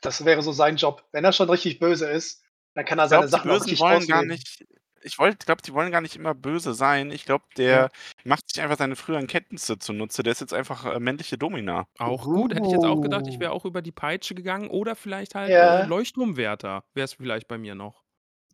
Das 0.00 0.24
wäre 0.24 0.42
so 0.42 0.52
sein 0.52 0.76
Job. 0.76 1.04
Wenn 1.12 1.24
er 1.24 1.32
schon 1.32 1.48
richtig 1.48 1.78
böse 1.78 2.08
ist, 2.10 2.42
dann 2.74 2.84
kann 2.84 2.98
er 2.98 3.04
Ich 3.04 3.10
seine 3.10 3.26
glaube, 3.28 3.28
die 3.28 3.30
Sachen 3.32 3.50
auch 3.50 3.54
Bösen 3.54 3.70
richtig 3.70 3.80
wollen 3.80 4.06
gar 4.06 4.24
nicht 4.24 4.64
ich 5.04 5.18
wollte 5.18 5.44
glaube, 5.46 5.62
die 5.62 5.72
wollen 5.72 5.92
gar 5.92 6.00
nicht 6.00 6.16
immer 6.16 6.34
böse 6.34 6.74
sein. 6.74 7.10
Ich 7.10 7.24
glaube, 7.24 7.44
der 7.56 7.90
macht 8.24 8.48
sich 8.52 8.62
einfach 8.62 8.78
seine 8.78 8.96
früheren 8.96 9.26
Kenntnisse 9.26 9.78
zunutze. 9.78 10.22
Der 10.22 10.32
ist 10.32 10.40
jetzt 10.40 10.54
einfach, 10.54 10.84
äh, 10.86 10.98
männliche 11.00 11.38
Domina. 11.38 11.86
Auch 11.98 12.24
gut. 12.24 12.54
Hätte 12.54 12.66
ich 12.66 12.72
jetzt 12.72 12.84
auch 12.84 13.00
gedacht, 13.00 13.26
ich 13.28 13.36
Oh. 13.36 13.40
wäre 13.40 13.52
auch 13.52 13.64
über 13.64 13.82
die 13.82 13.92
Peitsche 13.92 14.34
gegangen 14.34 14.68
oder 14.70 14.96
vielleicht 14.96 15.34
halt, 15.34 15.50
äh, 15.50 15.54
Ja. 15.54 15.84
Leuchtturmwärter 15.84 16.84
wär's 16.94 17.14
vielleicht 17.14 17.46
bei 17.48 17.58
mir 17.58 17.74
noch. 17.74 18.02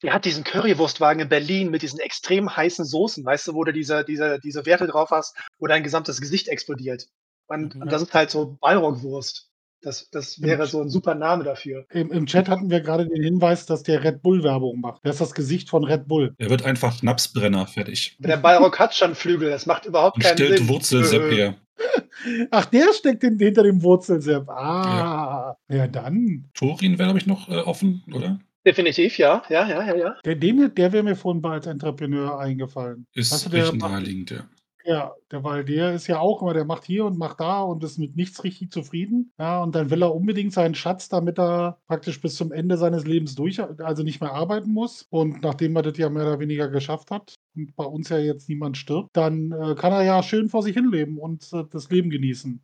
Der 0.03 0.15
hat 0.15 0.25
diesen 0.25 0.45
Currywurstwagen 0.45 1.21
in 1.23 1.29
Berlin 1.29 1.71
mit 1.71 1.83
diesen 1.83 2.01
extrem 2.01 2.57
heißen 2.57 2.85
Soßen, 2.87 3.25
weißt 3.25 3.49
du, 3.49 3.55
wo 3.55 3.65
du 3.65 3.73
diese 3.73 4.03
diese 4.05 4.39
diese 4.43 4.65
Werte 4.67 4.87
drauf 4.87 5.11
hast, 5.11 5.37
wo 5.59 5.67
dein 5.67 5.83
gesamtes 5.83 6.21
Gesicht 6.21 6.49
explodiert. 6.49 7.05
Und 7.49 7.75
Mhm. 7.75 7.83
und 7.83 7.93
das 7.93 8.01
ist 8.03 8.15
halt 8.15 8.31
so 8.31 8.57
Balrogwurst. 8.61 9.50
Das 9.83 10.11
das 10.11 10.43
wäre 10.43 10.67
so 10.67 10.81
'n 10.83 10.91
super 10.91 11.15
Name 11.15 11.45
dafür. 11.45 11.87
im 11.91 12.11
im 12.13 12.27
Chat 12.27 12.49
hatten 12.49 12.71
wir 12.71 12.81
grade 12.81 13.07
den 13.09 13.23
Hinweis, 13.23 13.67
dass 13.67 13.83
der 13.83 14.05
Red 14.05 14.23
Bull 14.23 14.43
Werbung 14.43 14.81
macht. 14.81 15.05
Der 15.05 15.13
ist 15.13 15.21
das 15.21 15.33
Gesicht 15.35 15.71
von 15.71 15.85
Red 15.85 16.07
Bull. 16.07 16.35
Er 16.39 16.51
wird 16.51 16.65
einfach 16.65 16.93
Schnapsbrenner, 16.95 17.67
fertig. 17.67 18.17
Der 18.19 18.37
Balrog 18.37 18.79
hat 18.79 18.95
schon 18.95 19.15
Flügel, 19.15 19.51
das 19.51 19.67
macht 19.67 19.87
überhaupt 19.87 20.17
Und 20.17 20.23
keinen 20.23 20.37
stellt 20.37 20.59
Sinn. 20.59 20.69
Wurzelsepp 20.69 21.33
her. 21.33 21.55
Ach, 22.51 22.67
der 22.67 22.93
steckt 22.93 23.23
hin 23.23 23.39
hinter 23.39 23.63
dem 23.63 23.83
Wurzelsepp. 23.83 24.47
Ja. 24.49 24.55
Ah, 24.55 25.57
ja 25.69 25.87
dann. 25.87 26.51
Thorin 26.55 26.99
wäre, 26.99 27.09
glaube 27.09 27.19
ich, 27.19 27.27
noch, 27.27 27.49
äh, 27.49 27.57
offen, 27.61 28.03
oder? 28.13 28.39
Definitiv, 28.67 29.17
ja. 29.17 29.43
Ja, 29.49 29.67
ja, 29.67 29.83
ja, 29.87 29.97
ja. 29.97 30.17
Der 30.25 30.35
der 30.35 30.93
wäre 30.93 31.03
mir 31.03 31.17
vorhin 31.17 31.41
bei 31.41 31.53
als 31.53 31.67
Entrepreneur 31.67 32.39
eingefallen. 32.39 33.07
Ist 33.15 33.33
Weißt 33.33 33.47
du, 33.47 33.51
der 33.51 33.65
recht 33.65 33.77
naheliegend, 33.77 34.31
ja. 34.31 34.45
Ja, 34.91 35.15
der 35.31 35.63
der 35.65 35.93
ist 35.95 36.07
ja 36.07 36.19
auch 36.21 36.43
immer 36.43 36.55
der 36.55 36.65
macht 36.65 36.85
hier 36.85 37.05
und 37.05 37.19
macht 37.19 37.41
da 37.41 37.63
und 37.63 37.83
ist 37.85 37.99
mit 37.99 38.17
nichts 38.17 38.43
richtig 38.45 38.71
zufrieden. 38.73 39.33
Ja, 39.39 39.63
und 39.63 39.75
dann 39.75 39.91
will 39.91 40.03
er 40.03 40.15
unbedingt 40.15 40.53
seinen 40.53 40.75
Schatz, 40.75 41.09
damit 41.09 41.39
er 41.39 41.79
praktisch 41.87 42.21
bis 42.21 42.37
zum 42.37 42.53
Ende 42.53 42.77
seines 42.77 43.07
Lebens 43.07 43.35
durch 43.35 43.61
also 43.81 44.03
nicht 44.03 44.21
mehr 44.21 44.33
arbeiten 44.33 44.73
muss. 44.73 45.07
Und 45.11 45.43
nachdem 45.43 45.77
er 45.77 45.83
das 45.83 45.99
ja 45.99 46.09
mehr 46.11 46.25
oder 46.25 46.41
weniger 46.41 46.69
geschafft 46.69 47.11
hat 47.11 47.35
und 47.55 47.75
bei 47.77 47.85
uns 47.85 48.09
ja 48.09 48.19
jetzt 48.19 48.49
niemand 48.49 48.77
stirbt, 48.77 49.11
dann, 49.17 49.53
äh, 49.53 49.75
kann 49.77 49.93
er 49.93 50.03
ja 50.03 50.23
schön 50.23 50.49
vor 50.49 50.63
sich 50.63 50.75
hin 50.75 50.91
leben 50.91 51.19
und, 51.19 51.53
äh, 51.53 51.65
das 51.71 51.91
Leben 51.91 52.11
genießen. 52.11 52.63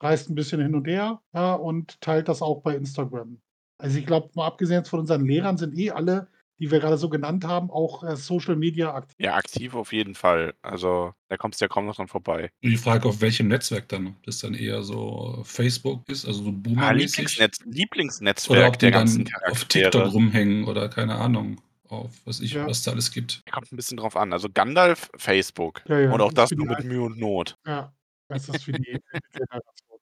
Reist 0.00 0.30
'n 0.30 0.34
bisschen 0.34 0.60
hin 0.60 0.74
und 0.74 0.86
her, 0.86 1.20
ja, 1.34 1.54
und 1.54 2.00
teilt 2.00 2.28
das 2.28 2.42
auch 2.42 2.62
bei 2.62 2.74
Instagram. 2.76 3.40
Also, 3.78 3.98
ich 3.98 4.06
glaube, 4.06 4.30
mal 4.34 4.46
abgesehen 4.46 4.84
von 4.84 5.00
unseren 5.00 5.24
Lehrern 5.26 5.56
sind 5.56 5.76
eh 5.78 5.90
alle, 5.90 6.28
die 6.60 6.70
wir 6.70 6.80
grade 6.80 6.98
so 6.98 7.08
genannt 7.08 7.44
haben, 7.44 7.70
auch, 7.70 8.02
äh, 8.04 8.16
Social 8.16 8.56
Media 8.56 8.94
aktiv. 8.94 9.16
Ja, 9.18 9.34
aktiv 9.34 9.74
auf 9.74 9.92
jeden 9.92 10.14
Fall. 10.14 10.54
Also, 10.62 11.12
da 11.28 11.36
kommst 11.36 11.60
du 11.60 11.64
ja 11.64 11.68
kaum 11.68 11.86
noch 11.86 11.96
dran 11.96 12.08
vorbei. 12.08 12.50
Nur 12.62 12.70
die 12.72 12.76
Frage, 12.76 13.08
auf 13.08 13.20
welchem 13.20 13.48
Netzwerk 13.48 13.88
dann? 13.88 14.08
Ob 14.08 14.22
das 14.24 14.38
dann 14.40 14.54
eher 14.54 14.82
so 14.82 15.40
Facebook 15.44 16.08
ist, 16.08 16.26
also 16.26 16.42
so 16.44 16.48
Ah, 16.50 16.52
boomermäßig? 16.52 17.16
Lieblingsnetz 17.18 17.60
Oder 17.62 17.70
Lieblingsnetzwerk 17.72 18.68
ob 18.68 18.74
die 18.78 18.86
der 18.86 18.90
ganzen 18.90 19.24
dann 19.24 19.50
auf 19.52 19.64
TikTok 19.66 19.92
Charaktere. 19.92 20.12
rumhängen 20.12 20.64
oder 20.64 20.88
keine 20.88 21.14
Ahnung, 21.16 21.60
auf 21.88 22.10
was 22.24 22.40
ich 22.40 22.52
Ja. 22.52 22.66
was 22.66 22.82
da 22.82 22.90
alles 22.92 23.10
gibt. 23.12 23.42
Kommt 23.50 23.70
'n 23.72 23.76
bisschen 23.76 23.96
drauf 23.98 24.16
an. 24.16 24.32
Also, 24.32 24.48
Gandalf, 24.52 25.10
Facebook. 25.16 25.82
Ja, 25.88 25.98
ja, 26.00 26.12
Und 26.12 26.20
auch 26.20 26.32
das 26.32 26.50
nur 26.50 26.66
mit. 26.66 26.84
Mühe 26.84 27.02
und 27.02 27.18
Not. 27.18 27.56
Ja, 27.66 27.92
das 28.28 28.48
ist 28.48 28.64
für 28.64 28.72
die 28.72 28.98
Generation. 29.32 30.00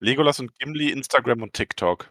Legolas 0.00 0.40
und 0.40 0.58
Gimli, 0.58 0.90
Instagram 0.90 1.42
und 1.42 1.52
TikTok. 1.54 2.10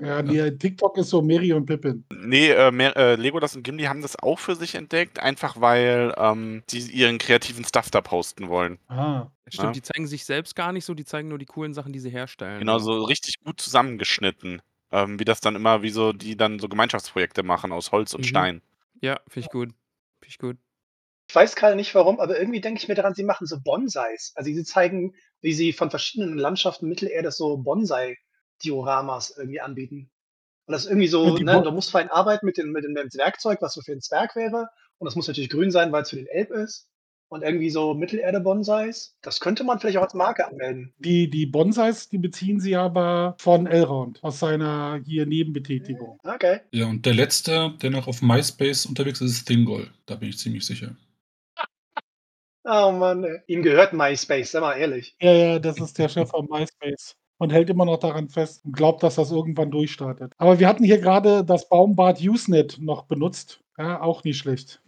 Ja, 0.00 0.22
ne, 0.22 0.56
TikTok 0.56 0.96
ist 0.98 1.10
so 1.10 1.20
Merry 1.22 1.52
und 1.52 1.66
Pippin. 1.66 2.04
Ne, 2.12 2.48
äh, 2.54 2.70
mehr 2.70 2.96
äh, 2.96 3.14
Legolas 3.16 3.54
und 3.54 3.62
Gimli 3.62 3.84
haben 3.84 4.02
das 4.02 4.18
auch 4.18 4.38
für 4.38 4.54
sich 4.56 4.74
entdeckt, 4.74 5.18
einfach 5.20 5.60
weil, 5.60 6.14
ähm, 6.16 6.62
die 6.70 6.78
ihren 6.80 7.18
kreativen 7.18 7.64
Stuff 7.64 7.90
da 7.90 8.00
posten 8.00 8.48
wollen. 8.48 8.78
Ah. 8.88 9.30
Stimmt, 9.48 9.64
Ja. 9.64 9.72
die 9.72 9.82
zeigen 9.82 10.06
sich 10.06 10.24
selbst 10.24 10.56
gar 10.56 10.72
nicht 10.72 10.84
so, 10.84 10.94
die 10.94 11.04
zeigen 11.04 11.28
nur 11.28 11.38
die 11.38 11.46
coolen 11.46 11.74
Sachen, 11.74 11.92
die 11.92 11.98
sie 11.98 12.10
herstellen, 12.10 12.58
Genau, 12.60 12.78
so. 12.78 13.00
so 13.00 13.04
richtig 13.04 13.40
gut 13.44 13.60
zusammengeschnitten. 13.60 14.62
Ähm, 14.92 15.20
wie 15.20 15.24
das 15.24 15.40
dann 15.40 15.54
immer 15.54 15.82
wie 15.82 15.90
so 15.90 16.12
die 16.12 16.36
dann 16.36 16.58
so 16.58 16.68
Gemeinschaftsprojekte 16.68 17.42
machen 17.44 17.70
aus 17.70 17.92
Holz 17.92 18.12
und 18.14 18.22
Mhm. 18.22 18.28
Stein. 18.28 18.62
Ja, 19.00 19.20
finde 19.28 19.46
ich 19.46 19.52
gut. 19.52 19.68
Finde 19.68 20.28
ich 20.28 20.38
gut. 20.38 20.56
Ich 21.28 21.34
weiß 21.36 21.54
grade 21.54 21.76
nicht 21.76 21.94
warum, 21.94 22.18
aber 22.18 22.38
irgendwie 22.40 22.60
denke 22.60 22.80
ich 22.82 22.88
mir 22.88 22.96
daran, 22.96 23.14
sie 23.14 23.22
machen 23.22 23.46
so 23.46 23.60
Bonsais. 23.60 24.32
Also, 24.34 24.50
sie 24.52 24.64
zeigen, 24.64 25.14
wie 25.42 25.52
sie 25.52 25.72
von 25.72 25.90
verschiedenen 25.90 26.36
Landschaften 26.38 26.88
Mittelerde 26.88 27.30
so 27.30 27.56
Bonsai 27.58 28.18
Dioramas 28.62 29.36
irgendwie 29.36 29.60
anbieten. 29.60 30.10
Und 30.66 30.72
das 30.72 30.84
ist 30.84 30.90
irgendwie 30.90 31.08
so, 31.08 31.36
ne, 31.36 31.62
du 31.62 31.72
musst 31.72 31.90
fein 31.90 32.10
arbeiten 32.10 32.46
mit 32.46 32.56
dem, 32.56 32.70
mit 32.70 32.84
dem 32.84 32.94
Werkzeug, 32.94 33.58
was 33.60 33.74
so 33.74 33.80
für 33.80 33.92
den 33.92 34.00
Zwerg 34.00 34.36
wäre. 34.36 34.68
Und 34.98 35.06
das 35.06 35.16
muss 35.16 35.26
natürlich 35.26 35.50
grün 35.50 35.70
sein, 35.70 35.90
weil 35.90 36.02
es 36.02 36.10
für 36.10 36.16
den 36.16 36.28
Elb 36.28 36.50
ist. 36.50 36.86
Und 37.28 37.42
irgendwie 37.42 37.70
so 37.70 37.94
Mittelerde-Bonsais. 37.94 39.16
Das 39.22 39.38
könnte 39.38 39.62
man 39.62 39.78
vielleicht 39.78 39.98
auch 39.98 40.02
als 40.02 40.14
Marke 40.14 40.46
anmelden. 40.46 40.92
die, 40.98 41.30
die 41.30 41.46
Bonsais, 41.46 42.08
die 42.08 42.18
beziehen 42.18 42.58
sie 42.58 42.74
aber 42.74 43.36
von 43.38 43.68
Elrond, 43.68 44.22
aus 44.22 44.40
seiner 44.40 45.00
hier 45.04 45.26
Nebenbetätigung. 45.26 46.18
Okay. 46.24 46.60
Ja, 46.72 46.86
und 46.86 47.06
der 47.06 47.14
letzte, 47.14 47.74
der 47.82 47.90
noch 47.90 48.08
auf 48.08 48.20
MySpace 48.20 48.86
unterwegs 48.86 49.20
ist, 49.20 49.30
ist 49.30 49.44
Thingol. 49.46 49.90
Da 50.06 50.16
bin 50.16 50.28
ich 50.28 50.38
ziemlich 50.38 50.66
sicher. 50.66 50.96
Oh 52.64 52.92
Mann, 52.92 53.24
ey. 53.24 53.40
ihm 53.46 53.62
gehört 53.62 53.92
MySpace, 53.92 54.50
sag 54.50 54.60
mal 54.60 54.74
ehrlich. 54.74 55.16
Ja, 55.20 55.32
ja, 55.32 55.58
das 55.58 55.78
ist 55.80 55.98
der 55.98 56.08
Chef 56.08 56.28
von 56.28 56.46
MySpace. 56.50 57.16
Und 57.40 57.50
hält 57.52 57.70
immer 57.70 57.86
noch 57.86 57.96
daran 57.98 58.28
fest 58.28 58.66
und 58.66 58.76
glaubt, 58.76 59.02
dass 59.02 59.14
das 59.14 59.30
irgendwann 59.32 59.70
durchstartet. 59.70 60.34
Aber 60.36 60.58
wir 60.60 60.68
hatten 60.68 60.84
hier 60.84 60.98
gerade 60.98 61.42
das 61.42 61.70
Baumbad 61.70 62.20
Usenet 62.20 62.78
noch 62.78 63.04
benutzt. 63.04 63.60
Ja, 63.78 64.02
auch 64.02 64.24
nicht 64.24 64.36
schlecht. 64.36 64.82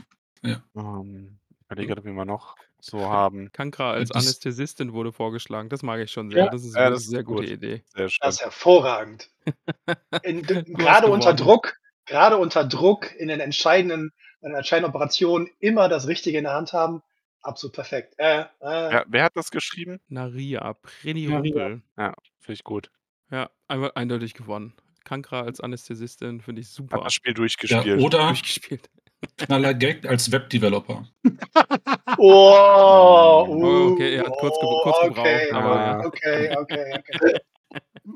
Ähm, 0.44 1.38
ich 1.50 1.64
überlege 1.66 1.94
gerade, 1.94 2.04
wie 2.04 2.12
wir 2.12 2.26
noch 2.26 2.56
so 2.78 3.00
haben. 3.08 3.50
Kankra 3.52 3.92
als 3.92 4.10
das- 4.10 4.22
Anästhesistin 4.24 4.92
wurde 4.92 5.12
vorgeschlagen. 5.12 5.70
Das 5.70 5.82
mag 5.82 6.00
ich 6.00 6.10
schon 6.10 6.30
sehr. 6.30 6.44
Ja. 6.44 6.50
das 6.50 6.64
ist 6.64 6.74
Ja, 6.74 6.82
eine 6.82 6.90
das 6.90 7.04
ist 7.04 7.08
sehr 7.10 7.22
gute 7.24 7.44
gut. 7.44 7.50
Idee. 7.52 7.84
Sehr 7.94 8.08
schön. 8.10 8.18
Das 8.20 8.34
ist 8.34 8.42
hervorragend. 8.42 9.30
In, 10.22 10.42
gerade 10.42 11.06
unter. 11.06 11.32
Druck, 11.32 11.76
gerade 12.04 12.36
unter 12.36 12.64
Druck 12.64 13.14
in 13.16 13.28
den 13.28 13.40
entscheidenden, 13.40 14.12
in 14.42 14.50
der 14.50 14.58
entscheidenden 14.58 14.90
Operationen 14.90 15.48
immer 15.58 15.88
das 15.88 16.06
Richtige 16.06 16.36
in 16.36 16.44
der 16.44 16.52
Hand 16.54 16.74
haben. 16.74 17.02
Absolut 17.42 17.74
perfekt. 17.74 18.14
Äh, 18.18 18.42
äh. 18.60 18.92
Ja, 18.92 19.04
wer 19.08 19.24
hat 19.24 19.36
das 19.36 19.50
geschrieben? 19.50 20.00
Naria, 20.08 20.74
Preni 20.74 21.26
Naria. 21.26 21.66
Rumpel. 21.66 21.82
Finde 21.96 22.52
ich 22.52 22.64
gut. 22.64 22.90
Ja, 23.30 23.50
einmal 23.68 23.92
eindeutig 23.94 24.34
gewonnen. 24.34 24.74
Kankra 25.04 25.42
als 25.42 25.60
Anästhesistin 25.60 26.40
finde 26.40 26.60
ich 26.60 26.68
Hat 26.68 26.74
super. 26.74 27.00
das 27.02 27.14
Spiel 27.14 27.32
Ja, 27.32 27.34
durchgespielt. 27.34 28.00
oder 28.00 28.18
Durchgespielt. 28.28 28.88
Knaller 29.36 29.74
Gag 29.74 30.04
als 30.06 30.30
Webdeveloper. 30.30 31.06
Oh, 32.18 33.46
Oh, 33.48 33.92
okay, 33.92 34.16
er 34.16 34.26
hat 34.26 34.32
kurz 34.38 34.58
ge- 34.60 34.68
kurz 34.82 35.00
gebraucht, 35.02 35.18
okay, 35.18 35.50
aber 35.52 35.74
ja. 35.76 36.04
okay, 36.04 36.56
okay, 36.56 36.98
okay. 36.98 37.38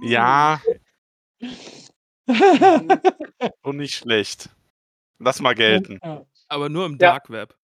ja, 0.03 0.61
und 3.63 3.77
nicht 3.79 3.97
schlecht. 3.97 4.51
Lass 5.19 5.41
mal 5.41 5.55
gelten. 5.55 5.99
Ja. 6.03 6.25
Aber 6.49 6.69
nur 6.69 6.87
im 6.87 6.93
Ja. 6.93 6.99
Dark 7.13 7.31
Web. 7.31 7.57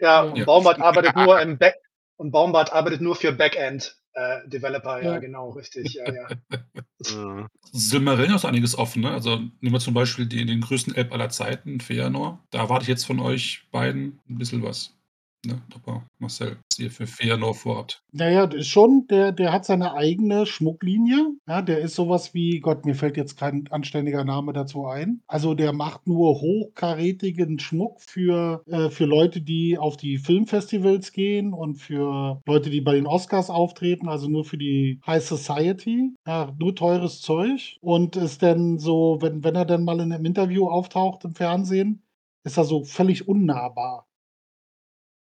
Ja, 0.00 0.24
Ja. 0.24 0.32
und 0.32 0.44
Baumbart 0.46 0.80
arbeitet 0.80 1.16
nur 1.16 1.40
im 1.40 1.58
Back 1.58 1.76
und 2.16 2.30
Baumbart 2.30 2.72
arbeitet 2.72 3.00
nur 3.00 3.16
für 3.16 3.32
Backend 3.32 3.96
äh, 4.14 4.38
Developer, 4.48 5.02
ja, 5.02 5.12
Ja. 5.14 5.18
genau, 5.18 5.50
richtig, 5.50 5.94
ja, 5.94 6.10
ja. 6.12 6.28
Silmarillion 7.72 8.36
ist 8.36 8.44
einiges 8.46 8.78
offen, 8.78 9.02
ne? 9.02 9.10
Also 9.10 9.36
nehmen 9.36 9.74
wir 9.74 9.80
zum 9.80 9.92
Beispiel 9.94 10.26
die, 10.26 10.46
den 10.46 10.62
größten 10.62 10.94
Elb 10.94 11.12
aller 11.12 11.28
Zeiten, 11.28 11.80
Feanor. 11.80 12.42
Da 12.50 12.60
erwarte 12.60 12.84
ich 12.84 12.88
jetzt 12.88 13.04
von 13.04 13.20
euch 13.20 13.66
beiden 13.70 14.20
ein 14.28 14.38
bisschen 14.38 14.62
was. 14.62 14.95
Ne? 15.44 15.62
Topper, 15.70 16.02
Marcel, 16.18 16.56
was 16.70 16.78
ihr 16.78 16.90
für 16.90 17.06
Feanor 17.06 17.54
vorhabt. 17.54 18.02
Naja, 18.12 18.44
ist 18.44 18.68
schon, 18.68 19.06
der, 19.08 19.32
der 19.32 19.52
hat 19.52 19.64
seine 19.64 19.94
eigene 19.94 20.44
Schmucklinie. 20.44 21.34
Ja, 21.46 21.62
der 21.62 21.78
ist 21.78 21.94
sowas 21.94 22.34
wie, 22.34 22.58
Gott, 22.60 22.84
mir 22.84 22.94
fällt 22.94 23.16
jetzt 23.16 23.36
kein 23.36 23.68
anständiger 23.70 24.24
Name 24.24 24.52
dazu 24.52 24.86
ein. 24.86 25.22
Also 25.26 25.54
der 25.54 25.72
macht 25.72 26.06
nur 26.06 26.40
hochkarätigen 26.40 27.58
Schmuck 27.58 28.00
für, 28.00 28.62
äh, 28.66 28.90
für 28.90 29.04
Leute, 29.04 29.40
die 29.40 29.78
auf 29.78 29.96
die 29.96 30.18
Filmfestivals 30.18 31.12
gehen 31.12 31.52
und 31.52 31.76
für 31.76 32.40
Leute, 32.46 32.70
die 32.70 32.80
bei 32.80 32.94
den 32.94 33.06
Oscars 33.06 33.50
auftreten, 33.50 34.08
also 34.08 34.28
nur 34.28 34.44
für 34.44 34.58
die 34.58 35.00
High 35.06 35.24
Society. 35.24 36.12
Ja, 36.26 36.52
nur 36.58 36.74
teures 36.74 37.20
Zeug. 37.20 37.76
Und 37.80 38.16
ist 38.16 38.42
dann 38.42 38.78
so, 38.78 39.18
wenn, 39.20 39.44
wenn 39.44 39.54
er 39.54 39.64
dann 39.64 39.84
mal 39.84 40.00
in 40.00 40.12
einem 40.12 40.24
Interview 40.24 40.68
auftaucht 40.68 41.24
im 41.24 41.34
Fernsehen, 41.34 42.02
ist 42.44 42.56
er 42.56 42.64
so 42.64 42.84
völlig 42.84 43.28
unnahbar. 43.28 44.06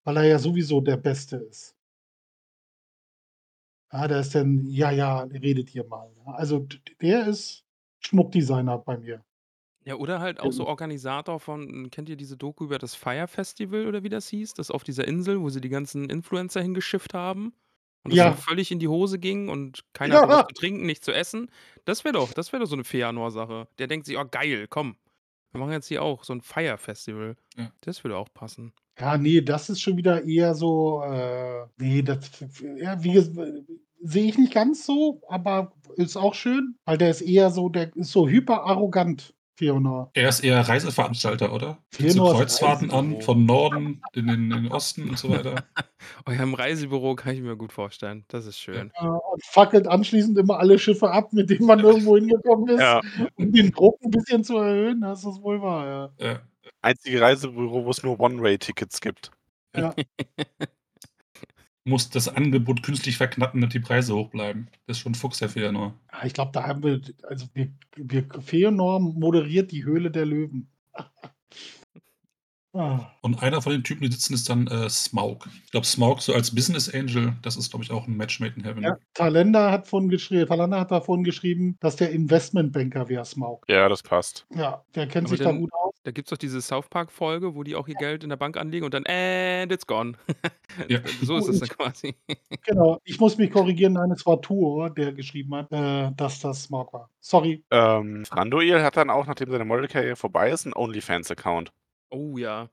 Weil 0.06 0.18
er 0.18 0.24
ja 0.24 0.38
sowieso 0.38 0.80
der 0.80 0.96
Beste 0.96 1.36
ist. 1.36 1.72
Ja, 3.92 4.08
der 4.08 4.20
ist 4.20 4.34
dann, 4.34 4.66
ja, 4.68 4.90
ja, 4.90 5.20
redet 5.22 5.68
hier 5.68 5.84
mal. 5.84 6.10
Also 6.26 6.66
der 7.00 7.26
ist 7.28 7.64
Schmuckdesigner 8.00 8.78
bei 8.78 8.98
mir. 8.98 9.24
Ja, 9.84 9.94
oder 9.96 10.18
halt 10.20 10.40
auch 10.40 10.50
so 10.52 10.66
Organisator 10.66 11.38
von, 11.38 11.90
kennt 11.90 12.08
ihr 12.08 12.16
diese 12.16 12.36
Doku 12.36 12.64
über 12.64 12.78
das 12.78 12.94
Fire 12.96 13.28
Festival 13.28 13.86
oder 13.86 14.02
wie 14.02 14.08
das 14.08 14.28
hieß? 14.28 14.54
Das 14.54 14.70
auf 14.70 14.82
dieser 14.82 15.06
Insel, 15.06 15.40
wo 15.40 15.48
sie 15.48 15.60
die 15.60 15.68
ganzen 15.68 16.10
Influencer 16.10 16.60
hingeschifft 16.60 17.14
haben. 17.14 17.54
Und 18.02 18.10
das 18.12 18.18
Ja. 18.18 18.32
völlig 18.34 18.70
in 18.72 18.78
die 18.80 18.88
Hose 18.88 19.18
ging 19.18 19.48
und 19.48 19.84
keiner 19.92 20.14
Ja. 20.14 20.20
hatte 20.22 20.28
was 20.28 20.40
zu 20.40 20.54
trinken, 20.54 20.86
nichts 20.86 21.04
zu 21.04 21.12
essen. 21.12 21.50
Das 21.84 22.04
wäre 22.04 22.14
doch, 22.14 22.32
das 22.32 22.52
wäre 22.52 22.62
doch 22.62 22.68
so 22.68 22.74
eine 22.76 22.84
Feanor-Sache. 22.84 23.68
Der 23.78 23.86
denkt 23.86 24.06
sich, 24.06 24.16
oh 24.18 24.24
geil, 24.28 24.66
komm. 24.68 24.96
Wir 25.52 25.60
machen 25.60 25.72
jetzt 25.72 25.86
hier 25.88 26.02
auch 26.02 26.24
so 26.24 26.32
ein 26.32 26.40
Fire 26.42 26.78
Festival. 26.78 27.36
Ja. 27.56 27.72
Das 27.82 28.02
würde 28.04 28.16
auch 28.16 28.32
passen. 28.32 28.72
Ja, 28.98 29.18
nee, 29.18 29.40
das 29.42 29.68
ist 29.68 29.80
schon 29.80 29.96
wieder 29.96 30.24
eher 30.24 30.54
so, 30.54 31.02
äh, 31.02 31.66
nee, 31.78 32.02
das, 32.02 32.30
ja, 32.78 32.98
sehe 34.00 34.24
ich 34.26 34.38
nicht 34.38 34.54
ganz 34.54 34.86
so, 34.86 35.20
aber 35.28 35.72
ist 35.96 36.16
auch 36.16 36.34
schön, 36.34 36.76
weil 36.84 36.98
der 36.98 37.10
ist 37.10 37.20
eher 37.20 37.50
so, 37.50 37.68
der 37.68 37.94
ist 37.94 38.12
so 38.12 38.28
hyper 38.28 38.64
arrogant, 38.64 39.34
Feonor. 39.56 40.10
Er 40.12 40.28
ist 40.28 40.40
eher 40.40 40.60
Reiseveranstalter, 40.60 41.52
oder? 41.52 41.78
Bietet 41.96 42.12
so 42.12 42.24
Kreuzfahrten 42.26 42.90
an, 42.90 43.22
von 43.22 43.46
Norden 43.46 44.02
in 44.12 44.26
den, 44.26 44.50
in 44.50 44.64
den 44.64 44.68
Osten 44.68 45.08
und 45.08 45.18
so 45.18 45.30
weiter. 45.30 45.54
Ja, 46.28 46.42
im 46.42 46.54
Reisebüro 46.54 47.16
kann 47.16 47.34
ich 47.34 47.40
mir 47.40 47.56
gut 47.56 47.72
vorstellen. 47.72 48.24
Das 48.28 48.46
ist 48.46 48.60
schön. 48.60 48.92
Äh, 48.94 49.06
und 49.06 49.44
fackelt 49.44 49.88
anschließend 49.88 50.38
immer 50.38 50.58
alle 50.58 50.78
Schiffe 50.78 51.10
ab, 51.10 51.32
mit 51.32 51.50
denen 51.50 51.66
man 51.66 51.80
irgendwo 51.80 52.16
hingekommen 52.16 52.68
ist, 52.68 52.80
ja, 52.80 53.00
um 53.36 53.50
den 53.50 53.72
Druck 53.72 53.98
ein 54.04 54.10
bisschen 54.10 54.44
zu 54.44 54.58
erhöhen. 54.58 55.00
Das 55.00 55.24
ist 55.24 55.42
wohl 55.42 55.60
wahr, 55.62 56.12
ja. 56.20 56.26
Ja. 56.26 56.40
Einzige 56.86 57.20
Reisebüro, 57.20 57.84
wo 57.84 57.90
es 57.90 58.02
nur 58.02 58.18
One-Way-Tickets 58.18 59.00
gibt. 59.00 59.30
Muss 61.84 62.10
das 62.10 62.28
Angebot 62.28 62.82
künstlich 62.82 63.16
verknappen, 63.16 63.60
damit 63.60 63.74
die 63.74 63.80
Preise 63.80 64.14
hoch 64.16 64.30
bleiben. 64.30 64.68
Das 64.86 64.96
ist 64.96 65.02
schon 65.02 65.14
Fuchs, 65.14 65.38
der 65.38 65.48
Feanor. 65.48 65.94
Ja, 66.12 66.24
ich 66.24 66.32
glaube, 66.34 66.50
da 66.52 66.66
haben 66.66 66.82
wir, 66.82 67.00
also 67.24 67.46
wir, 67.54 67.68
wir 67.94 68.26
Feonor 68.40 68.98
moderiert 68.98 69.70
die 69.70 69.84
Höhle 69.84 70.10
der 70.10 70.26
Löwen. 70.26 70.68
ah. 72.72 73.06
Und 73.20 73.40
einer 73.40 73.62
von 73.62 73.70
den 73.70 73.84
Typen, 73.84 74.02
die 74.02 74.10
sitzen, 74.10 74.34
ist 74.34 74.48
dann 74.48 74.66
äh, 74.66 74.90
Smaug. 74.90 75.48
Ich 75.64 75.70
glaube, 75.70 75.86
Smaug 75.86 76.22
so 76.22 76.34
als 76.34 76.52
Business 76.52 76.92
Angel, 76.92 77.36
das 77.42 77.56
ist, 77.56 77.70
glaube 77.70 77.84
ich, 77.84 77.92
auch 77.92 78.08
ein 78.08 78.16
Match 78.16 78.40
made 78.40 78.54
in 78.56 78.64
heaven. 78.64 78.82
Ja, 78.82 78.96
Talenda 79.14 79.70
hat 79.70 79.86
vorhin 79.86 80.08
geschrieben, 80.08 80.48
Talenda 80.48 80.80
hat 80.80 80.90
davon 80.90 81.22
geschrieben, 81.22 81.76
dass 81.78 81.94
der 81.94 82.10
Investmentbanker 82.10 83.08
wäre, 83.08 83.24
Smaug. 83.24 83.64
Ja, 83.68 83.88
das 83.88 84.02
passt. 84.02 84.44
Ja, 84.52 84.82
der 84.96 85.06
kennt 85.06 85.28
Aber 85.28 85.36
sich 85.36 85.38
da 85.38 85.52
dann- 85.52 85.60
gut 85.60 85.72
aus. 85.72 85.94
Da 86.06 86.12
gibt 86.12 86.28
es 86.28 86.30
doch 86.30 86.38
diese 86.38 86.62
South 86.62 86.88
Park-Folge, 86.88 87.56
wo 87.56 87.64
die 87.64 87.74
auch 87.74 87.88
ihr 87.88 87.96
Geld 87.96 88.22
in 88.22 88.28
der 88.28 88.36
Bank 88.36 88.56
anlegen 88.56 88.84
und 88.84 88.94
dann, 88.94 89.04
and 89.08 89.72
it's 89.72 89.84
gone. 89.88 90.12
Ja. 90.88 91.00
so 91.22 91.36
ist 91.36 91.48
es 91.48 91.58
dann 91.58 91.68
quasi. 91.68 92.14
Genau. 92.64 93.00
Ich 93.02 93.18
muss 93.18 93.36
mich 93.38 93.50
korrigieren, 93.50 93.94
nein, 93.94 94.12
es 94.12 94.24
war 94.24 94.40
Tuor, 94.40 94.90
der 94.90 95.12
geschrieben 95.12 95.52
hat, 95.56 95.72
äh, 95.72 96.12
dass 96.16 96.38
das 96.38 96.64
Smaug 96.64 96.92
war. 96.92 97.10
Sorry. 97.18 97.64
Ähm, 97.72 98.24
Franduil 98.24 98.84
hat 98.84 98.96
dann 98.96 99.10
auch, 99.10 99.26
nachdem 99.26 99.50
seine 99.50 99.64
Modelkarriere 99.64 100.14
vorbei 100.14 100.50
ist, 100.50 100.64
einen 100.64 100.74
OnlyFans-Account. 100.74 101.72
Oh 102.10 102.38
ja. 102.38 102.68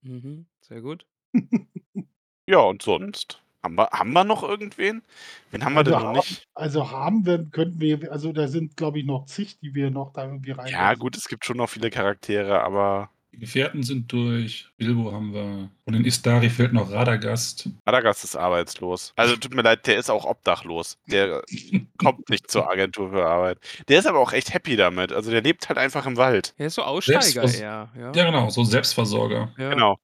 Mhm, 0.00 0.46
sehr 0.62 0.80
gut. 0.80 1.04
Ja, 2.46 2.60
und 2.60 2.80
sonst? 2.80 3.42
Haben 3.68 3.76
wir, 3.76 3.90
haben 3.90 4.12
wir 4.12 4.24
noch 4.24 4.42
irgendwen? 4.42 5.02
Wen 5.50 5.64
haben 5.64 5.74
wir 5.74 5.84
denn 5.84 5.94
Also 5.94 6.06
noch 6.06 6.14
haben- 6.14 6.16
nicht? 6.18 6.48
Also 6.54 6.90
haben 6.90 7.26
wir, 7.26 7.44
könnten 7.50 7.80
wir, 7.80 8.10
also 8.10 8.32
da 8.32 8.48
sind, 8.48 8.76
glaube 8.76 8.98
ich, 9.00 9.04
noch 9.06 9.26
zig, 9.26 9.58
die 9.60 9.74
wir 9.74 9.90
noch 9.90 10.12
da 10.12 10.24
irgendwie 10.24 10.52
rein. 10.52 10.72
Ja, 10.72 10.94
gut, 10.94 11.16
es 11.16 11.28
gibt 11.28 11.44
schon 11.44 11.56
noch 11.58 11.68
viele 11.68 11.90
Charaktere, 11.90 12.62
aber 12.62 13.10
Die 13.32 13.38
Gefährten 13.40 13.82
sind 13.82 14.10
durch. 14.10 14.68
Bilbo 14.78 15.12
haben 15.12 15.34
wir. 15.34 15.68
Und 15.84 15.94
in 15.94 16.04
Istari 16.06 16.48
fehlt 16.48 16.72
noch 16.72 16.90
Radagast. 16.90 17.68
Radagast 17.86 18.24
ist 18.24 18.36
arbeitslos. 18.36 19.12
Also 19.16 19.36
tut 19.36 19.54
mir 19.54 19.60
leid, 19.62 19.86
der 19.86 19.98
ist 19.98 20.08
auch 20.10 20.24
obdachlos. 20.24 20.96
Der 21.06 21.42
kommt 21.98 22.30
nicht 22.30 22.50
zur 22.50 22.70
Agentur 22.70 23.10
für 23.10 23.26
Arbeit. 23.26 23.58
Der 23.88 23.98
ist 23.98 24.06
aber 24.06 24.18
auch 24.18 24.32
echt 24.32 24.54
happy 24.54 24.76
damit. 24.76 25.12
Also 25.12 25.30
der 25.30 25.42
lebt 25.42 25.68
halt 25.68 25.78
einfach 25.78 26.06
im 26.06 26.16
Wald. 26.16 26.54
Er 26.56 26.68
ist 26.68 26.74
so 26.76 26.82
Aussteiger 26.82 27.42
eher. 27.44 27.90
Ja, 27.94 28.12
Ja, 28.14 28.24
genau, 28.24 28.48
so 28.48 28.64
Selbstversorger. 28.64 29.52
ja. 29.58 29.70
Genau. 29.70 29.98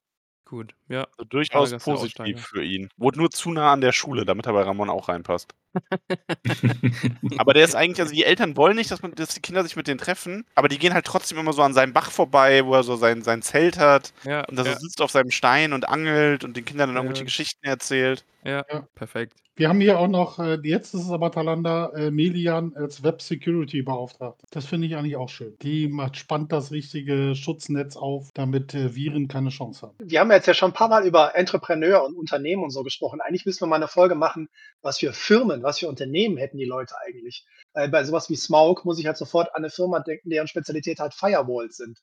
Gut, 0.47 0.75
ja. 0.89 1.07
Also 1.17 1.25
durchaus 1.29 1.71
der 1.71 1.79
positiv 1.79 2.41
für 2.47 2.63
ihn. 2.63 2.89
Wurde 2.97 3.19
nur 3.19 3.31
zu 3.31 3.51
nah 3.51 3.73
an 3.73 3.81
der 3.81 3.93
Schule, 3.93 4.25
damit 4.25 4.47
er 4.47 4.53
bei 4.53 4.63
Ramon 4.63 4.91
auch 4.91 5.09
reinpasst. 5.09 5.55
Aber 7.39 7.53
der 7.55 7.65
ist 7.65 7.75
eigentlich, 7.75 8.01
also 8.01 8.15
die 8.15 8.25
Eltern 8.25 8.57
wollen 8.57 8.77
nicht, 8.77 8.91
dass, 8.91 9.03
man, 9.03 9.15
dass 9.15 9.35
die 9.35 9.41
Kinder 9.41 9.63
sich 9.65 9.77
mit 9.77 9.89
denen 9.89 9.99
treffen, 9.99 10.45
aber 10.55 10.69
die 10.69 10.79
gehen 10.79 10.95
halt 10.95 11.05
trotzdem 11.07 11.39
immer 11.39 11.53
so 11.53 11.63
an 11.63 11.75
seinem 11.75 11.93
Bach 11.93 12.11
vorbei, 12.11 12.65
wo 12.65 12.75
er 12.75 12.83
so 12.85 12.97
sein, 12.97 13.23
sein 13.23 13.43
Zelt 13.43 13.79
hat 13.79 14.13
Ja, 14.25 14.45
und 14.47 14.57
da 14.57 14.65
ja, 14.65 14.73
so 14.75 14.79
sitzt 14.79 15.01
auf 15.03 15.11
seinem 15.11 15.31
Stein 15.31 15.73
und 15.73 15.89
angelt 15.89 16.45
und 16.45 16.57
den 16.57 16.65
Kindern 16.65 16.89
dann 16.91 16.97
Ja. 16.97 17.03
irgendwelche 17.03 17.25
Geschichten 17.25 17.67
erzählt. 17.67 18.25
ja, 18.45 18.65
Ja. 18.71 18.87
perfekt. 18.95 19.35
Wir 19.57 19.69
haben 19.69 19.81
hier 19.81 20.01
auch 20.01 20.09
noch, 20.09 20.41
äh, 20.41 20.59
jetzt 20.65 20.95
ist 20.95 21.03
es 21.05 21.11
aber 21.11 21.31
Talanda, 21.31 21.91
äh, 21.95 22.11
Melian 22.11 22.73
als 22.75 23.05
Web 23.05 23.23
Security 23.23 23.83
Beauftragter. 23.83 24.45
Das 24.51 24.67
finde 24.67 24.89
ich 24.89 24.97
eigentlich 24.97 25.15
auch 25.15 25.29
schön. 25.29 25.55
Die 25.63 25.87
macht, 25.87 26.17
spannt 26.17 26.51
das 26.51 26.73
richtige 26.73 27.37
Schutznetz 27.37 27.97
auf, 27.97 28.31
damit 28.35 28.75
äh, 28.75 28.97
Viren 28.97 29.29
keine 29.29 29.51
Chance 29.51 29.83
haben. 29.83 29.95
Wir 30.03 30.19
haben 30.19 30.33
jetzt 30.33 30.49
ja 30.49 30.55
schon 30.55 30.71
ein 30.71 30.75
paar 30.75 30.84
paar 30.89 31.01
Mal 31.01 31.07
über 31.07 31.35
Entrepreneur 31.35 32.05
und 32.05 32.15
Unternehmen 32.15 32.63
und 32.63 32.71
so 32.71 32.83
gesprochen. 32.83 33.21
Eigentlich 33.21 33.47
müssen 33.47 33.63
wir 33.63 33.67
mal 33.67 33.77
eine 33.77 33.89
Folge 33.89 34.15
machen, 34.15 34.49
was 34.83 34.99
für 34.99 35.13
Firmen, 35.13 35.63
was 35.63 35.79
für 35.79 35.89
Unternehmen 35.89 36.37
hätten 36.37 36.59
die 36.59 36.67
Leute 36.67 36.95
eigentlich. 37.07 37.47
Äh, 37.73 37.89
bei 37.89 38.05
sowas 38.05 38.29
wie 38.29 38.37
Smaug 38.37 38.85
muss 38.85 38.99
ich 38.99 39.07
halt 39.07 39.17
sofort 39.17 39.49
an 39.55 39.63
eine 39.63 39.71
Firma 39.71 40.01
denken, 40.01 40.29
deren 40.29 40.47
Spezialität 40.47 40.99
halt 40.99 41.15
Firewalls 41.15 41.77
sind. 41.77 41.99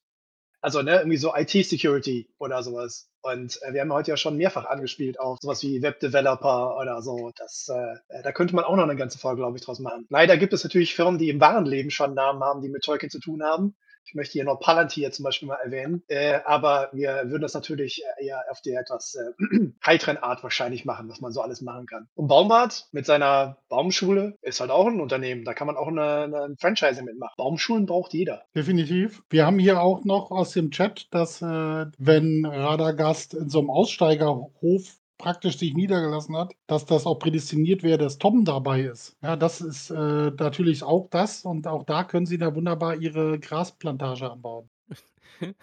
Also, 0.62 0.82
ne, 0.82 0.98
irgendwie 0.98 1.18
so 1.18 1.34
IT-Security 1.36 2.30
oder 2.40 2.62
sowas. 2.64 3.10
Und 3.22 3.60
äh, 3.64 3.74
wir 3.74 3.82
haben 3.82 3.94
heute 3.94 4.12
ja 4.12 4.18
schon 4.18 4.38
mehrfach 4.38 4.66
angespielt 4.66 5.20
auf 5.20 5.38
sowas 5.42 5.62
wie 5.64 5.82
Webdeveloper 5.82 6.78
oder 6.78 7.02
so. 7.02 7.32
Das, 7.36 7.68
äh, 7.70 8.22
da 8.24 8.32
könnte 8.32 8.56
man 8.56 8.66
auch 8.66 8.76
noch 8.76 8.84
eine 8.84 8.96
ganze 8.96 9.20
Folge, 9.20 9.42
glaube 9.42 9.58
ich, 9.58 9.64
draus 9.64 9.80
machen. 9.80 10.08
Leider 10.10 10.38
gibt 10.38 10.54
es 10.54 10.64
natürlich 10.64 10.96
Firmen, 10.96 11.20
die 11.20 11.30
im 11.30 11.40
wahren 11.40 11.66
Leben 11.66 11.92
schon 11.92 12.14
Namen 12.16 12.44
haben, 12.44 12.62
die 12.62 12.70
mit 12.70 12.84
Tolkien 12.84 13.12
zu 13.12 13.20
tun 13.20 13.44
haben. 13.44 13.76
Ich 14.12 14.16
möchte 14.16 14.34
hier 14.34 14.43
noch 14.43 14.59
Palantir 14.59 15.09
zum 15.14 15.24
Beispiel 15.24 15.47
mal 15.47 15.55
erwähnen. 15.64 16.03
Äh, 16.09 16.41
aber 16.43 16.89
wir 16.91 17.22
würden 17.28 17.43
das 17.43 17.53
natürlich 17.53 18.03
äh, 18.20 18.26
eher 18.26 18.43
auf 18.49 18.59
der 18.59 18.82
etwas 18.82 19.16
äh, 19.16 19.70
heiteren 19.86 20.18
Art 20.18 20.43
wahrscheinlich 20.43 20.84
machen, 20.84 21.07
was 21.07 21.22
man 21.22 21.32
so 21.32 21.39
alles 21.41 21.62
machen 21.62 21.86
kann. 21.86 22.09
Und 22.16 22.28
Baumbart 22.28 22.89
mit 22.91 23.05
seiner 23.05 23.55
Baumschule 23.70 24.38
ist 24.41 24.59
halt 24.59 24.70
auch 24.70 24.86
ein 24.88 24.99
Unternehmen. 24.99 25.45
Da 25.45 25.53
kann 25.53 25.66
man 25.66 25.78
auch 25.78 25.88
eine, 25.88 26.24
eine 26.24 26.41
ein 26.43 26.57
Franchise 26.57 27.01
mitmachen. 27.03 27.36
Baumschulen 27.38 27.86
braucht 27.86 28.14
jeder. 28.14 28.43
Definitiv. 28.53 29.24
Wir 29.30 29.45
haben 29.45 29.59
hier 29.59 29.82
auch 29.82 30.03
noch 30.03 30.30
aus 30.30 30.51
dem 30.51 30.72
Chat, 30.72 31.07
dass 31.12 31.41
äh, 31.41 31.86
wenn 31.97 32.45
Radagast 32.45 33.34
in 33.34 33.47
so 33.47 33.59
einem 33.59 33.70
Aussteigerhof 33.70 35.01
praktisch 35.22 35.57
sich 35.57 35.74
niedergelassen 35.74 36.36
hat, 36.36 36.53
dass 36.67 36.86
das 36.86 37.05
auch 37.05 37.19
prädestiniert 37.19 37.84
wäre, 37.84 37.97
dass 37.99 38.17
Tom 38.17 38.43
dabei 38.43 38.82
ist. 38.82 39.15
Ja, 39.22 39.36
das 39.36 39.61
ist 39.61 39.91
äh, 39.91 40.32
natürlich 40.32 40.84
auch 40.84 41.07
das 41.09 41.45
und 41.45 41.67
auch 41.67 41.84
da 41.84 42.03
können 42.03 42.26
sie 42.26 42.39
da 42.39 42.55
wunderbar 42.55 42.95
ihre 42.95 43.39
Grasplantage 43.39 44.32
anbauen. 44.32 44.69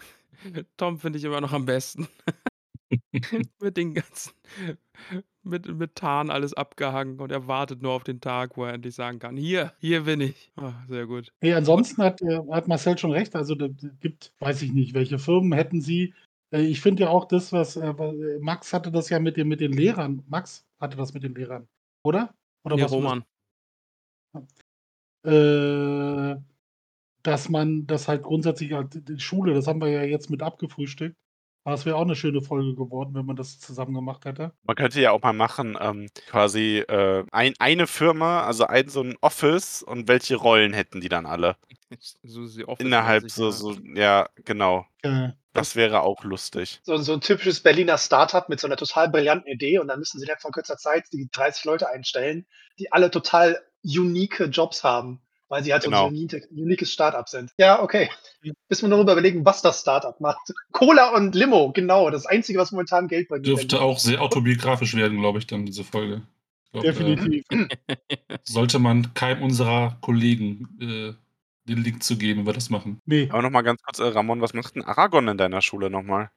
Tom 0.77 0.97
finde 0.97 1.19
ich 1.19 1.25
immer 1.25 1.41
noch 1.41 1.51
am 1.51 1.65
besten. 1.65 2.07
mit 3.61 3.77
den 3.77 3.93
ganzen, 3.93 4.31
mit, 5.43 5.67
mit 5.67 5.95
Tarn 5.95 6.29
alles 6.29 6.53
abgehangen 6.53 7.19
und 7.19 7.31
er 7.31 7.47
wartet 7.47 7.81
nur 7.81 7.91
auf 7.91 8.03
den 8.03 8.21
Tag, 8.21 8.57
wo 8.57 8.65
er 8.65 8.73
endlich 8.73 8.95
sagen 8.95 9.19
kann, 9.19 9.37
hier, 9.37 9.73
hier 9.79 10.05
bin 10.05 10.21
ich. 10.21 10.51
Ah, 10.55 10.73
sehr 10.87 11.05
gut. 11.05 11.31
Nee, 11.41 11.53
ansonsten 11.53 12.01
hat, 12.01 12.21
äh, 12.21 12.39
hat 12.49 12.67
Marcel 12.67 12.97
schon 12.97 13.11
recht. 13.11 13.35
Also 13.35 13.55
da 13.55 13.67
gibt, 13.99 14.33
weiß 14.39 14.61
ich 14.61 14.71
nicht, 14.71 14.93
welche 14.93 15.19
Firmen 15.19 15.51
hätten 15.51 15.81
sie. 15.81 16.13
Äh, 16.51 16.61
ich 16.61 16.81
finde 16.81 17.03
ja 17.03 17.09
auch 17.09 17.25
das, 17.25 17.51
was 17.53 17.75
äh, 17.75 17.87
äh, 17.89 18.39
Max 18.39 18.73
hatte 18.73 18.91
das 18.91 19.09
ja 19.09 19.19
mit 19.19 19.37
den, 19.37 19.47
mit 19.47 19.61
den 19.61 19.73
Lehrern. 19.73 20.23
Max 20.27 20.65
hatte 20.79 20.97
das 20.97 21.13
mit 21.13 21.23
den 21.23 21.35
Lehrern, 21.35 21.67
oder? 22.03 22.33
Oder 22.63 22.75
Nee, 22.75 22.83
was? 22.83 22.91
Roman. 22.91 23.23
Äh, 25.25 26.41
dass 27.23 27.49
man 27.49 27.85
das 27.85 28.07
halt 28.07 28.23
grundsätzlich 28.23 28.73
die 28.91 29.19
Schule, 29.19 29.53
das 29.53 29.67
haben 29.67 29.81
wir 29.81 29.89
ja 29.89 30.03
jetzt 30.03 30.29
mit 30.29 30.41
abgefrühstückt. 30.41 31.15
Aber 31.65 31.75
es 31.75 31.85
wäre 31.85 31.97
auch 31.97 32.03
eine 32.03 32.15
schöne 32.15 32.41
Folge 32.41 32.73
geworden, 32.73 33.13
wenn 33.13 33.25
man 33.25 33.35
das 33.35 33.59
zusammen 33.59 33.93
gemacht 33.93 34.23
hätte. 34.25 34.53
Man 34.63 34.75
könnte 34.77 35.01
ja 35.01 35.11
auch 35.11 35.21
mal 35.21 35.33
machen, 35.33 35.77
ähm, 35.79 36.07
quasi 36.27 36.77
äh, 36.87 37.25
ein, 37.31 37.53
eine 37.59 37.85
Firma, 37.85 38.43
also 38.43 38.65
ein 38.65 38.87
so 38.87 39.01
ein 39.03 39.17
Office 39.21 39.83
und 39.83 40.07
welche 40.07 40.37
Rollen 40.37 40.73
hätten 40.73 41.01
die 41.01 41.09
dann 41.09 41.25
alle? 41.25 41.57
So 42.23 42.45
sie 42.45 42.65
Office 42.65 42.85
Innerhalb 42.85 43.23
90, 43.23 43.35
so, 43.35 43.45
ja. 43.45 43.51
so, 43.51 43.75
ja, 43.95 44.29
genau. 44.45 44.85
Äh, 45.01 45.29
Das 45.53 45.75
wäre 45.75 46.01
auch 46.01 46.23
lustig. 46.23 46.79
So, 46.83 46.97
so 46.97 47.13
ein 47.13 47.21
typisches 47.21 47.61
Berliner 47.61 47.97
Startup 47.97 48.47
mit 48.49 48.59
so 48.59 48.67
einer 48.67 48.77
total 48.77 49.09
brillanten 49.09 49.51
Idee 49.51 49.79
und 49.79 49.87
dann 49.87 49.99
müssen 49.99 50.19
sie 50.19 50.25
innerhalb 50.25 50.41
von 50.41 50.51
kürzer 50.51 50.77
Zeit 50.77 51.05
die 51.11 51.27
30 51.31 51.65
Leute 51.65 51.89
einstellen, 51.89 52.45
die 52.77 52.91
alle 52.91 53.09
total 53.09 53.59
unique 53.83 54.39
Jobs 54.51 54.83
haben, 54.83 55.21
weil 55.47 55.63
sie 55.63 55.73
halt 55.73 55.83
Genau. 55.83 56.03
so 56.03 56.07
ein 56.07 56.13
unique, 56.13 56.47
uniques 56.51 56.91
Startup 56.93 57.27
sind. 57.27 57.51
Ja, 57.57 57.81
okay. 57.81 58.09
Müssen 58.69 58.85
wir 58.85 58.95
darüber 58.95 59.13
überlegen, 59.13 59.43
was 59.43 59.61
das 59.61 59.81
Startup 59.81 60.19
macht. 60.21 60.39
Cola 60.71 61.15
und 61.15 61.33
Limo, 61.33 61.71
genau. 61.71 62.09
Das 62.09 62.25
Einzige, 62.25 62.59
was 62.59 62.71
momentan 62.71 63.07
Geld 63.07 63.27
bringt. 63.27 63.45
Dürfte 63.47 63.81
auch 63.81 63.97
sehr 63.97 64.21
autobiografisch 64.21 64.95
werden, 64.95 65.19
glaube 65.19 65.39
ich, 65.39 65.47
dann 65.47 65.65
diese 65.65 65.83
Folge. 65.83 66.21
Glaub, 66.71 66.83
definitiv. 66.83 67.43
Äh, 67.49 67.97
sollte 68.43 68.77
man 68.77 69.15
keinem 69.15 69.41
unserer 69.41 69.97
Kollegen 70.01 70.67
äh, 70.79 71.13
den 71.69 71.83
Link 71.83 72.03
zu 72.03 72.17
geben, 72.17 72.45
wir 72.45 72.53
das 72.53 72.69
machen. 72.69 72.99
Nee. 73.05 73.29
Aber 73.31 73.41
nochmal 73.41 73.63
ganz 73.63 73.81
kurz, 73.81 73.99
äh, 73.99 74.03
Ramon, 74.05 74.41
was 74.41 74.53
macht 74.53 74.75
denn 74.75 74.83
Aragon 74.83 75.27
in 75.27 75.37
deiner 75.37 75.61
Schule 75.61 75.89
nochmal? 75.89 76.29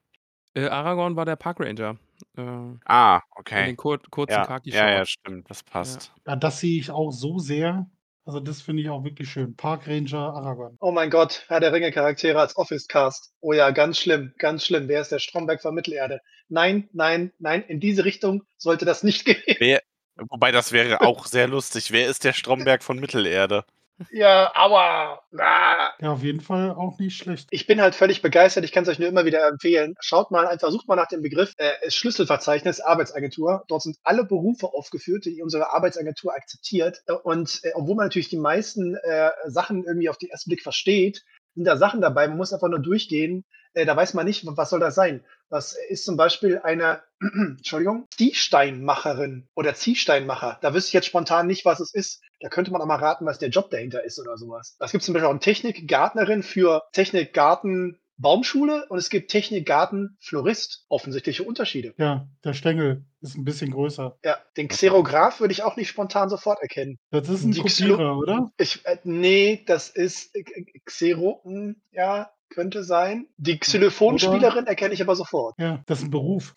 Äh, 0.55 0.66
Aragorn 0.66 1.16
war 1.16 1.24
der 1.24 1.37
Parkranger. 1.37 1.97
Äh, 2.37 2.43
Ah, 2.85 3.16
In 3.16 3.41
okay. 3.41 3.66
den 3.66 3.76
kur 3.76 3.99
kurzen 4.11 4.33
Ja, 4.35 4.45
Khaki-Shorts. 4.47 4.80
ja, 4.80 4.91
ja, 4.91 5.07
stimmt, 5.07 5.49
das 5.51 5.62
passt. 5.62 6.12
Ja, 6.26 6.37
das 6.37 6.61
sehe 6.61 6.78
ich 6.78 6.91
auch 6.91 7.11
so 7.11 7.39
sehr. 7.39 7.87
Also 8.24 8.39
das 8.39 8.62
finde 8.62 8.83
ich 8.83 8.89
auch 8.91 9.03
wirklich 9.03 9.28
schön. 9.30 9.57
Park 9.57 9.89
Ranger 9.89 10.33
Aragon. 10.35 10.76
Oh 10.78 10.93
mein 10.93 11.11
Gott, 11.11 11.45
Herr 11.49 11.59
der 11.59 11.72
Ringe-Charaktere 11.72 12.39
als 12.39 12.57
Office-Cast. 12.57 13.33
Oh 13.41 13.53
ja, 13.53 13.70
ganz 13.70 13.99
schlimm, 13.99 14.33
ganz 14.39 14.64
schlimm. 14.64 14.87
Wer 14.87 15.01
ist 15.01 15.11
der 15.11 15.18
Stromberg 15.18 15.61
von 15.61 15.74
Mittelerde? 15.74 16.20
Nein, 16.49 16.89
nein, 16.93 17.33
nein, 17.41 17.62
in 17.62 17.80
diese 17.80 18.05
Richtung 18.05 18.45
sollte 18.59 18.85
das 18.85 19.03
nicht 19.03 19.24
gehen. 19.24 19.43
Wer, 19.59 19.83
wobei 20.28 20.53
das 20.53 20.70
wäre 20.70 21.01
auch 21.01 21.26
sehr 21.26 21.49
lustig. 21.49 21.91
Wer 21.91 22.07
ist 22.09 22.22
der 22.22 22.33
Stromberg 22.35 22.85
von 22.85 23.01
Mittelerde? 23.01 23.64
Ja, 24.11 24.53
aua. 24.55 25.20
Ah. 25.38 25.90
Ja, 26.00 26.12
auf 26.12 26.22
jeden 26.22 26.40
Fall 26.40 26.70
auch 26.70 26.98
nicht 26.98 27.16
schlecht. 27.16 27.48
Ich 27.50 27.66
bin 27.66 27.80
halt 27.80 27.94
völlig 27.94 28.22
begeistert. 28.22 28.64
Ich 28.64 28.72
kann 28.72 28.82
es 28.82 28.88
euch 28.88 28.98
nur 28.98 29.09
immer 29.09 29.24
wieder 29.24 29.46
empfehlen. 29.48 29.94
Schaut 30.00 30.30
mal 30.30 30.46
einfach, 30.46 30.70
sucht 30.70 30.88
mal 30.88 30.96
nach 30.96 31.09
dem 31.09 31.22
Begriff 31.22 31.55
äh, 31.59 31.90
Schlüsselverzeichnis 31.90 32.80
Arbeitsagentur. 32.80 33.64
Dort 33.68 33.82
sind 33.82 33.96
alle 34.03 34.24
Berufe 34.24 34.66
aufgeführt, 34.66 35.24
die 35.24 35.42
unsere 35.42 35.72
Arbeitsagentur 35.72 36.34
akzeptiert. 36.34 37.03
Und 37.24 37.61
äh, 37.62 37.72
obwohl 37.74 37.96
man 37.96 38.07
natürlich 38.07 38.28
die 38.28 38.38
meisten 38.38 38.96
äh, 38.96 39.30
Sachen 39.46 39.84
irgendwie 39.84 40.09
auf 40.09 40.18
den 40.18 40.30
ersten 40.30 40.50
Blick 40.50 40.62
versteht, 40.62 41.24
sind 41.55 41.64
da 41.64 41.76
Sachen 41.76 42.00
dabei. 42.00 42.28
Man 42.28 42.36
muss 42.36 42.53
einfach 42.53 42.68
nur 42.68 42.80
durchgehen. 42.80 43.44
Äh, 43.74 43.86
da 43.86 43.96
weiß 43.96 44.14
man 44.14 44.26
nicht, 44.26 44.44
was 44.46 44.70
soll 44.70 44.80
das 44.80 44.94
sein. 44.94 45.24
Was 45.48 45.76
ist 45.88 46.05
zum 46.05 46.16
Beispiel 46.16 46.61
eine, 46.62 47.03
Entschuldigung, 47.20 48.07
Ziehsteinmacherin 48.16 49.48
oder 49.55 49.74
Ziehsteinmacher? 49.74 50.59
Da 50.62 50.74
wüsste 50.74 50.88
ich 50.88 50.94
jetzt 50.94 51.07
spontan 51.07 51.46
nicht, 51.46 51.64
was 51.64 51.80
es 51.80 51.94
ist. 51.94 52.22
Da 52.43 52.49
könnte 52.49 52.72
man 52.72 52.82
auch 52.82 52.86
mal 52.86 52.97
raten, 52.97 53.24
was 53.24 53.38
der 53.38 53.51
Job 53.51 53.70
dahinter 53.70 54.03
ist 54.05 54.18
oder 54.18 54.36
sowas. 54.36 54.76
Es 54.80 54.90
gibt 54.90 55.05
zum 55.05 55.14
Beispiel 55.14 55.26
auch 55.26 55.30
eine 55.30 55.40
Technikgärtnerin 55.40 56.43
für 56.43 56.82
Technikgarten 56.93 57.99
Baumschule 58.18 58.86
und 58.88 58.99
es 58.99 59.11
gibt 59.11 59.30
Technikgarten 59.30 60.16
Florist. 60.20 60.84
Offensichtliche 60.88 61.45
Unterschiede. 61.45 61.95
Ja, 61.99 62.28
der 62.45 62.53
Stängel 62.53 63.05
ist 63.20 63.36
ein 63.36 63.45
bisschen 63.45 63.70
größer. 63.70 64.18
Ja, 64.24 64.38
den 64.57 64.68
Xerograph 64.68 65.40
würde 65.40 65.53
ich 65.53 65.62
auch 65.62 65.76
nicht 65.76 65.88
spontan 65.88 66.28
sofort 66.28 66.61
erkennen. 66.61 66.99
Das 67.11 67.28
ist 67.28 67.45
ein 67.45 67.53
Die 67.53 67.61
Kopierer, 67.61 68.16
oder? 68.16 68.51
Ich, 68.59 68.84
äh, 68.84 68.99
nee, 69.05 69.62
das 69.66 69.88
ist 69.88 70.34
äh, 70.34 70.45
Xero, 70.84 71.40
hm, 71.45 71.80
ja, 71.90 72.30
könnte 72.49 72.84
sein. 72.84 73.26
Die 73.38 73.59
Xylophonspielerin 73.59 74.66
erkenne 74.66 74.95
ich 74.95 75.03
aber 75.03 75.16
sofort. 75.16 75.55
Ja, 75.59 75.82
das 75.86 76.01
ist 76.01 76.05
ein 76.07 76.11
Beruf. 76.11 76.55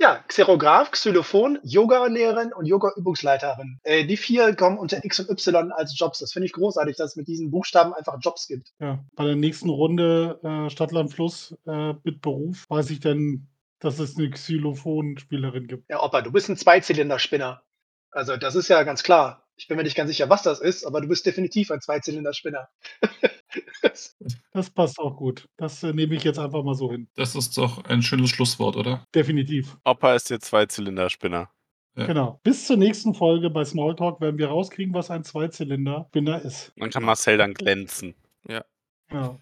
Ja, 0.00 0.24
Xerograph, 0.28 0.92
Xylophon, 0.92 1.58
Yoga-Lehrerin 1.62 2.54
und 2.54 2.64
Yoga-Übungsleiterin. 2.64 3.80
Äh, 3.82 4.06
die 4.06 4.16
vier 4.16 4.56
kommen 4.56 4.78
unter 4.78 5.04
X 5.04 5.20
und 5.20 5.28
Y 5.28 5.72
als 5.72 5.98
Jobs. 5.98 6.20
Das 6.20 6.32
finde 6.32 6.46
ich 6.46 6.54
großartig, 6.54 6.96
dass 6.96 7.10
es 7.10 7.16
mit 7.16 7.28
diesen 7.28 7.50
Buchstaben 7.50 7.92
einfach 7.92 8.16
Jobs 8.22 8.48
gibt. 8.48 8.72
Ja, 8.80 9.04
bei 9.14 9.26
der 9.26 9.36
nächsten 9.36 9.68
Runde 9.68 10.40
äh, 10.42 10.70
Stadtland 10.70 11.12
Fluss 11.12 11.54
äh, 11.66 11.92
mit 12.02 12.22
Beruf 12.22 12.64
weiß 12.70 12.88
ich 12.88 13.00
dann, 13.00 13.48
dass 13.78 13.98
es 13.98 14.16
eine 14.16 14.30
Xylophonspielerin 14.30 15.66
gibt. 15.66 15.90
Ja, 15.90 16.02
Opa, 16.02 16.22
du 16.22 16.32
bist 16.32 16.48
ein 16.48 16.56
Zweizylinderspinner. 16.56 17.62
Also, 18.10 18.38
das 18.38 18.54
ist 18.54 18.68
ja 18.68 18.82
ganz 18.84 19.02
klar. 19.02 19.49
Ich 19.60 19.68
bin 19.68 19.76
mir 19.76 19.82
nicht 19.82 19.94
ganz 19.94 20.08
sicher, 20.08 20.30
was 20.30 20.42
das 20.42 20.58
ist, 20.58 20.86
aber 20.86 21.02
du 21.02 21.08
bist 21.08 21.26
definitiv 21.26 21.70
ein 21.70 21.80
Zweizylinderspinner. 21.80 22.68
Das 24.52 24.70
passt 24.70 24.98
auch 25.00 25.16
gut. 25.16 25.48
Das 25.56 25.82
äh, 25.82 25.92
nehme 25.92 26.14
ich 26.14 26.22
jetzt 26.22 26.38
einfach 26.38 26.62
mal 26.62 26.74
so 26.74 26.90
hin. 26.90 27.08
Das 27.16 27.34
ist 27.34 27.58
doch 27.58 27.84
ein 27.84 28.00
schönes 28.00 28.30
Schlusswort, 28.30 28.76
oder? 28.76 29.04
Definitiv. 29.12 29.76
Opa 29.84 30.14
ist 30.14 30.30
der 30.30 30.38
Zweizylinderspinner. 30.38 31.50
Ja. 31.96 32.06
Genau. 32.06 32.40
Bis 32.44 32.66
zur 32.66 32.76
nächsten 32.76 33.12
Folge 33.12 33.50
bei 33.50 33.64
Smalltalk 33.64 34.20
werden 34.20 34.38
wir 34.38 34.48
rauskriegen, 34.48 34.94
was 34.94 35.10
ein 35.10 35.24
Zweizylinder-Spinner 35.24 36.42
ist. 36.42 36.72
Dann 36.76 36.90
kann 36.90 37.02
Marcel 37.02 37.38
dann 37.38 37.54
glänzen. 37.54 38.14
Genau. 39.08 39.40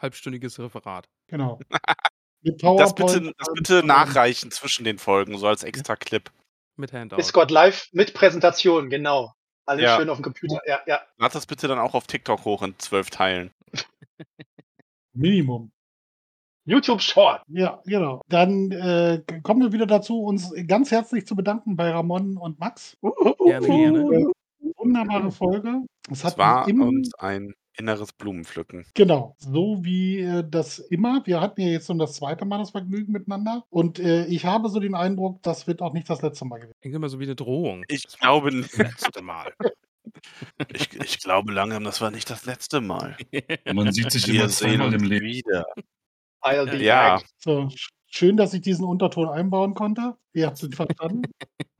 Halbstündiges 0.00 0.58
Referat. 0.58 1.08
genau. 1.28 1.60
Mit 2.42 2.62
Das 2.62 2.94
bitte, 2.94 3.32
das 3.38 3.48
bitte 3.54 3.84
nachreichen 3.84 4.50
zwischen 4.50 4.84
den 4.84 4.98
Folgen, 4.98 5.38
so 5.38 5.46
als 5.46 5.62
extra 5.64 5.96
Clip. 5.96 6.30
Mit 6.76 6.92
Handout. 6.92 7.16
Discord 7.16 7.50
Live 7.50 7.88
mit 7.92 8.12
Präsentation, 8.12 8.90
genau. 8.90 9.32
Alles 9.66 9.82
Ja. 9.84 9.96
schön 9.96 10.08
auf 10.08 10.18
dem 10.18 10.22
Computer. 10.22 10.60
Ja, 10.66 10.80
ja. 10.86 11.00
Lad 11.18 11.34
das 11.34 11.46
bitte 11.46 11.68
dann 11.68 11.78
auch 11.78 11.94
auf 11.94 12.06
TikTok 12.06 12.44
hoch 12.44 12.62
in 12.62 12.78
zwölf 12.78 13.10
Teilen. 13.10 13.50
Minimum. 15.12 15.70
YouTube 16.64 17.00
Short. 17.00 17.42
Ja, 17.48 17.80
genau. 17.86 18.22
Dann 18.28 18.72
äh, 18.72 19.22
kommen 19.42 19.62
wir 19.62 19.72
wieder 19.72 19.86
dazu, 19.86 20.22
uns 20.22 20.52
ganz 20.66 20.90
herzlich 20.90 21.26
zu 21.26 21.36
bedanken 21.36 21.76
bei 21.76 21.90
Ramon 21.90 22.36
und 22.36 22.58
Max. 22.58 22.96
Gerne, 23.00 23.66
gerne. 23.66 24.32
Wunderbare 24.76 25.30
Folge. 25.30 25.82
Es 26.10 26.24
Es 26.24 26.36
war 26.38 26.66
uns 26.66 27.14
ein 27.14 27.54
inneres 27.78 28.12
Blumenpflücken. 28.12 28.84
genau, 28.94 29.34
so 29.38 29.84
wie 29.84 30.20
äh, 30.20 30.44
das 30.48 30.78
immer. 30.78 31.22
Wir 31.26 31.40
hatten 31.40 31.60
ja 31.60 31.68
jetzt 31.68 31.86
schon 31.86 31.98
das 31.98 32.14
zweite 32.14 32.44
Mal 32.44 32.58
das 32.58 32.70
Vergnügen 32.70 33.12
miteinander. 33.12 33.64
Und 33.70 33.98
äh, 33.98 34.26
ich 34.26 34.44
habe 34.44 34.68
so 34.68 34.80
den 34.80 34.94
Eindruck, 34.94 35.42
das 35.42 35.66
wird 35.66 35.82
auch 35.82 35.92
nicht 35.92 36.08
das 36.10 36.22
letzte 36.22 36.44
Mal 36.44 36.58
gewesen. 36.60 36.74
Klingt 36.80 36.96
immer 36.96 37.08
so 37.08 37.18
wie 37.20 37.24
eine 37.24 37.36
Drohung. 37.36 37.84
Ich 37.88 38.06
glaube 38.18 38.54
nicht. 38.54 38.72
Das 38.72 38.78
letzte 38.78 39.22
Mal. 39.22 39.52
Ich, 40.72 40.94
ich 40.94 41.18
glaube 41.18 41.52
langsam, 41.52 41.82
das 41.84 42.00
war 42.00 42.10
nicht 42.12 42.30
das 42.30 42.46
letzte 42.46 42.80
Mal. 42.80 43.16
Man 43.74 43.92
sieht 43.92 44.10
sich 44.12 44.28
immer 44.28 44.48
sehen 44.48 44.70
zweimal 44.78 44.94
im 44.94 45.02
Leben. 45.02 45.26
wieder. 45.26 45.66
I'll 46.42 46.64
be 46.70 46.82
Ja. 46.82 47.16
back. 47.16 47.26
So, 47.38 47.62
sch- 47.64 47.88
Schön, 48.06 48.36
dass 48.36 48.54
ich 48.54 48.62
diesen 48.62 48.84
Unterton 48.84 49.28
einbauen 49.28 49.74
konnte. 49.74 50.14
Ihr 50.32 50.46
habt 50.46 50.62
es 50.62 50.74
verstanden. 50.74 51.22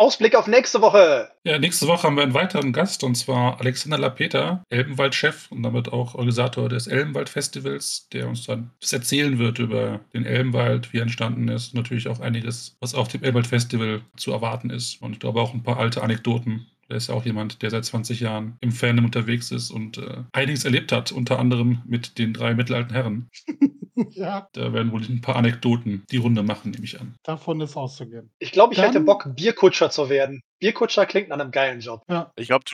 Ausblick 0.00 0.34
auf 0.34 0.46
nächste 0.46 0.80
Woche. 0.80 1.30
Ja, 1.44 1.58
nächste 1.58 1.86
Woche 1.86 2.04
haben 2.04 2.16
wir 2.16 2.22
einen 2.22 2.32
weiteren 2.32 2.72
Gast 2.72 3.04
und 3.04 3.16
zwar 3.16 3.60
Alexander 3.60 3.98
Lapeter, 3.98 4.64
Elbenwald-Chef 4.70 5.50
und 5.50 5.62
damit 5.62 5.92
auch 5.92 6.14
Organisator 6.14 6.70
des 6.70 6.86
Elbenwald-Festivals, 6.86 8.08
der 8.10 8.26
uns 8.26 8.46
dann 8.46 8.70
das 8.80 8.94
erzählen 8.94 9.38
wird 9.38 9.58
über 9.58 10.00
den 10.14 10.24
Elbenwald, 10.24 10.94
wie 10.94 10.98
er 10.98 11.02
entstanden 11.02 11.48
ist. 11.48 11.74
Natürlich 11.74 12.08
auch 12.08 12.20
einiges, 12.20 12.78
was 12.80 12.94
auf 12.94 13.08
dem 13.08 13.22
Elbenwald-Festival 13.22 14.00
zu 14.16 14.32
erwarten 14.32 14.70
ist. 14.70 15.02
Und 15.02 15.12
ich 15.12 15.20
glaube 15.20 15.42
auch 15.42 15.52
ein 15.52 15.62
paar 15.62 15.78
alte 15.78 16.02
Anekdoten. 16.02 16.69
Der 16.90 16.96
ist 16.96 17.08
ja 17.08 17.14
auch 17.14 17.24
jemand, 17.24 17.62
der 17.62 17.70
seit 17.70 17.84
20 17.84 18.18
Jahren 18.20 18.56
im 18.60 18.72
Fandom 18.72 19.04
unterwegs 19.04 19.52
ist 19.52 19.70
und 19.70 19.98
äh, 19.98 20.24
einiges 20.32 20.64
erlebt 20.64 20.90
hat, 20.90 21.12
unter 21.12 21.38
anderem 21.38 21.82
mit 21.86 22.18
den 22.18 22.32
drei 22.32 22.52
mittelalten 22.54 22.92
Herren. 22.92 23.30
ja, 24.10 24.48
Da 24.52 24.72
werden 24.72 24.90
wohl 24.92 25.02
ein 25.02 25.20
paar 25.20 25.36
Anekdoten 25.36 26.04
die 26.10 26.16
Runde 26.16 26.42
machen, 26.42 26.72
nehme 26.72 26.84
ich 26.84 27.00
an. 27.00 27.14
davon 27.22 27.60
ist 27.60 27.76
auszugehen. 27.76 28.30
Ich 28.40 28.50
glaube, 28.52 28.74
ich 28.74 28.80
Dann- 28.80 28.88
hätte 28.92 29.00
Bock, 29.04 29.28
Bierkutscher 29.36 29.90
zu 29.90 30.08
werden. 30.08 30.40
Bierkutscher 30.58 31.06
klingt 31.06 31.28
nach 31.28 31.38
einem 31.38 31.52
geilen 31.52 31.80
Job. 31.80 32.02
Ich 32.36 32.48
glaube, 32.48 32.64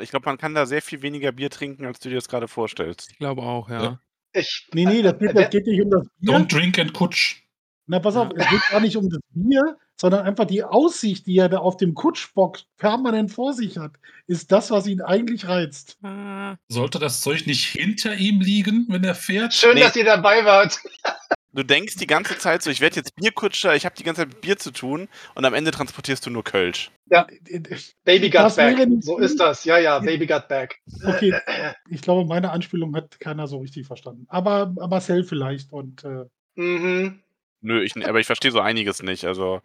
ich 0.00 0.10
glaub, 0.10 0.24
man 0.24 0.38
kann 0.38 0.54
da 0.54 0.64
sehr 0.64 0.80
viel 0.80 1.02
weniger 1.02 1.32
Bier 1.32 1.50
trinken, 1.50 1.84
als 1.84 1.98
du 1.98 2.08
dir 2.08 2.14
das 2.14 2.28
gerade 2.28 2.46
vorstellst. 2.48 3.10
Ich 3.10 3.18
glaube 3.18 3.42
auch, 3.42 3.68
ja. 3.68 3.82
Ja. 3.82 4.00
Ich, 4.32 4.68
Nee, 4.72 4.84
nee, 4.84 5.02
das 5.02 5.18
geht, 5.18 5.30
Äh, 5.30 5.34
das 5.34 5.50
geht 5.50 5.66
nicht 5.66 5.82
um 5.82 5.90
das 5.90 6.06
Bier. 6.20 6.32
Don't 6.32 6.46
drink 6.52 6.78
and 6.78 6.92
kutsch. 6.92 7.42
Na, 7.88 7.98
pass 8.00 8.16
auf, 8.16 8.28
es 8.36 8.48
geht 8.48 8.60
gar 8.70 8.80
nicht 8.80 8.96
um 8.96 9.08
das 9.08 9.20
Bier, 9.30 9.76
sondern 10.00 10.26
einfach 10.26 10.44
die 10.44 10.62
Aussicht, 10.62 11.26
die 11.26 11.38
er 11.38 11.48
da 11.48 11.58
auf 11.58 11.76
dem 11.78 11.94
Kutschbock 11.94 12.58
permanent 12.76 13.32
vor 13.32 13.54
sich 13.54 13.78
hat, 13.78 13.92
ist 14.26 14.52
das, 14.52 14.70
was 14.70 14.86
ihn 14.86 15.00
eigentlich 15.00 15.48
reizt. 15.48 15.96
Ah, 16.02 16.56
Sollte 16.68 16.98
das 16.98 17.22
Zeug 17.22 17.46
nicht 17.46 17.64
hinter 17.66 18.14
ihm 18.14 18.40
liegen, 18.40 18.86
wenn 18.90 19.02
er 19.04 19.14
fährt? 19.14 19.54
Schön, 19.54 19.74
Nee. 19.74 19.80
dass 19.80 19.96
ihr 19.96 20.04
dabei 20.04 20.44
wart. 20.44 20.78
Du 21.54 21.64
denkst 21.64 21.96
die 21.96 22.06
ganze 22.06 22.38
Zeit 22.38 22.62
so, 22.62 22.70
ich 22.70 22.80
werde 22.82 22.96
jetzt 22.96 23.16
Bierkutscher, 23.16 23.74
ich 23.74 23.84
habe 23.86 23.94
die 23.96 24.04
ganze 24.04 24.20
Zeit 24.20 24.28
mit 24.28 24.42
Bier 24.42 24.58
zu 24.58 24.70
tun 24.70 25.08
und 25.34 25.44
am 25.46 25.54
Ende 25.54 25.70
transportierst 25.70 26.24
du 26.26 26.30
nur 26.30 26.44
Kölsch. 26.44 26.90
Baby 28.04 28.30
got 28.30 28.42
Das 28.44 28.56
back. 28.56 28.76
wäre 28.76 28.86
nicht 28.86 29.02
So 29.04 29.14
gut. 29.14 29.22
ist 29.24 29.40
das. 29.40 29.64
Ja, 29.64 29.78
ja, 29.78 29.98
Baby 29.98 30.26
got 30.26 30.46
back. 30.46 30.78
Okay, 31.04 31.34
ich 31.88 32.02
glaube, 32.02 32.28
meine 32.28 32.50
Anspielung 32.50 32.94
hat 32.94 33.18
keiner 33.18 33.46
so 33.46 33.58
richtig 33.58 33.86
verstanden. 33.86 34.26
Aber 34.28 34.66
Marcel 34.76 35.24
vielleicht 35.24 35.72
und 35.72 36.04
äh, 36.04 36.24
Mhm. 36.54 37.20
Nö, 37.60 37.82
ich, 37.82 37.94
aber 38.06 38.20
ich 38.20 38.26
verstehe 38.26 38.50
so 38.52 38.60
einiges 38.60 39.02
nicht. 39.02 39.24
Also 39.24 39.60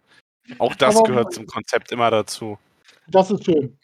auch 0.60 0.76
das 0.76 0.96
Aber- 0.98 1.08
gehört 1.08 1.34
zum 1.34 1.46
Konzept 1.46 1.92
immer 1.92 2.10
dazu. 2.12 2.58
das 3.08 3.32
ist 3.32 3.46
schön. 3.46 3.78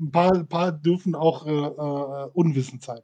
Ein 0.00 0.10
paar, 0.10 0.32
ein 0.34 0.48
paar 0.48 0.72
dürfen 0.72 1.14
auch 1.14 1.46
äh, 1.46 1.50
äh, 1.50 2.30
unwissend 2.34 2.82
sein. 2.82 3.00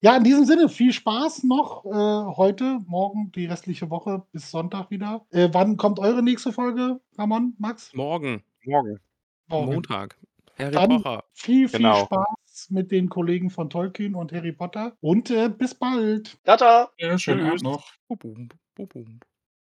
Ja, 0.00 0.16
in 0.16 0.24
diesem 0.24 0.44
Sinne, 0.44 0.68
viel 0.68 0.92
Spaß 0.92 1.42
noch 1.44 1.84
äh, 1.84 2.36
heute, 2.36 2.80
morgen, 2.86 3.32
die 3.32 3.46
restliche 3.46 3.90
Woche 3.90 4.22
bis 4.32 4.50
Sonntag 4.50 4.90
wieder. 4.90 5.26
Äh, 5.30 5.48
wann 5.52 5.76
kommt 5.76 5.98
eure 5.98 6.22
nächste 6.22 6.52
Folge, 6.52 7.00
Ramon, 7.16 7.54
Max? 7.58 7.92
morgen, 7.94 8.44
Morgen. 8.64 9.00
Morgen. 9.48 9.72
Montag. 9.74 10.16
Harry 10.58 10.72
Dann- 10.72 11.02
Potter. 11.02 11.24
Viel, 11.32 11.68
viel 11.68 11.78
Genau. 11.78 12.04
Spaß 12.04 12.70
mit 12.70 12.90
den 12.92 13.08
Kollegen 13.08 13.48
von 13.50 13.70
Tolkien 13.70 14.14
und 14.14 14.32
Harry 14.32 14.52
Potter 14.52 14.96
und 15.00 15.30
äh, 15.30 15.48
bis 15.48 15.74
bald. 15.74 16.36
Tata. 16.44 16.90
Ja, 16.98 17.18
schönen 17.18 17.40
Tschüss. 17.40 17.48
Abend 17.48 17.62
noch. 17.62 17.90
Bubum, 18.08 18.48
bubum. 18.74 19.20